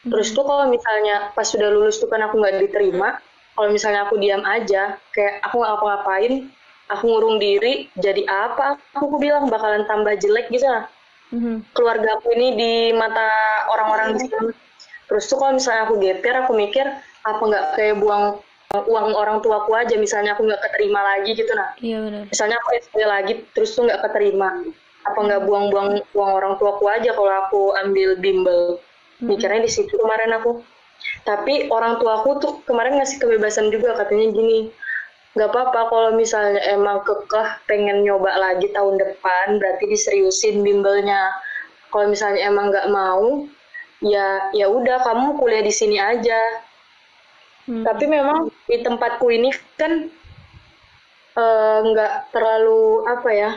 terus 0.09 0.32
tuh 0.34 0.42
kalau 0.46 0.66
misalnya 0.66 1.30
pas 1.36 1.44
sudah 1.46 1.68
lulus 1.70 2.00
tuh 2.02 2.09
kan 2.11 2.22
aku 2.24 2.38
nggak 2.40 2.64
diterima 2.64 3.18
kalau 3.59 3.74
misalnya 3.74 4.06
aku 4.06 4.14
diam 4.22 4.40
aja 4.46 4.96
kayak 5.11 5.42
aku 5.42 5.59
nggak 5.59 5.70
ngapa-ngapain 5.74 6.32
aku 6.89 7.05
ngurung 7.09 7.36
diri 7.36 7.93
jadi 7.97 8.24
apa 8.26 8.80
aku, 8.97 9.05
aku 9.12 9.16
bilang 9.20 9.49
bakalan 9.49 9.84
tambah 9.84 10.16
jelek 10.16 10.49
gitu 10.49 10.64
nah 10.66 10.89
Mhm. 11.28 11.76
keluarga 11.76 12.16
aku 12.16 12.32
ini 12.32 12.57
di 12.57 12.72
mata 12.97 13.28
orang-orang 13.68 14.16
di 14.16 14.24
sini. 14.24 14.49
Terus 15.09 15.24
tuh 15.28 15.36
kalau 15.41 15.57
misalnya 15.57 15.89
aku 15.89 16.01
geper, 16.01 16.34
aku 16.45 16.53
mikir 16.57 16.84
apa 17.24 17.43
nggak 17.45 17.64
kayak 17.76 17.97
buang 18.01 18.41
uang 18.72 19.07
orang 19.16 19.41
tuaku 19.41 19.76
aja, 19.76 19.97
misalnya 19.97 20.36
aku 20.36 20.45
nggak 20.45 20.61
keterima 20.64 21.01
lagi 21.01 21.32
gitu 21.32 21.53
nah. 21.57 21.72
Iya, 21.80 22.01
benar. 22.05 22.22
Misalnya 22.28 22.57
aku 22.61 22.68
SD 22.80 22.97
lagi, 23.05 23.32
terus 23.57 23.72
tuh 23.72 23.89
nggak 23.89 24.09
keterima. 24.09 24.61
Apa 25.05 25.18
nggak 25.24 25.41
buang-buang 25.49 26.01
uang 26.12 26.30
orang 26.32 26.57
tuaku 26.61 26.84
aja 26.93 27.12
kalau 27.16 27.32
aku 27.49 27.62
ambil 27.80 28.16
bimbel. 28.20 28.80
Mikirnya 29.20 29.64
di 29.64 29.70
situ 29.72 29.93
kemarin 30.01 30.32
aku. 30.36 30.64
Tapi 31.24 31.72
orang 31.72 32.01
tuaku 32.01 32.30
tuh 32.41 32.53
kemarin 32.68 33.01
ngasih 33.01 33.20
kebebasan 33.20 33.72
juga 33.72 33.97
katanya 33.97 34.32
gini, 34.32 34.72
nggak 35.39 35.55
apa-apa 35.55 35.80
kalau 35.86 36.11
misalnya 36.18 36.59
emang 36.66 37.07
kekeh 37.07 37.49
pengen 37.70 38.03
nyoba 38.03 38.34
lagi 38.34 38.66
tahun 38.74 38.99
depan 38.99 39.62
berarti 39.62 39.86
diseriusin 39.86 40.66
bimbelnya. 40.66 41.30
Kalau 41.95 42.11
misalnya 42.11 42.51
emang 42.51 42.74
nggak 42.74 42.91
mau 42.91 43.47
ya 44.03 44.51
ya 44.51 44.66
udah 44.66 45.07
kamu 45.07 45.39
kuliah 45.39 45.62
di 45.62 45.70
sini 45.70 45.97
aja. 46.03 46.66
Hmm. 47.68 47.84
tapi 47.84 48.09
memang 48.09 48.49
di 48.64 48.80
tempatku 48.80 49.28
ini 49.28 49.53
kan 49.76 50.09
eh, 51.36 51.78
nggak 51.84 52.32
terlalu 52.32 53.05
apa 53.05 53.28
ya 53.28 53.51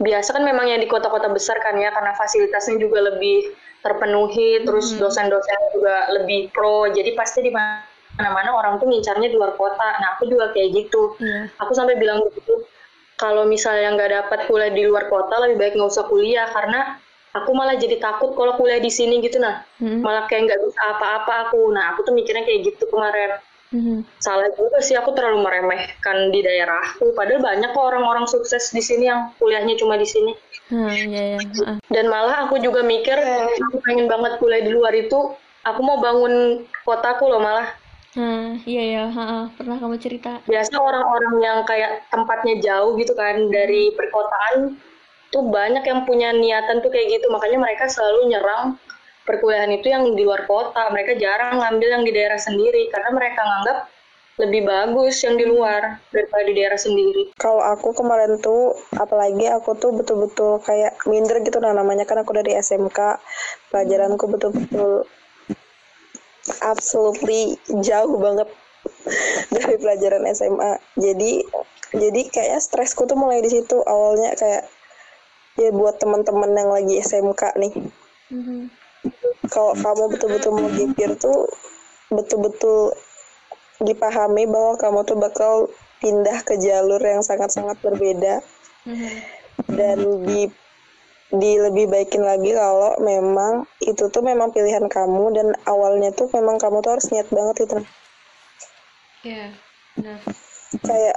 biasa 0.00 0.40
kan 0.40 0.40
memang 0.40 0.72
yang 0.72 0.80
di 0.80 0.88
kota-kota 0.88 1.28
besar 1.28 1.60
kan 1.60 1.76
ya 1.76 1.92
karena 1.92 2.16
fasilitasnya 2.16 2.80
juga 2.80 3.12
lebih 3.12 3.52
terpenuhi 3.84 4.64
terus 4.64 4.96
dosen-dosen 4.96 5.60
juga 5.76 6.08
lebih 6.16 6.48
pro 6.56 6.88
jadi 6.88 7.12
pasti 7.12 7.44
di 7.44 7.52
mana 7.52 7.84
mana-mana 8.20 8.52
orang 8.52 8.76
tuh 8.76 8.86
ngincarnya 8.92 9.32
di 9.32 9.36
luar 9.40 9.56
kota. 9.56 9.96
Nah 9.96 10.20
aku 10.20 10.28
juga 10.28 10.52
kayak 10.52 10.68
gitu. 10.76 11.16
Iya. 11.16 11.48
Aku 11.64 11.72
sampai 11.72 11.96
bilang 11.96 12.20
gitu, 12.28 12.68
kalau 13.16 13.48
misalnya 13.48 13.96
nggak 13.96 14.10
dapat 14.12 14.38
kuliah 14.44 14.68
di 14.68 14.84
luar 14.84 15.08
kota 15.08 15.40
lebih 15.40 15.56
baik 15.56 15.72
nggak 15.80 15.88
usah 15.88 16.04
kuliah 16.04 16.48
karena 16.52 17.00
aku 17.32 17.50
malah 17.56 17.78
jadi 17.80 17.96
takut 17.96 18.36
kalau 18.36 18.60
kuliah 18.60 18.78
di 18.78 18.92
sini 18.92 19.24
gitu 19.24 19.40
nah. 19.40 19.64
Mhm. 19.80 20.04
Malah 20.04 20.28
kayak 20.28 20.52
nggak 20.52 20.60
bisa 20.68 20.80
apa-apa 20.92 21.48
aku. 21.48 21.72
Nah 21.72 21.96
aku 21.96 22.04
tuh 22.04 22.12
mikirnya 22.12 22.44
kayak 22.44 22.68
gitu 22.68 22.84
kemarin. 22.92 23.40
Mhm. 23.70 24.02
Salah 24.18 24.50
juga 24.58 24.82
sih 24.82 24.98
aku 24.98 25.14
terlalu 25.14 25.46
meremehkan 25.46 26.34
di 26.34 26.42
daerahku. 26.42 27.14
Padahal 27.14 27.38
banyak 27.38 27.70
kok 27.70 27.86
orang-orang 27.86 28.26
sukses 28.26 28.74
di 28.74 28.82
sini 28.82 29.06
yang 29.06 29.30
kuliahnya 29.38 29.78
cuma 29.78 29.94
di 29.94 30.04
sini. 30.04 30.34
Hah, 30.74 30.90
iya 30.90 31.22
ya. 31.34 31.38
Heeh. 31.38 31.76
Dan 31.86 32.10
malah 32.10 32.50
aku 32.50 32.58
juga 32.58 32.82
mikir 32.82 33.14
aku 33.62 33.78
pengen 33.86 34.10
banget 34.10 34.42
kuliah 34.42 34.62
di 34.62 34.74
luar 34.74 34.90
itu. 34.94 35.38
Aku 35.60 35.86
mau 35.86 36.02
bangun 36.02 36.66
kotaku 36.82 37.30
loh 37.30 37.38
malah. 37.38 37.70
Nah, 38.10 38.58
iya 38.66 38.82
ya, 38.98 39.04
heeh. 39.06 39.44
pernah 39.54 39.76
kamu 39.78 39.96
cerita. 40.02 40.42
Biasa 40.50 40.74
orang-orang 40.82 41.34
yang 41.38 41.58
kayak 41.62 42.10
tempatnya 42.10 42.58
jauh 42.58 42.98
gitu 42.98 43.14
kan 43.14 43.38
dari 43.54 43.94
perkotaan 43.94 44.74
tuh 45.30 45.46
banyak 45.46 45.86
yang 45.86 46.02
punya 46.02 46.34
niatan 46.34 46.82
tuh 46.82 46.90
kayak 46.90 47.20
gitu. 47.20 47.30
Makanya 47.30 47.62
mereka 47.62 47.86
selalu 47.86 48.34
nyerang 48.34 48.74
perkuliahan 49.22 49.70
itu 49.78 49.86
yang 49.94 50.02
di 50.18 50.26
luar 50.26 50.42
kota. 50.50 50.90
Mereka 50.90 51.22
jarang 51.22 51.62
ngambil 51.62 51.88
yang 52.00 52.02
di 52.02 52.10
daerah 52.10 52.40
sendiri 52.40 52.90
karena 52.90 53.14
mereka 53.14 53.40
nganggap 53.46 53.78
lebih 54.40 54.64
bagus 54.64 55.20
yang 55.20 55.36
di 55.36 55.44
luar 55.44 56.00
daripada 56.10 56.42
di 56.48 56.54
daerah 56.56 56.80
sendiri. 56.80 57.36
Kalau 57.36 57.60
aku 57.60 57.92
kemarin 57.92 58.40
tuh, 58.40 58.72
apalagi 58.96 59.46
aku 59.52 59.76
tuh 59.76 59.92
betul-betul 59.92 60.64
kayak 60.64 60.96
minder 61.04 61.44
gitu 61.44 61.60
nah 61.60 61.76
namanya 61.76 62.08
kan 62.08 62.24
aku 62.24 62.32
dari 62.32 62.56
SMK, 62.56 63.20
pelajaranku 63.68 64.24
betul-betul 64.26 65.04
absolutely 66.64 67.56
jauh 67.84 68.16
banget 68.16 68.48
dari 69.52 69.74
pelajaran 69.76 70.24
SMA. 70.32 70.72
Jadi 70.96 71.44
jadi 71.90 72.20
kayaknya 72.30 72.60
stresku 72.62 73.04
tuh 73.04 73.18
mulai 73.18 73.42
di 73.42 73.50
situ 73.50 73.76
awalnya 73.82 74.32
kayak 74.38 74.64
ya 75.58 75.70
buat 75.74 75.98
teman-teman 75.98 76.54
yang 76.54 76.70
lagi 76.70 77.02
SMK 77.02 77.42
nih. 77.58 77.74
Mhm. 78.30 78.70
Kalau 79.50 79.74
kamu 79.74 80.04
betul-betul 80.16 80.52
mau 80.54 80.70
gapir 80.70 81.10
tuh 81.18 81.50
betul-betul 82.10 82.94
dipahami 83.80 84.44
bahwa 84.46 84.76
kamu 84.76 85.00
tuh 85.08 85.18
bakal 85.18 85.52
pindah 86.00 86.44
ke 86.44 86.56
jalur 86.60 87.00
yang 87.00 87.24
sangat-sangat 87.24 87.76
berbeda 87.80 88.40
Mhm. 88.88 89.08
dan 89.76 89.98
di 90.24 90.48
di 91.30 91.62
lebih 91.62 91.86
baikin 91.86 92.26
lagi 92.26 92.50
kalau 92.50 92.98
memang 92.98 93.62
itu 93.78 94.10
tuh 94.10 94.22
memang 94.22 94.50
pilihan 94.50 94.82
kamu 94.90 95.30
dan 95.30 95.46
awalnya 95.62 96.10
tuh 96.10 96.26
memang 96.34 96.58
kamu 96.58 96.82
tuh 96.82 96.98
harus 96.98 97.06
niat 97.14 97.30
banget 97.30 97.66
gitu. 97.66 97.78
Iya, 99.20 99.46
benar. 99.94 100.18
kayak 100.80 101.16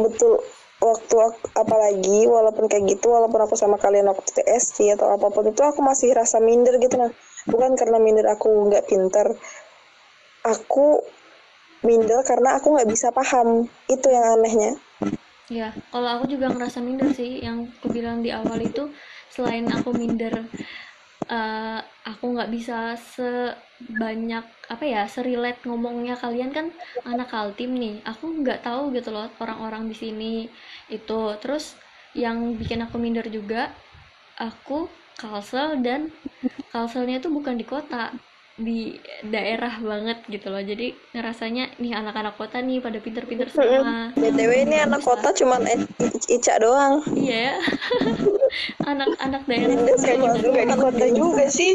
betul 0.00 0.40
waktu 0.82 1.14
aku- 1.14 1.50
apalagi 1.54 2.26
walaupun 2.26 2.66
kayak 2.66 2.98
gitu 2.98 3.14
walaupun 3.14 3.46
aku 3.46 3.54
sama 3.54 3.78
kalian 3.78 4.10
waktu 4.10 4.26
TSC 4.42 4.90
atau 4.98 5.14
apa 5.14 5.30
pun 5.30 5.46
itu 5.46 5.62
aku 5.62 5.78
masih 5.84 6.10
rasa 6.16 6.42
minder 6.42 6.74
gitu 6.82 6.98
nah 6.98 7.10
bukan 7.46 7.78
karena 7.78 7.98
minder 8.02 8.26
aku 8.26 8.48
nggak 8.70 8.86
pinter. 8.90 9.38
Aku 10.42 11.06
minder 11.86 12.26
karena 12.26 12.58
aku 12.58 12.74
nggak 12.74 12.90
bisa 12.90 13.14
paham. 13.14 13.70
Itu 13.86 14.10
yang 14.10 14.38
anehnya 14.38 14.74
Ya, 15.58 15.68
kalau 15.92 16.08
aku 16.14 16.24
juga 16.34 16.46
ngerasa 16.52 16.78
minder 16.86 17.08
sih. 17.18 17.32
Yang 17.46 17.56
aku 17.76 17.86
bilang 17.96 18.18
di 18.24 18.30
awal 18.38 18.58
itu, 18.70 18.82
selain 19.34 19.66
aku 19.76 19.90
minder, 20.00 20.34
eh, 21.38 21.80
aku 22.12 22.24
nggak 22.34 22.50
bisa 22.56 22.78
sebanyak 23.14 24.44
apa 24.74 24.84
ya, 24.94 25.02
serelate 25.14 25.62
ngomongnya 25.68 26.14
kalian 26.22 26.50
kan 26.56 26.66
anak 27.12 27.28
kaltim 27.34 27.70
nih. 27.82 27.94
Aku 28.12 28.24
nggak 28.42 28.60
tahu 28.66 28.82
gitu 28.96 29.08
loh 29.16 29.26
orang-orang 29.42 29.82
di 29.90 29.96
sini 30.02 30.34
itu. 30.98 31.20
Terus 31.42 31.64
yang 32.24 32.38
bikin 32.60 32.80
aku 32.86 32.96
minder 33.04 33.26
juga, 33.38 33.62
aku 34.48 34.78
kalsel 35.20 35.68
dan 35.86 36.00
kalselnya 36.72 37.16
itu 37.22 37.28
bukan 37.36 37.54
di 37.60 37.66
kota 37.68 38.04
di 38.60 39.00
daerah 39.24 39.80
banget 39.80 40.18
gitu 40.28 40.52
loh. 40.52 40.60
Jadi 40.60 40.92
ngerasanya 41.16 41.76
nih 41.80 41.92
anak-anak 41.96 42.34
kota 42.36 42.60
nih 42.60 42.84
pada 42.84 42.98
pinter-pinter 43.00 43.48
semua. 43.48 44.12
Btw 44.12 44.52
ini 44.68 44.76
anak 44.76 45.00
kota 45.02 45.32
cuman 45.32 45.64
I- 45.64 45.88
I- 46.04 46.26
Ica 46.36 46.54
doang. 46.60 47.00
Iya. 47.12 47.56
Ya. 48.82 48.84
Anak-anak 48.84 49.42
daerah. 49.48 49.76
Gak 49.88 49.96
sama 49.96 50.36
di, 50.36 50.44
nggak 50.44 50.66
di 50.68 50.76
kota 50.76 51.06
juga 51.08 51.44
sih. 51.48 51.72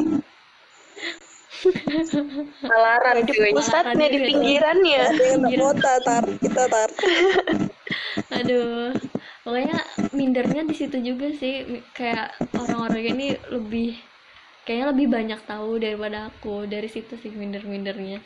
Malaran 2.61 3.25
Di 3.25 3.33
pusatnya, 3.49 4.07
di 4.13 4.19
pinggirannya. 4.29 5.01
anak 5.41 5.51
kota 5.57 5.93
tar 6.05 6.23
kita 6.37 6.63
tar. 6.69 6.89
Aduh. 8.37 8.93
Pokoknya 9.41 9.79
mindernya 10.13 10.61
di 10.69 10.75
situ 10.77 11.01
juga 11.01 11.33
sih. 11.33 11.81
Kayak 11.97 12.37
orang-orang 12.53 13.03
ini 13.17 13.27
lebih 13.49 13.97
kayaknya 14.67 14.87
lebih 14.93 15.07
banyak 15.17 15.39
tahu 15.47 15.79
daripada 15.79 16.27
aku. 16.29 16.67
Dari 16.67 16.89
situ 16.91 17.15
sih 17.23 17.31
minder-mindernya. 17.31 18.19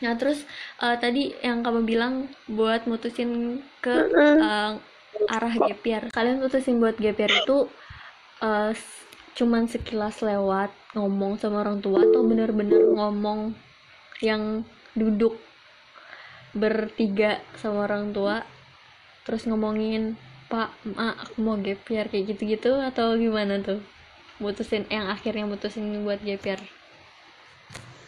Nah, 0.00 0.14
terus 0.16 0.38
eh, 0.80 0.96
tadi 1.02 1.22
yang 1.44 1.60
kamu 1.66 1.80
bilang 1.84 2.14
buat 2.48 2.88
mutusin 2.88 3.60
ke 3.84 3.94
eh, 4.48 4.72
arah 5.34 5.54
gap 5.66 5.80
year. 5.84 6.04
Kalian 6.16 6.38
mutusin 6.40 6.80
buat 6.80 6.96
gap 6.96 7.18
year 7.20 7.32
itu 7.42 7.58
s- 8.74 9.04
cuman 9.38 9.64
sekilas 9.70 10.16
lewat 10.24 10.70
ngomong 10.96 11.38
sama 11.40 11.62
orang 11.64 11.78
tua 11.84 12.00
atau 12.02 12.20
bener-bener 12.26 12.82
ngomong 12.98 13.54
yang 14.20 14.66
duduk 14.98 15.34
bertiga 16.62 17.38
sama 17.60 17.86
orang 17.86 18.10
tua 18.16 18.36
terus 19.26 19.42
ngomongin 19.48 20.02
pak 20.50 20.70
ma 20.96 21.14
aku 21.24 21.38
mau 21.46 21.56
gap 21.66 21.80
year 21.94 22.06
kayak 22.10 22.34
gitu-gitu 22.34 22.72
atau 22.90 23.14
gimana 23.14 23.54
tuh 23.62 23.80
mutusin 24.40 24.88
yang 24.88 25.06
akhirnya 25.06 25.46
mutusin 25.46 26.02
buat 26.02 26.18
year 26.24 26.58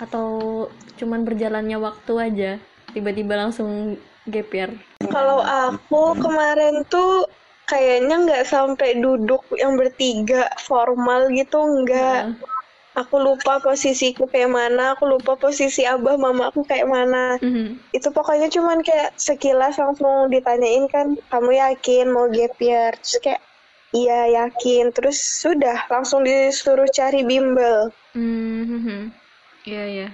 atau 0.02 0.66
cuman 0.98 1.22
berjalannya 1.22 1.78
waktu 1.78 2.12
aja 2.18 2.52
tiba-tiba 2.90 3.38
langsung 3.38 3.94
year 4.26 4.70
Kalau 5.10 5.42
aku 5.42 6.14
kemarin 6.18 6.82
tuh 6.90 7.26
kayaknya 7.66 8.14
nggak 8.22 8.44
sampai 8.46 8.98
duduk 8.98 9.42
yang 9.58 9.74
bertiga 9.74 10.50
formal 10.62 11.30
gitu 11.32 11.58
nggak. 11.58 12.38
Aku 12.92 13.16
lupa 13.16 13.56
posisiku 13.64 14.28
kayak 14.28 14.52
mana, 14.52 14.92
aku 14.92 15.08
lupa 15.08 15.32
posisi 15.40 15.80
abah 15.88 16.12
mama 16.20 16.52
aku 16.52 16.60
kayak 16.68 16.84
mana. 16.84 17.40
Mhm. 17.40 17.80
Itu 17.88 18.12
pokoknya 18.12 18.52
cuman 18.52 18.84
kayak 18.84 19.16
sekilas 19.16 19.80
langsung 19.80 20.28
ditanyain 20.28 20.84
kan, 20.92 21.16
kamu 21.32 21.56
yakin 21.56 22.12
mau 22.12 22.28
gap 22.28 22.52
year? 22.60 22.92
Terus 23.00 23.16
kayak, 23.24 23.40
iya 23.93 24.28
yakin. 24.43 24.93
Terus 24.93 25.20
sudah 25.20 25.86
langsung 25.88 26.24
disuruh 26.24 26.88
cari 26.90 27.22
bimbel. 27.24 27.93
Mhm. 28.16 29.12
Iya 29.68 29.84
iya. 29.86 30.09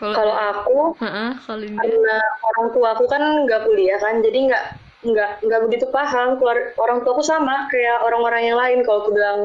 Kalau 0.00 0.34
aku 0.34 0.78
Heeh, 0.98 1.30
kalau 1.46 1.62
dia 1.62 1.78
karena 1.78 2.16
orang 2.42 2.68
tua 2.74 2.88
aku 2.98 3.04
kan 3.06 3.22
nggak 3.46 3.62
kuliah 3.62 3.96
kan 4.02 4.20
jadi 4.20 4.38
nggak 4.50 4.64
nggak 5.04 5.30
nggak 5.44 5.60
begitu 5.68 5.86
paham 5.94 6.40
keluar 6.40 6.74
orang 6.80 7.04
tua 7.04 7.12
aku 7.14 7.24
sama 7.24 7.70
kayak 7.70 8.02
orang-orang 8.02 8.42
yang 8.52 8.58
lain 8.58 8.78
kalau 8.82 9.06
aku 9.06 9.10
bilang 9.14 9.40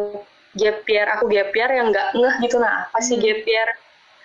gap 0.58 0.82
year 0.90 1.06
aku 1.12 1.30
gap 1.30 1.52
year 1.54 1.70
yang 1.70 1.94
nggak 1.94 2.08
ngeh 2.16 2.36
gitu 2.48 2.58
nah 2.58 2.88
apa 2.90 3.00
sih 3.04 3.20
gap 3.22 3.44
year 3.44 3.70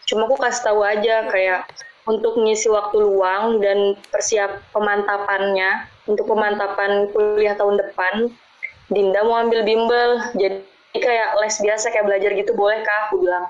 cuma 0.09 0.31
aku 0.31 0.37
kasih 0.41 0.63
tahu 0.65 0.81
aja 0.81 1.29
kayak 1.29 1.69
untuk 2.05 2.37
ngisi 2.37 2.69
waktu 2.69 2.97
luang 3.01 3.61
dan 3.65 3.97
persiap 4.13 4.61
pemantapannya 4.73 5.89
untuk 6.09 6.29
pemantapan 6.29 7.09
kuliah 7.13 7.57
tahun 7.57 7.81
depan 7.81 8.33
Dinda 8.89 9.21
mau 9.25 9.41
ambil 9.41 9.65
bimbel. 9.65 10.21
Jadi 10.37 10.65
kayak 10.97 11.41
les 11.41 11.57
biasa 11.61 11.91
kayak 11.91 12.07
belajar 12.07 12.31
gitu 12.37 12.53
boleh 12.57 12.81
kah? 12.85 13.11
Aku 13.11 13.21
bilang. 13.23 13.47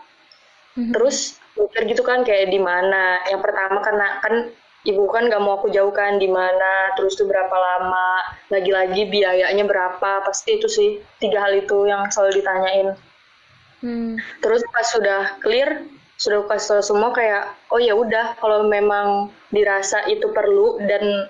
Terus 0.74 1.38
mikir 1.54 1.82
gitu 1.86 2.02
kan 2.02 2.26
kayak 2.26 2.50
di 2.50 2.58
mana? 2.58 3.22
Yang 3.30 3.40
pertama 3.46 3.78
karena 3.82 4.06
kan 4.18 4.34
ibu 4.84 5.08
kan 5.08 5.26
nggak 5.26 5.40
mau 5.40 5.58
aku 5.58 5.72
jauhkan 5.72 6.20
di 6.20 6.28
mana 6.28 6.92
terus 6.94 7.16
tuh 7.16 7.24
berapa 7.24 7.56
lama 7.56 8.20
lagi-lagi 8.52 9.08
biayanya 9.08 9.64
berapa 9.64 10.20
pasti 10.28 10.60
itu 10.60 10.68
sih 10.68 11.00
tiga 11.18 11.40
hal 11.40 11.56
itu 11.56 11.88
yang 11.88 12.04
selalu 12.12 12.44
ditanyain. 12.44 12.88
Hmm. 13.84 14.16
terus 14.40 14.64
pas 14.72 14.86
sudah 14.88 15.36
clear 15.44 15.84
sudah 16.16 16.48
kasih 16.48 16.80
semua 16.80 17.12
kayak 17.12 17.52
oh 17.68 17.76
ya 17.76 17.92
udah 17.92 18.32
kalau 18.40 18.64
memang 18.64 19.28
dirasa 19.52 20.08
itu 20.08 20.32
perlu 20.32 20.80
dan 20.88 21.28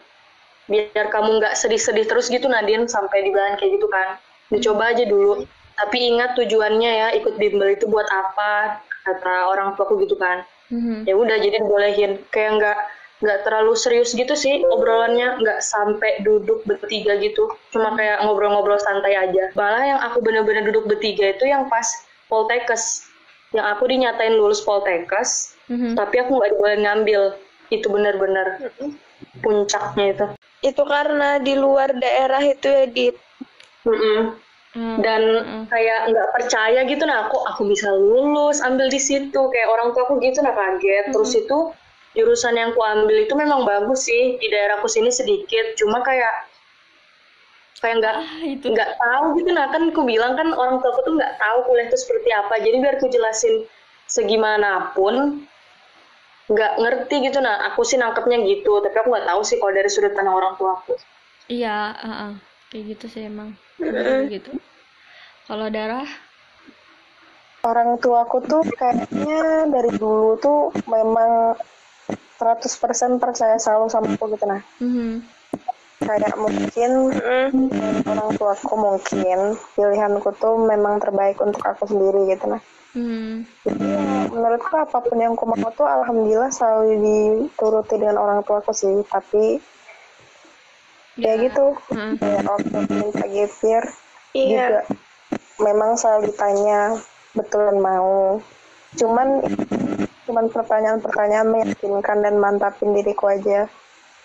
biar 0.70 1.12
kamu 1.12 1.40
nggak 1.42 1.54
sedih-sedih 1.58 2.08
terus 2.08 2.32
gitu 2.32 2.48
Nadine 2.48 2.88
sampai 2.88 3.28
dibilang 3.28 3.60
kayak 3.60 3.76
gitu 3.76 3.86
kan. 3.88 4.16
Dicoba 4.48 4.92
aja 4.96 5.04
dulu. 5.04 5.44
Tapi 5.74 5.96
ingat 6.14 6.38
tujuannya 6.38 6.90
ya 7.04 7.08
ikut 7.18 7.34
bimbel 7.36 7.74
itu 7.74 7.90
buat 7.90 8.06
apa 8.06 8.78
kata 9.04 9.50
orang 9.50 9.74
tuaku 9.76 10.00
gitu 10.04 10.16
kan. 10.16 10.44
Mhm. 10.72 11.04
ya 11.04 11.12
udah 11.12 11.36
jadi 11.36 11.60
dibolehin. 11.60 12.12
Kayak 12.32 12.50
nggak 12.56 12.78
nggak 13.24 13.38
terlalu 13.44 13.72
serius 13.76 14.16
gitu 14.16 14.32
sih 14.32 14.64
obrolannya. 14.72 15.36
Nggak 15.44 15.60
sampai 15.60 16.24
duduk 16.24 16.64
bertiga 16.64 17.20
gitu. 17.20 17.44
Cuma 17.68 17.92
kayak 17.98 18.24
ngobrol-ngobrol 18.24 18.80
santai 18.80 19.12
aja. 19.12 19.52
Malah 19.52 19.84
yang 19.84 20.00
aku 20.00 20.24
bener-bener 20.24 20.64
duduk 20.64 20.88
bertiga 20.88 21.36
itu 21.36 21.44
yang 21.44 21.68
pas 21.68 21.84
poltekes 22.32 23.04
yang 23.54 23.70
aku 23.70 23.86
dinyatain 23.86 24.34
lulus 24.34 24.66
Poltekkes 24.66 25.54
Mhm. 25.70 25.94
tapi 25.94 26.18
aku 26.20 26.36
nggak 26.36 26.58
boleh 26.58 26.76
ngambil. 26.82 27.22
Itu 27.72 27.88
benar-benar 27.88 28.60
puncaknya 29.42 30.04
itu. 30.14 30.26
Itu 30.62 30.82
karena 30.86 31.38
di 31.42 31.54
luar 31.58 31.90
daerah 31.96 32.40
itu 32.42 32.66
ya 32.68 32.84
di 32.86 33.06
Mm-mm. 33.84 34.40
Hmm. 34.74 34.98
dan 35.06 35.22
kayak 35.70 36.10
nggak 36.10 36.28
percaya 36.34 36.82
gitu 36.82 37.06
nah 37.06 37.30
aku 37.30 37.38
aku 37.46 37.62
bisa 37.70 37.86
lulus 37.94 38.58
ambil 38.58 38.90
di 38.90 38.98
situ. 38.98 39.38
Kayak 39.54 39.68
orang 39.70 39.94
tua 39.94 40.02
aku 40.10 40.18
gitu 40.18 40.42
nah 40.42 40.50
kaget. 40.50 41.14
Terus 41.14 41.30
itu 41.38 41.58
jurusan 42.18 42.54
yang 42.58 42.74
aku 42.74 42.82
ambil 42.82 43.22
itu 43.22 43.34
memang 43.38 43.62
bagus 43.62 44.06
sih 44.10 44.34
di 44.42 44.46
daerahku 44.50 44.90
sini 44.90 45.14
sedikit. 45.14 45.78
Cuma 45.78 46.02
kayak 46.02 46.50
kayak 47.78 48.00
nggak 48.00 48.14
Ah, 48.16 48.40
itu. 48.42 48.66
nggak 48.72 48.90
tahu 48.96 49.24
gitu 49.38 49.50
nah 49.52 49.68
kan 49.68 49.92
aku 49.92 50.02
bilang 50.08 50.34
kan 50.34 50.48
orang 50.56 50.80
tua 50.80 50.90
aku 50.90 51.04
tuh 51.06 51.14
nggak 51.20 51.36
tahu 51.38 51.58
kuliah 51.70 51.86
itu 51.86 51.96
seperti 52.00 52.30
apa. 52.34 52.54
Jadi 52.58 52.76
biar 52.82 52.94
aku 52.98 53.06
jelasin 53.12 53.54
segimanapun 54.10 55.44
nggak 56.50 56.72
ngerti 56.80 57.14
gitu. 57.30 57.38
Nah 57.40 57.68
aku 57.72 57.84
sih 57.84 57.96
nangkepnya 57.96 58.40
gitu. 58.44 58.80
Tapi 58.84 58.96
aku 59.00 59.08
nggak 59.12 59.28
tahu 59.28 59.40
sih 59.44 59.56
kalau 59.60 59.72
dari 59.72 59.90
sudut 59.90 60.12
pandang 60.12 60.36
orang 60.36 60.54
tua 60.60 60.76
aku. 60.76 60.94
Iya 61.48 61.92
heeh. 62.00 62.32
kayak 62.72 62.84
gitu 62.96 63.04
sih 63.06 63.22
emang. 63.30 63.54
Bener 63.78 64.26
gitu. 64.32 64.50
Kalau 65.44 65.68
darah 65.68 66.08
orang 67.64 67.96
tuaku 67.96 68.44
tuh 68.44 68.62
kayaknya 68.76 69.64
dari 69.72 69.88
dulu 69.96 70.36
tuh 70.36 70.68
memang 70.84 71.56
100% 72.36 73.16
percaya 73.16 73.56
selalu 73.56 73.88
sama 73.88 74.12
aku 74.12 74.36
gitu 74.36 74.44
nah. 74.44 74.60
Mhm. 74.84 75.24
kayak 76.04 76.36
mungkin 76.36 76.90
Mm, 77.54 78.04
orang 78.04 78.36
tuaku 78.36 78.74
mungkin 78.76 79.56
pilihanku 79.72 80.28
tuh 80.36 80.60
memang 80.60 81.00
terbaik 81.00 81.40
untuk 81.40 81.64
aku 81.64 81.88
sendiri 81.88 82.28
gitu 82.28 82.44
nah 82.44 82.60
Mhm. 82.94 83.42
jadi 83.66 83.86
ya, 83.90 84.00
menurutku 84.30 84.70
apa 84.70 84.98
pun 85.02 85.18
yang 85.18 85.34
aku 85.34 85.50
mau 85.50 85.70
tuh 85.74 85.82
alhamdulillah 85.82 86.50
selalu 86.50 87.02
dituruti 87.02 87.98
dengan 87.98 88.22
orang 88.22 88.46
tuaku 88.46 88.70
sih 88.70 89.02
tapi 89.10 89.58
ya 91.18 91.34
gitu 91.38 91.74
Heeh. 91.90 92.14
kayak 92.18 92.42
waktu 92.46 92.78
minta 92.90 93.26
gapir 93.26 93.82
Iya. 94.34 94.46
juga 94.46 94.78
memang 95.58 95.94
selalu 95.94 96.30
ditanya 96.30 96.98
betulan 97.34 97.78
mau 97.78 98.38
cuman 98.94 99.42
cuman 100.24 100.46
pertanyaan-pertanyaan 100.50 101.50
meyakinkan 101.50 102.18
dan 102.22 102.34
mantapin 102.38 102.94
diriku 102.94 103.26
aja 103.26 103.66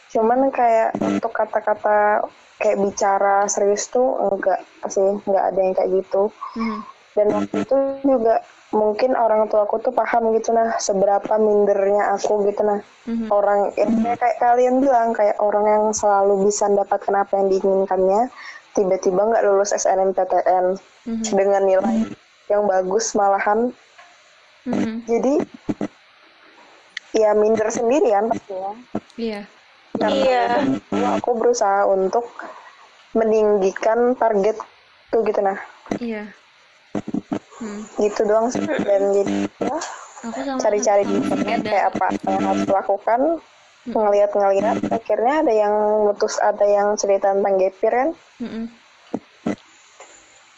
cuman 0.10 0.50
kayak 0.50 0.94
untuk 0.98 1.30
kata-kata 1.30 2.26
kayak 2.58 2.78
bicara 2.82 3.46
serius 3.46 3.90
tuh 3.90 4.18
enggak 4.30 4.62
sih 4.90 5.02
enggak 5.26 5.46
ada 5.54 5.60
yang 5.62 5.74
kayak 5.74 5.92
gitu 6.02 6.30
Mhm. 6.54 6.80
dan 7.14 7.28
waktu 7.34 7.56
itu 7.66 7.76
juga 8.02 8.36
mungkin 8.70 9.18
orang 9.18 9.50
tua 9.50 9.66
aku 9.66 9.82
tuh 9.82 9.90
paham 9.90 10.30
gitu 10.38 10.54
nah 10.54 10.78
seberapa 10.78 11.36
mindernya 11.36 12.14
aku 12.14 12.46
gitu 12.46 12.62
nah 12.62 12.80
Mhm. 13.10 13.26
orang 13.28 13.74
ya, 13.74 14.14
kayak 14.14 14.38
kalian 14.38 14.78
bilang 14.78 15.10
kayak 15.12 15.42
orang 15.42 15.66
yang 15.66 15.86
selalu 15.90 16.46
bisa 16.46 16.70
mendapatkan 16.70 17.16
apa 17.18 17.34
yang 17.36 17.48
diinginkannya 17.50 18.30
tiba-tiba 18.78 19.22
nggak 19.26 19.42
lulus 19.44 19.74
SNMPTN 19.74 20.78
Mhm. 21.10 21.24
dengan 21.34 21.62
nilai 21.66 21.98
yang 22.46 22.70
bagus 22.70 23.18
malahan 23.18 23.74
Mhm. 24.70 25.10
jadi 25.10 25.34
ya 27.12 27.34
minder 27.34 27.74
sendirian 27.74 28.30
pastinya 28.30 28.74
iya 29.18 29.42
Karena 29.90 30.14
Iya. 30.16 30.42
itu 30.62 30.62
aku 31.18 31.30
berusaha 31.34 31.90
untuk 31.90 32.30
meninggikan 33.12 34.14
target 34.14 34.62
tuh 35.10 35.26
gitu 35.26 35.42
nah 35.42 35.58
iya 35.98 36.30
Hmm. 37.60 37.84
gitu 38.00 38.24
doang 38.24 38.48
sih 38.48 38.64
dan 38.64 39.12
jadi 39.12 39.36
ya 39.60 39.78
cari-cari 40.64 41.04
di 41.04 41.16
internet 41.20 41.60
kayak 41.68 41.86
apa 41.92 42.08
yang 42.28 42.44
harus 42.48 42.64
dilakukan 42.64 43.20
ngeliat-ngeliat 43.88 44.78
akhirnya 44.92 45.34
ada 45.44 45.54
yang 45.56 45.74
mutus 46.08 46.40
ada 46.40 46.64
yang 46.64 46.96
cerita 46.96 47.36
tentang 47.36 47.56
gapir 47.60 47.92
kan 47.92 48.10
Mhm. 48.40 48.64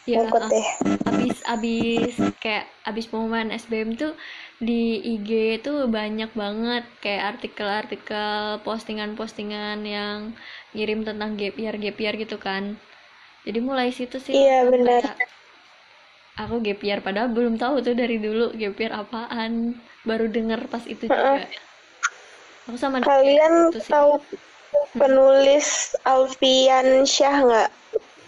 Iya, 0.02 0.26
ngikut 0.26 0.42
ah. 0.42 0.50
deh 0.50 0.68
abis 1.14 1.36
abis 1.46 2.14
kayak 2.42 2.66
abis 2.82 3.06
pengumuman 3.06 3.54
SBM 3.54 3.94
tuh 3.94 4.18
di 4.58 4.98
IG 4.98 5.62
tuh 5.62 5.86
banyak 5.86 6.34
banget 6.34 6.82
kayak 6.98 7.38
artikel-artikel 7.38 8.58
postingan-postingan 8.66 9.86
yang 9.86 10.34
ngirim 10.74 11.06
tentang 11.06 11.38
gap 11.38 11.54
year 11.54 11.78
gap 11.78 11.98
year 12.02 12.14
gitu 12.18 12.34
kan 12.42 12.74
jadi 13.46 13.62
mulai 13.62 13.94
situ 13.94 14.18
sih 14.18 14.34
Iya, 14.34 14.66
benar. 14.66 15.02
kayak, 15.06 15.30
aku 16.40 16.64
gap 16.64 16.80
year 16.80 16.98
padahal 17.04 17.28
belum 17.28 17.60
tahu 17.60 17.84
tuh 17.84 17.92
dari 17.92 18.16
dulu 18.16 18.56
gap 18.56 18.76
year 18.80 18.92
apaan 18.92 19.76
baru 20.08 20.26
denger 20.32 20.64
pas 20.72 20.82
itu 20.88 21.06
juga 21.06 21.44
aku 22.66 22.76
sama 22.78 23.02
Kalian 23.04 23.74
sih. 23.74 23.84
tahu 23.90 24.22
penulis 24.96 25.92
Alfian 26.08 27.04
Syah 27.04 27.36
nggak? 27.44 27.70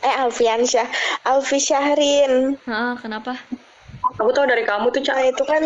Eh 0.05 0.15
Alfian 0.21 0.69
Syah, 0.69 0.85
Alfi 1.25 1.57
Syahrin. 1.57 2.61
Ah, 2.69 2.93
kenapa 3.01 3.41
aku 4.21 4.31
tahu 4.37 4.47
dari 4.47 4.63
kamu 4.69 4.93
tuh 4.93 5.01
cak 5.01 5.17
Nah 5.17 5.25
itu 5.25 5.43
kan, 5.49 5.63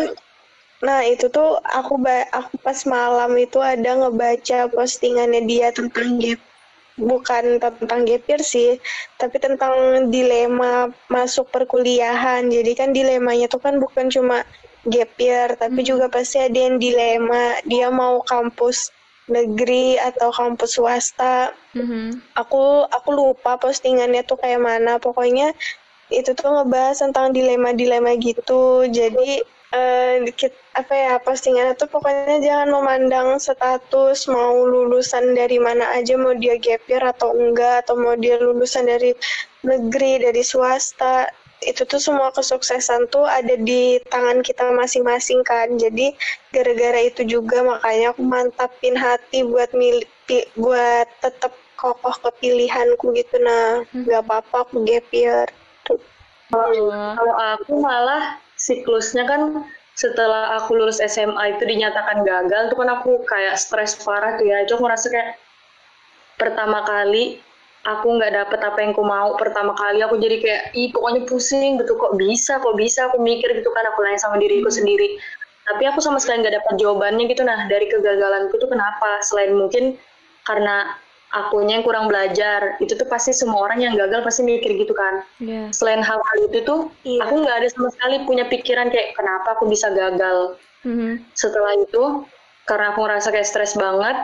nah 0.79 0.99
itu 1.03 1.25
tuh 1.27 1.59
aku 1.59 1.99
ba 1.99 2.23
aku 2.31 2.55
pas 2.63 2.79
malam 2.87 3.35
itu 3.35 3.59
ada 3.59 3.99
ngebaca 3.99 4.71
postingannya 4.71 5.43
dia 5.43 5.75
tentang 5.75 6.17
gap, 6.23 6.39
bukan 6.99 7.57
tentang 7.57 8.03
gapir 8.03 8.43
sih, 8.43 8.77
tapi 9.15 9.39
tentang 9.39 10.05
dilema 10.11 10.91
masuk 11.07 11.47
perkuliahan. 11.49 12.51
Jadi 12.51 12.71
kan 12.75 12.91
dilemanya 12.91 13.47
tuh 13.47 13.63
kan 13.63 13.79
bukan 13.79 14.11
cuma 14.11 14.43
gap 14.87 15.11
year, 15.19 15.55
tapi 15.55 15.83
juga 15.83 16.11
pasti 16.11 16.39
ada 16.39 16.55
yang 16.55 16.77
dilema 16.77 17.57
dia 17.67 17.87
mau 17.91 18.19
kampus 18.23 18.91
negeri 19.29 19.95
atau 20.01 20.33
kampus 20.33 20.81
swasta 20.81 21.53
Mhm. 21.77 22.33
aku 22.33 22.89
aku 22.89 23.09
lupa 23.13 23.61
postingannya 23.61 24.25
tuh 24.25 24.41
kayak 24.41 24.57
mana 24.57 24.97
pokoknya 24.97 25.53
itu 26.09 26.33
tuh 26.33 26.49
ngebahas 26.49 26.97
tentang 26.97 27.29
dilema-dilema 27.29 28.17
gitu 28.17 28.89
jadi 28.89 29.45
eh, 29.73 30.13
dikit 30.25 30.53
apa 30.73 30.93
ya 30.95 31.13
postingannya 31.21 31.73
tuh 31.77 31.89
pokoknya 31.93 32.41
jangan 32.41 32.69
memandang 32.73 33.27
status 33.37 34.25
mau 34.31 34.55
lulusan 34.65 35.37
dari 35.37 35.57
mana 35.61 35.85
aja 35.97 36.13
mau 36.17 36.33
dia 36.33 36.55
gap 36.57 36.81
year 36.89 37.03
atau 37.03 37.29
enggak 37.35 37.85
atau 37.85 37.95
mau 37.99 38.15
dia 38.17 38.35
lulusan 38.41 38.85
dari 38.89 39.11
negeri 39.65 40.23
dari 40.25 40.41
swasta. 40.41 41.29
Itu 41.59 41.83
tuh 41.83 41.99
semua 41.99 42.31
kesuksesan 42.31 43.11
tuh 43.11 43.27
ada 43.27 43.59
di 43.59 43.99
tangan 44.07 44.39
kita 44.39 44.71
masing-masing 44.71 45.43
kan. 45.43 45.67
Jadi 45.75 46.15
gara-gara 46.55 47.03
itu 47.03 47.21
juga 47.27 47.59
makanya 47.67 48.15
aku 48.15 48.23
mantapin 48.23 48.95
hati 48.95 49.43
buat 49.43 49.67
milih 49.75 50.07
pi- 50.23 50.47
buat 50.55 51.07
tetap 51.19 51.51
kokoh 51.75 52.15
ke 52.23 52.29
pilihanku 52.39 53.11
gitu. 53.11 53.35
Nah 53.43 53.83
nggak 53.91 54.23
apa-apa 54.23 54.55
aku 54.71 54.87
gap 54.87 55.03
year. 55.11 55.51
Kalau 56.49 57.35
aku 57.35 57.73
malah 57.83 58.39
siklusnya 58.59 59.23
kan 59.25 59.65
setelah 59.95 60.59
aku 60.59 60.79
lulus 60.79 61.03
SMA 61.03 61.59
itu 61.59 61.63
dinyatakan 61.67 62.23
gagal 62.23 62.71
tuh 62.71 62.77
kan 62.79 62.89
aku 62.99 63.23
kayak 63.27 63.59
stres 63.59 63.99
parah 63.99 64.39
tuh 64.39 64.47
ya. 64.47 64.63
Itu 64.63 64.79
aku 64.79 64.87
ngerasa 64.87 65.07
kayak 65.11 65.29
pertama 66.39 66.87
kali 66.87 67.43
aku 67.83 68.07
nggak 68.15 68.31
dapet 68.31 68.59
apa 68.63 68.77
yang 68.79 68.91
aku 68.95 69.03
mau. 69.03 69.35
Pertama 69.35 69.75
kali 69.75 69.99
aku 69.99 70.15
jadi 70.19 70.37
kayak 70.39 70.63
ih 70.75 70.87
pokoknya 70.95 71.27
pusing 71.27 71.79
gitu 71.83 71.99
kok 71.99 72.15
bisa 72.15 72.63
kok 72.63 72.75
bisa 72.79 73.11
aku 73.11 73.19
mikir 73.19 73.51
gitu 73.59 73.67
kan 73.75 73.83
aku 73.91 73.99
nanya 74.03 74.19
sama 74.23 74.39
diriku 74.39 74.71
sendiri. 74.71 75.19
Tapi 75.67 75.83
aku 75.85 75.99
sama 75.99 76.17
sekali 76.17 76.47
nggak 76.47 76.63
dapat 76.63 76.73
jawabannya 76.79 77.23
gitu 77.27 77.43
nah 77.43 77.67
dari 77.67 77.91
kegagalanku 77.91 78.55
tuh 78.55 78.71
kenapa? 78.71 79.19
Selain 79.19 79.51
mungkin 79.51 79.99
karena 80.47 80.95
akunya 81.29 81.77
yang 81.77 81.85
kurang 81.85 82.09
belajar. 82.09 82.77
Itu 82.81 82.97
tuh 82.97 83.05
pasti 83.05 83.29
semua 83.31 83.69
orang 83.69 83.79
yang 83.85 83.93
gagal 83.93 84.25
pasti 84.25 84.41
mikir 84.41 84.73
gitu 84.75 84.93
kan. 84.93 85.21
Iya. 85.37 85.69
selain 85.69 86.01
hal-hal 86.01 86.37
itu 86.49 86.59
tuh 86.65 86.89
Iya. 87.05 87.25
aku 87.25 87.33
nggak 87.45 87.55
ada 87.61 87.67
sama 87.69 87.89
sekali 87.93 88.15
punya 88.25 88.45
pikiran 88.49 88.89
kayak 88.89 89.13
kenapa 89.13 89.53
aku 89.57 89.69
bisa 89.69 89.89
gagal? 89.93 90.57
Mhm. 90.79 91.27
setelah 91.35 91.75
itu 91.75 92.23
karena 92.63 92.95
aku 92.95 93.03
ngerasa 93.03 93.35
kayak 93.35 93.43
stres 93.43 93.75
banget 93.75 94.15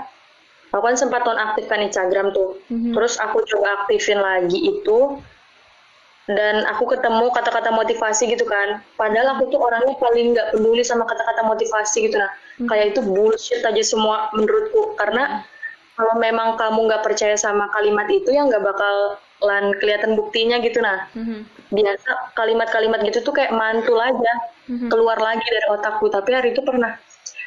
aku 0.72 0.88
kan 0.88 0.96
sempat 0.96 1.28
nonaktifkan 1.28 1.84
Instagram 1.84 2.32
tuh. 2.32 2.58
Mhm. 2.72 2.96
terus 2.96 3.20
aku 3.20 3.44
coba 3.44 3.84
aktifin 3.84 4.18
lagi 4.18 4.60
itu 4.64 5.20
dan 6.26 6.66
aku 6.66 6.90
ketemu 6.90 7.30
kata-kata 7.30 7.70
motivasi 7.70 8.26
gitu 8.34 8.50
kan. 8.50 8.82
Padahal 8.98 9.38
aku 9.38 9.46
tuh 9.54 9.62
orangnya 9.62 9.94
paling 10.02 10.34
nggak 10.34 10.58
peduli 10.58 10.82
sama 10.82 11.06
kata-kata 11.06 11.46
motivasi 11.46 12.10
gitu. 12.10 12.18
Nah 12.18 12.34
kayak 12.66 12.98
itu 12.98 13.06
bullshit 13.06 13.62
aja 13.62 13.84
semua 13.86 14.34
menurutku. 14.34 14.98
Karena 14.98 15.46
kalau 15.96 16.14
memang 16.20 16.60
kamu 16.60 16.92
nggak 16.92 17.04
percaya 17.04 17.36
sama 17.36 17.72
kalimat 17.72 18.06
itu 18.12 18.30
ya 18.30 18.44
nggak 18.44 18.62
bakal 18.62 19.16
lan 19.44 19.76
kelihatan 19.80 20.16
buktinya 20.16 20.60
gitu 20.60 20.80
nah 20.80 21.08
Mhm. 21.16 21.44
biasa 21.72 22.36
kalimat-kalimat 22.36 23.00
gitu 23.04 23.20
tuh 23.22 23.34
kayak 23.34 23.52
mantul 23.52 23.98
aja 24.00 24.34
Mhm. 24.68 24.88
keluar 24.92 25.18
lagi 25.18 25.44
dari 25.44 25.68
otakku 25.72 26.08
tapi 26.08 26.32
hari 26.32 26.52
itu 26.52 26.62
pernah 26.62 26.96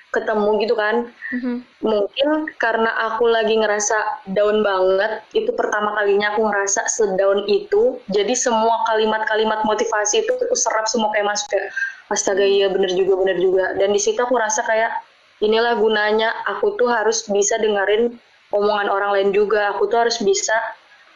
ketemu 0.08 0.64
gitu 0.64 0.72
kan 0.72 1.12
Mhm. 1.36 1.54
mungkin 1.84 2.28
karena 2.56 2.88
aku 3.12 3.28
lagi 3.28 3.52
ngerasa 3.52 4.24
down 4.32 4.64
banget 4.64 5.20
itu 5.36 5.52
pertama 5.52 5.92
kalinya 5.92 6.32
aku 6.32 6.48
ngerasa 6.48 6.88
sedown 6.88 7.44
itu 7.44 8.00
jadi 8.08 8.32
semua 8.32 8.88
kalimat-kalimat 8.88 9.68
motivasi 9.68 10.24
itu 10.24 10.32
aku 10.32 10.56
serap 10.56 10.88
semua 10.88 11.12
kayak 11.12 11.28
masuk 11.28 11.52
kayak 11.52 11.68
astaga 12.08 12.40
iya 12.40 12.72
bener 12.72 12.88
juga 12.88 13.20
bener 13.20 13.36
juga 13.36 13.76
dan 13.76 13.92
di 13.92 14.00
situ 14.00 14.16
aku 14.16 14.32
rasa 14.40 14.64
kayak 14.64 14.96
inilah 15.44 15.76
gunanya 15.76 16.32
aku 16.48 16.72
tuh 16.80 16.88
harus 16.88 17.28
bisa 17.28 17.60
dengerin 17.60 18.16
omongan 18.50 18.88
orang 18.88 19.10
lain 19.16 19.28
juga 19.30 19.72
aku 19.72 19.86
tuh 19.86 20.06
harus 20.06 20.18
bisa 20.20 20.54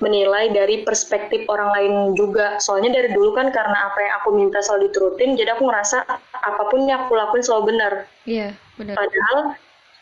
menilai 0.02 0.50
dari 0.50 0.82
perspektif 0.82 1.46
orang 1.46 1.70
lain 1.70 1.92
juga 2.18 2.58
soalnya 2.58 2.90
dari 2.90 3.14
dulu 3.14 3.38
kan 3.38 3.54
karena 3.54 3.86
apa 3.86 3.98
yang 4.02 4.12
aku 4.18 4.28
minta 4.34 4.58
selalu 4.58 4.90
diturutin 4.90 5.38
jadi 5.38 5.54
aku 5.54 5.62
ngerasa 5.62 6.02
apa 6.34 6.62
pun 6.68 6.90
yang 6.90 7.06
aku 7.06 7.14
lakuin 7.14 7.44
selalu 7.44 7.70
benar 7.76 7.92
Iya, 8.26 8.50
benar. 8.74 8.98
padahal 8.98 9.38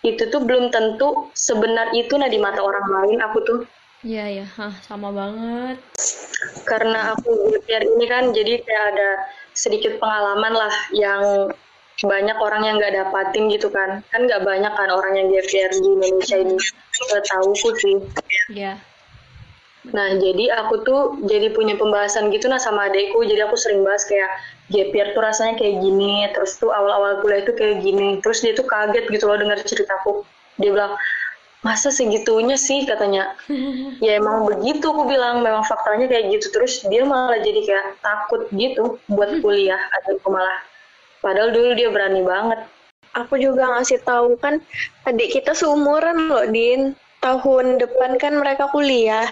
itu 0.01 0.25
tuh 0.33 0.41
belum 0.41 0.73
tentu 0.73 1.29
sebenar 1.37 1.93
itu 1.93 2.17
nah 2.17 2.33
di 2.33 2.41
mata 2.41 2.65
orang 2.65 2.87
lain 2.89 3.19
aku 3.21 3.39
tuh 3.45 3.59
Iya, 4.01 4.25
iya. 4.41 4.47
Hah, 4.57 4.73
sama 4.81 5.13
banget. 5.13 5.77
karena 6.65 7.13
aku 7.13 7.29
GPR 7.53 7.85
ini 7.85 8.09
kan 8.09 8.33
jadi 8.33 8.65
kayak 8.65 8.85
ada 8.97 9.11
sedikit 9.53 10.01
pengalaman 10.01 10.57
lah 10.57 10.73
yang 10.97 11.53
banyak 12.05 12.37
orang 12.41 12.63
yang 12.65 12.75
nggak 12.81 12.95
dapatin 12.97 13.53
gitu 13.53 13.69
kan. 13.69 14.01
Kan 14.09 14.25
nggak 14.25 14.45
banyak 14.45 14.73
kan 14.73 14.89
orang 14.89 15.13
yang 15.17 15.27
GPR 15.29 15.73
di 15.77 15.89
Indonesia 15.89 16.37
ini. 16.41 16.57
Setahuku 16.97 17.69
sih. 17.81 17.97
Iya. 18.53 18.75
nah 19.81 20.13
jadi 20.13 20.53
aku 20.61 20.85
tuh 20.85 21.25
jadi 21.25 21.57
punya 21.57 21.73
pembahasan 21.73 22.29
gitu 22.29 22.53
nah 22.53 22.61
sama 22.61 22.93
adekku. 22.93 23.25
Jadi 23.25 23.41
aku 23.49 23.57
sering 23.57 23.81
bahas 23.81 24.05
kayak 24.05 24.29
GPR 24.69 25.17
tuh 25.17 25.25
rasanya 25.25 25.57
kayak 25.57 25.81
gini 25.81 26.29
terus 26.37 26.61
tuh 26.61 26.69
awal-awal 26.69 27.25
kuliah 27.25 27.41
itu 27.45 27.53
kayak 27.57 27.81
gini. 27.81 28.21
Terus 28.21 28.45
dia 28.45 28.53
tuh 28.53 28.69
kaget 28.69 29.09
gitu 29.09 29.25
loh 29.25 29.41
dengar 29.41 29.57
ceritaku 29.65 30.25
dia 30.61 30.71
bilang 30.77 30.93
masa 31.65 31.89
segitunya 31.89 32.57
sih? 32.61 32.85
katanya. 32.85 33.37
Ya 34.05 34.17
emang 34.17 34.49
begitu 34.49 34.85
aku 34.93 35.09
bilang. 35.09 35.41
Memang 35.41 35.65
faktanya 35.65 36.09
kayak 36.09 36.29
gitu. 36.37 36.53
Terus 36.53 36.85
dia 36.89 37.05
malah 37.09 37.41
jadi 37.41 37.61
kayak 37.65 37.87
takut 38.05 38.49
gitu 38.53 39.01
buat 39.09 39.33
kuliah 39.45 39.81
adikku 40.01 40.29
malah 40.29 40.61
padahal 41.21 41.53
dulu 41.55 41.71
dia 41.77 41.89
berani 41.93 42.25
banget 42.25 42.61
Aku 43.11 43.35
juga 43.43 43.67
ngasih 43.75 44.07
tahu 44.07 44.39
kan 44.39 44.63
adik 45.03 45.35
kita 45.35 45.51
seumuran 45.51 46.31
loh, 46.31 46.47
Din. 46.47 46.95
Tahun 47.19 47.67
depan 47.83 48.17
kan 48.23 48.39
mereka 48.39 48.71
kuliah. 48.71 49.27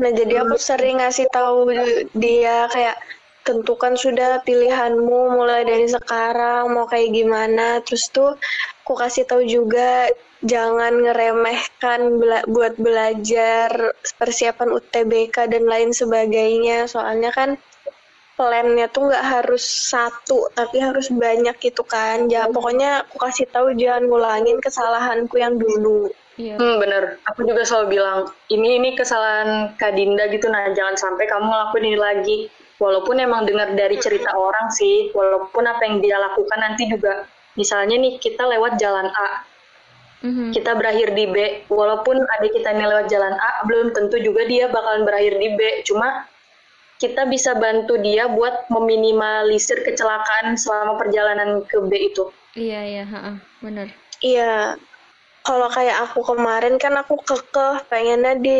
Nah, 0.00 0.10
jadi 0.10 0.42
aku 0.42 0.56
sering 0.56 0.98
ngasih 0.98 1.28
tahu 1.30 1.70
dia 2.16 2.66
kayak 2.72 2.96
tentukan 3.44 3.94
sudah 3.94 4.40
pilihanmu 4.42 5.36
mulai 5.36 5.68
dari 5.68 5.84
sekarang 5.84 6.72
mau 6.72 6.88
kayak 6.88 7.12
gimana. 7.12 7.84
Terus 7.84 8.08
tuh 8.08 8.40
aku 8.82 8.96
kasih 8.96 9.28
tahu 9.28 9.44
juga 9.44 10.08
jangan 10.40 11.04
ngeremehkan 11.04 12.00
bela- 12.18 12.46
buat 12.48 12.74
belajar 12.80 13.94
persiapan 14.16 14.72
UTBK 14.80 15.44
dan 15.52 15.68
lain 15.68 15.92
sebagainya. 15.92 16.88
Soalnya 16.88 17.30
kan 17.36 17.60
plannya 18.34 18.90
tuh 18.90 19.10
nggak 19.10 19.24
harus 19.24 19.62
satu 19.62 20.50
tapi 20.54 20.82
harus 20.82 21.10
banyak 21.10 21.54
gitu 21.62 21.82
kan. 21.86 22.26
Ya 22.26 22.50
pokoknya 22.50 23.06
aku 23.06 23.22
kasih 23.22 23.46
tahu 23.50 23.74
jangan 23.78 24.10
ngulangin 24.10 24.58
kesalahanku 24.58 25.38
yang 25.38 25.54
dulu. 25.58 26.10
Iya. 26.34 26.58
hmm 26.58 26.82
bener. 26.82 27.22
Aku 27.30 27.46
juga 27.46 27.62
selalu 27.62 27.98
bilang 27.98 28.26
ini 28.50 28.82
ini 28.82 28.98
kesalahan 28.98 29.78
Kak 29.78 29.94
Dinda 29.94 30.26
gitu 30.34 30.50
nah 30.50 30.66
jangan 30.74 30.98
sampai 30.98 31.30
kamu 31.30 31.46
ngelakuin 31.46 31.84
ini 31.86 31.98
lagi. 31.98 32.38
Walaupun 32.82 33.22
emang 33.22 33.46
dengar 33.46 33.70
dari 33.78 33.94
cerita 34.02 34.34
orang 34.34 34.66
sih 34.74 35.14
walaupun 35.14 35.62
apa 35.62 35.78
yang 35.86 36.02
dia 36.02 36.18
lakukan 36.18 36.58
nanti 36.58 36.90
juga 36.90 37.22
misalnya 37.54 37.94
nih 37.94 38.18
kita 38.18 38.42
lewat 38.50 38.82
jalan 38.82 39.06
A. 39.14 39.30
Mhm. 40.24 40.56
kita 40.56 40.72
berakhir 40.72 41.12
di 41.12 41.28
B 41.28 41.36
walaupun 41.68 42.16
adik 42.16 42.56
kita 42.56 42.72
ini 42.72 42.88
lewat 42.88 43.12
jalan 43.12 43.36
A 43.36 43.60
belum 43.68 43.92
tentu 43.92 44.16
juga 44.24 44.48
dia 44.48 44.72
bakalan 44.72 45.04
berakhir 45.04 45.36
di 45.36 45.52
B. 45.52 45.60
Cuma 45.84 46.24
kita 46.96 47.26
bisa 47.26 47.52
bantu 47.54 47.98
dia 47.98 48.30
buat 48.30 48.70
meminimalisir 48.70 49.82
kecelakaan 49.82 50.54
selama 50.54 50.94
perjalanan 50.96 51.60
ke 51.66 51.82
B 51.84 52.14
itu 52.14 52.30
Iya, 52.54 52.80
iya, 52.86 53.04
heeh, 53.04 53.34
benar. 53.60 53.86
iya 54.22 54.78
kalau 55.42 55.68
kayak 55.68 56.08
aku 56.08 56.22
kemarin 56.24 56.78
kan 56.78 56.94
aku 56.96 57.18
kekeh 57.20 57.82
pengennya 57.90 58.38
di 58.38 58.58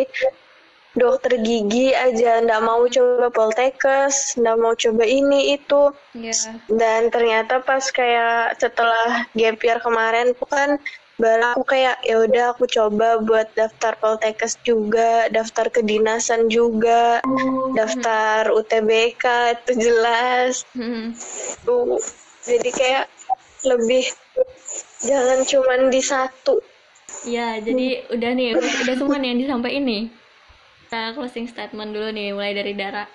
dokter 0.94 1.42
gigi 1.42 1.90
aja 1.90 2.38
ndak 2.38 2.62
mau 2.62 2.86
coba 2.86 3.26
poltekkes 3.30 4.38
ndak 4.38 4.54
mau 4.58 4.74
coba 4.74 5.02
ini 5.02 5.58
itu 5.58 5.90
Iya. 6.14 6.58
dan 6.70 7.10
ternyata 7.10 7.58
pas 7.62 7.82
kayak 7.90 8.58
setelah 8.58 9.26
gap 9.34 9.58
year 9.58 9.78
kemarin 9.82 10.34
tuh 10.38 10.46
kan 10.46 10.78
baru 11.14 11.54
aku 11.54 11.62
kayak 11.62 12.02
ya 12.02 12.18
udah 12.18 12.44
aku 12.56 12.66
coba 12.66 13.22
buat 13.22 13.54
daftar 13.54 13.94
poltekkes 14.02 14.58
juga 14.66 15.30
daftar 15.30 15.70
kedinasan 15.70 16.50
juga 16.50 17.22
daftar 17.78 18.50
UTBK 18.50 19.24
itu 19.54 19.72
jelas 19.78 20.66
Mhm. 20.74 21.14
tuh 21.62 22.02
jadi 22.42 22.70
kayak 22.74 23.04
lebih 23.62 24.04
jangan 25.06 25.46
cuman 25.46 25.80
di 25.88 26.02
satu 26.02 26.58
Ya, 27.24 27.56
jadi 27.56 28.04
udah 28.12 28.30
nih, 28.36 28.52
udah, 28.52 28.72
udah 28.84 28.94
semua 29.00 29.16
nih 29.16 29.32
yang 29.32 29.40
disampaikan 29.40 29.84
nih. 29.88 30.02
Kita 30.84 31.16
closing 31.16 31.48
statement 31.48 31.96
dulu 31.96 32.12
nih, 32.12 32.36
mulai 32.36 32.52
dari 32.52 32.76
Dara. 32.76 33.08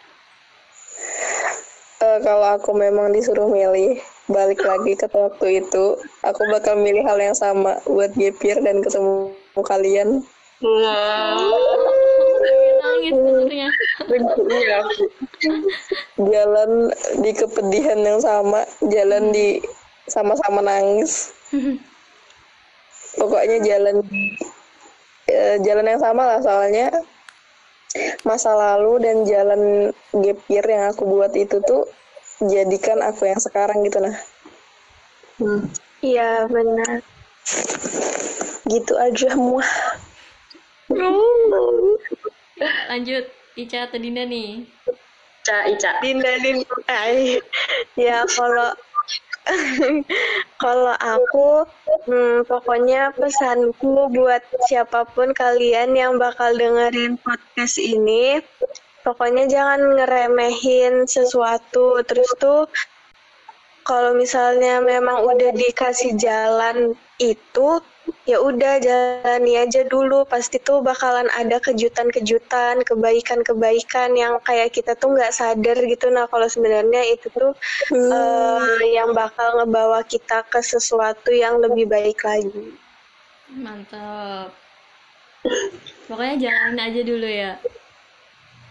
Eh, 1.99 2.19
kalau 2.25 2.57
aku 2.57 2.73
memang 2.73 3.13
disuruh 3.13 3.45
milih 3.45 4.01
balik 4.29 4.61
lagi 4.61 4.93
ke 4.93 5.09
waktu 5.09 5.65
itu, 5.65 5.97
aku 6.21 6.41
bakal 6.53 6.77
milih 6.77 7.01
hal 7.03 7.17
yang 7.17 7.33
sama 7.33 7.81
buat 7.89 8.13
year 8.15 8.61
dan 8.61 8.85
ketemu 8.85 9.33
kalian. 9.59 10.21
Nangis 12.79 13.13
sebenarnya. 13.15 13.67
Iya. 14.49 14.79
Jalan 16.19 16.71
di 17.25 17.31
kepedihan 17.35 17.99
yang 17.99 18.19
sama, 18.21 18.63
jalan 18.87 19.33
di 19.33 19.59
sama-sama 20.07 20.61
nangis. 20.61 21.33
Pokoknya 23.17 23.57
jalan 23.65 24.05
eh, 25.27 25.55
jalan 25.65 25.85
yang 25.89 26.01
sama 26.01 26.23
lah 26.29 26.39
soalnya 26.39 26.93
masa 28.21 28.53
lalu 28.53 29.01
dan 29.01 29.25
jalan 29.25 29.61
year 30.45 30.65
yang 30.69 30.93
aku 30.93 31.09
buat 31.09 31.33
itu 31.33 31.57
tuh 31.65 31.89
jadikan 32.43 32.99
aku 33.03 33.27
yang 33.27 33.41
sekarang 33.41 33.83
gitu 33.83 33.99
nah. 33.99 34.15
iya 35.99 36.47
benar 36.47 37.03
gitu 38.69 38.93
aja 38.95 39.35
muah 39.35 39.71
Lanjut, 42.89 43.29
Ica 43.55 43.87
atau 43.87 44.01
Dinda 44.01 44.25
nih? 44.25 44.65
Ica, 45.45 45.57
Ica. 45.69 45.91
Dinda 46.01 46.33
Dinda 46.41 46.75
Ay. 46.89 47.39
ya 47.95 48.25
kalau 48.25 48.73
kalau 50.63 50.95
aku 50.99 51.65
hmm, 52.05 52.45
pokoknya 52.45 53.13
pesanku 53.17 54.11
buat 54.13 54.43
siapa 54.69 55.07
pun 55.13 55.33
kalian 55.33 55.97
yang 55.97 56.21
bakal 56.21 56.53
dengerin 56.53 57.17
podcast 57.21 57.81
ini 57.81 58.43
pokoknya 59.09 59.49
jangan 59.49 59.81
ngeremehin 59.97 61.09
sesuatu. 61.09 61.97
Terus 62.05 62.29
tuh 62.37 62.69
kalau 63.81 64.13
misalnya 64.13 64.77
memang 64.85 65.25
udah 65.25 65.49
dikasih 65.49 66.13
jalan 66.13 66.93
itu 67.17 67.81
ya 68.29 68.37
udah 68.37 68.77
jalani 68.77 69.57
aja 69.57 69.81
dulu. 69.89 70.29
Pasti 70.29 70.61
tuh 70.61 70.85
bakalan 70.85 71.25
ada 71.33 71.57
kejutan-kejutan 71.57 72.85
kebaikan-kebaikan 72.85 74.13
yang 74.13 74.37
kayak 74.45 74.77
kita 74.77 74.93
tuh 74.93 75.17
nggak 75.17 75.33
sadar 75.33 75.81
gitu. 75.89 76.13
Nah 76.13 76.29
kalau 76.29 76.45
sebenarnya 76.45 77.01
itu 77.09 77.33
tuh 77.33 77.57
eh, 77.89 78.93
yang 78.93 79.09
bakal 79.17 79.57
ngebawa 79.57 80.05
kita 80.05 80.45
ke 80.45 80.61
sesuatu 80.61 81.33
yang 81.33 81.57
lebih 81.57 81.89
baik 81.89 82.21
lagi. 82.21 82.77
Mantap. 83.49 84.53
Pokoknya 86.05 86.35
jalanin 86.37 86.77
aja 86.77 87.01
dulu 87.01 87.25
ya. 87.25 87.57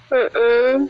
Mm-mm. 0.08 0.88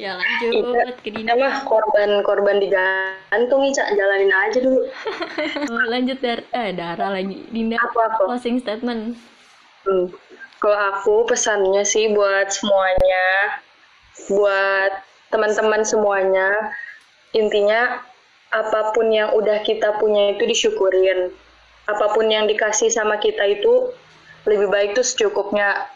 Ya 0.00 0.16
lanjut 0.18 0.98
ke 1.04 1.10
Dinda. 1.14 1.36
Emang 1.36 1.62
korban-korban 1.68 2.58
digantung 2.58 3.62
Ica, 3.62 3.86
jalanin 3.92 4.32
aja 4.32 4.58
dulu. 4.58 4.82
Oh, 5.72 5.84
lanjut 5.86 6.18
Dar 6.18 6.42
eh 6.50 6.72
Dara 6.74 7.12
lagi. 7.12 7.44
Dinda 7.52 7.76
Apa 7.78 8.16
aku? 8.16 8.32
closing 8.32 8.58
statement. 8.58 9.14
Hmm. 9.86 10.10
Kalau 10.62 10.78
aku 10.94 11.14
pesannya 11.26 11.82
sih 11.82 12.14
buat 12.14 12.50
semuanya, 12.54 13.26
buat 14.30 14.92
teman-teman 15.34 15.82
semuanya, 15.82 16.50
intinya 17.34 17.98
apa 18.54 18.94
pun 18.94 19.10
yang 19.10 19.34
udah 19.34 19.60
kita 19.66 19.98
punya 19.98 20.34
itu 20.38 20.46
disyukurin. 20.46 21.34
Apa 21.90 22.14
pun 22.14 22.30
yang 22.30 22.46
dikasih 22.46 22.94
sama 22.94 23.18
kita 23.18 23.42
itu 23.44 23.90
lebih 24.46 24.70
baik 24.70 24.94
tuh 24.94 25.02
secukupnya. 25.02 25.90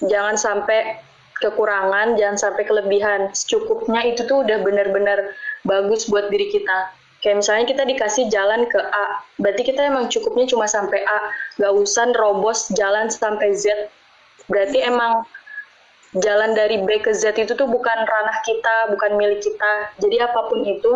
Jangan 0.00 0.36
sampai 0.40 0.96
kekurangan, 1.40 2.16
jangan 2.16 2.38
sampai 2.38 2.64
kelebihan. 2.64 3.32
Secukupnya 3.36 4.04
itu 4.08 4.24
tuh 4.24 4.44
udah 4.44 4.62
benar-benar 4.64 5.36
bagus 5.68 6.08
buat 6.08 6.32
diri 6.32 6.48
kita. 6.48 6.92
Kayak 7.24 7.42
misalnya 7.42 7.66
kita 7.66 7.82
dikasih 7.88 8.24
jalan 8.28 8.68
ke 8.68 8.78
A, 8.78 9.24
berarti 9.40 9.62
kita 9.66 9.88
emang 9.88 10.06
cukupnya 10.12 10.46
cuma 10.46 10.68
sampai 10.68 11.02
A, 11.02 11.32
gak 11.58 11.72
usah 11.74 12.12
nerobos 12.12 12.70
jalan 12.76 13.08
sampai 13.08 13.56
Z. 13.56 13.90
Berarti 14.46 14.84
emang 14.84 15.24
jalan 16.22 16.54
dari 16.54 16.84
B 16.84 17.02
ke 17.02 17.16
Z 17.16 17.34
itu 17.40 17.56
tuh 17.56 17.66
bukan 17.66 17.98
ranah 18.04 18.38
kita, 18.44 18.94
bukan 18.94 19.16
milik 19.18 19.42
kita. 19.42 19.90
Jadi 19.98 20.16
apa 20.22 20.40
pun 20.46 20.60
itu, 20.62 20.92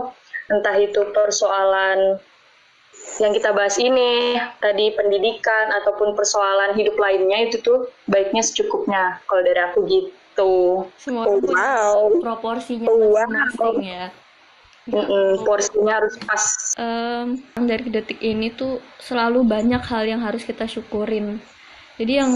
entah 0.53 0.76
itu 0.76 1.03
persoalan 1.11 2.20
yang 3.18 3.32
kita 3.32 3.51
bahas 3.57 3.80
ini 3.80 4.36
tadi 4.61 4.93
pendidikan 4.93 5.72
ataupun 5.82 6.12
persoalan 6.12 6.76
hidup 6.76 6.97
lainnya 7.01 7.49
itu 7.49 7.61
tuh 7.64 7.88
baiknya 8.09 8.45
secukupnya 8.45 9.20
kalau 9.24 9.41
dari 9.41 9.61
aku 9.61 9.84
gitu 9.88 10.20
semua 10.97 11.28
Oh, 11.28 11.38
wow. 11.41 12.18
proporsinya 12.20 12.88
Oh, 12.88 12.97
wow. 12.97 13.26
masing-masing 13.28 13.78
ya 13.84 14.07
Mm-mm, 14.91 15.45
porsinya 15.45 16.01
harus 16.03 16.16
pas 16.24 16.43
Em, 16.80 17.36
dari 17.68 17.86
detik 17.93 18.18
ini 18.24 18.49
tuh 18.51 18.80
selalu 18.99 19.45
banyak 19.45 19.82
hal 19.84 20.09
yang 20.09 20.24
harus 20.24 20.43
kita 20.43 20.64
syukurin. 20.64 21.36
Jadi 22.01 22.12
yang 22.16 22.32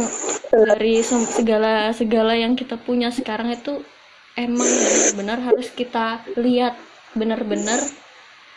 dari 0.52 1.00
segala 1.02 1.88
segala 1.96 2.36
yang 2.36 2.52
kita 2.52 2.76
punya 2.76 3.08
sekarang 3.08 3.48
itu 3.48 3.80
emang 4.36 4.68
benar-benar 4.68 5.38
harus 5.40 5.72
kita 5.72 6.20
lihat 6.36 6.76
benar-benar 7.16 7.80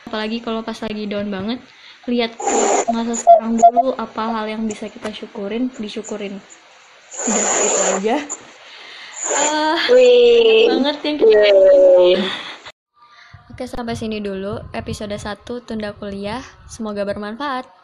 apalagi 0.04 0.44
kalau 0.44 0.66
pas 0.68 0.78
lagi 0.84 1.08
down 1.08 1.32
banget 1.32 1.64
lihat 2.08 2.36
ke 2.36 2.58
masa 2.92 3.14
sekarang 3.16 3.56
dulu 3.56 3.94
apa 3.96 4.24
hal 4.34 4.46
yang 4.48 4.64
bisa 4.66 4.88
kita 4.92 5.12
syukurin 5.14 5.70
disyukurin 5.78 6.40
udah 7.28 7.46
itu 7.64 7.82
aja 8.00 8.18
Ah, 9.36 9.80
wih 9.92 10.72
banget 10.72 10.98
yang 11.04 11.18
kita. 11.20 11.50
Oke, 13.52 13.66
sampai 13.66 13.98
sini 13.98 14.22
dulu 14.22 14.62
episode 14.72 15.18
1 15.18 15.44
Tunda 15.66 15.92
Kuliah. 15.98 16.46
Semoga 16.70 17.04
bermanfaat. 17.04 17.77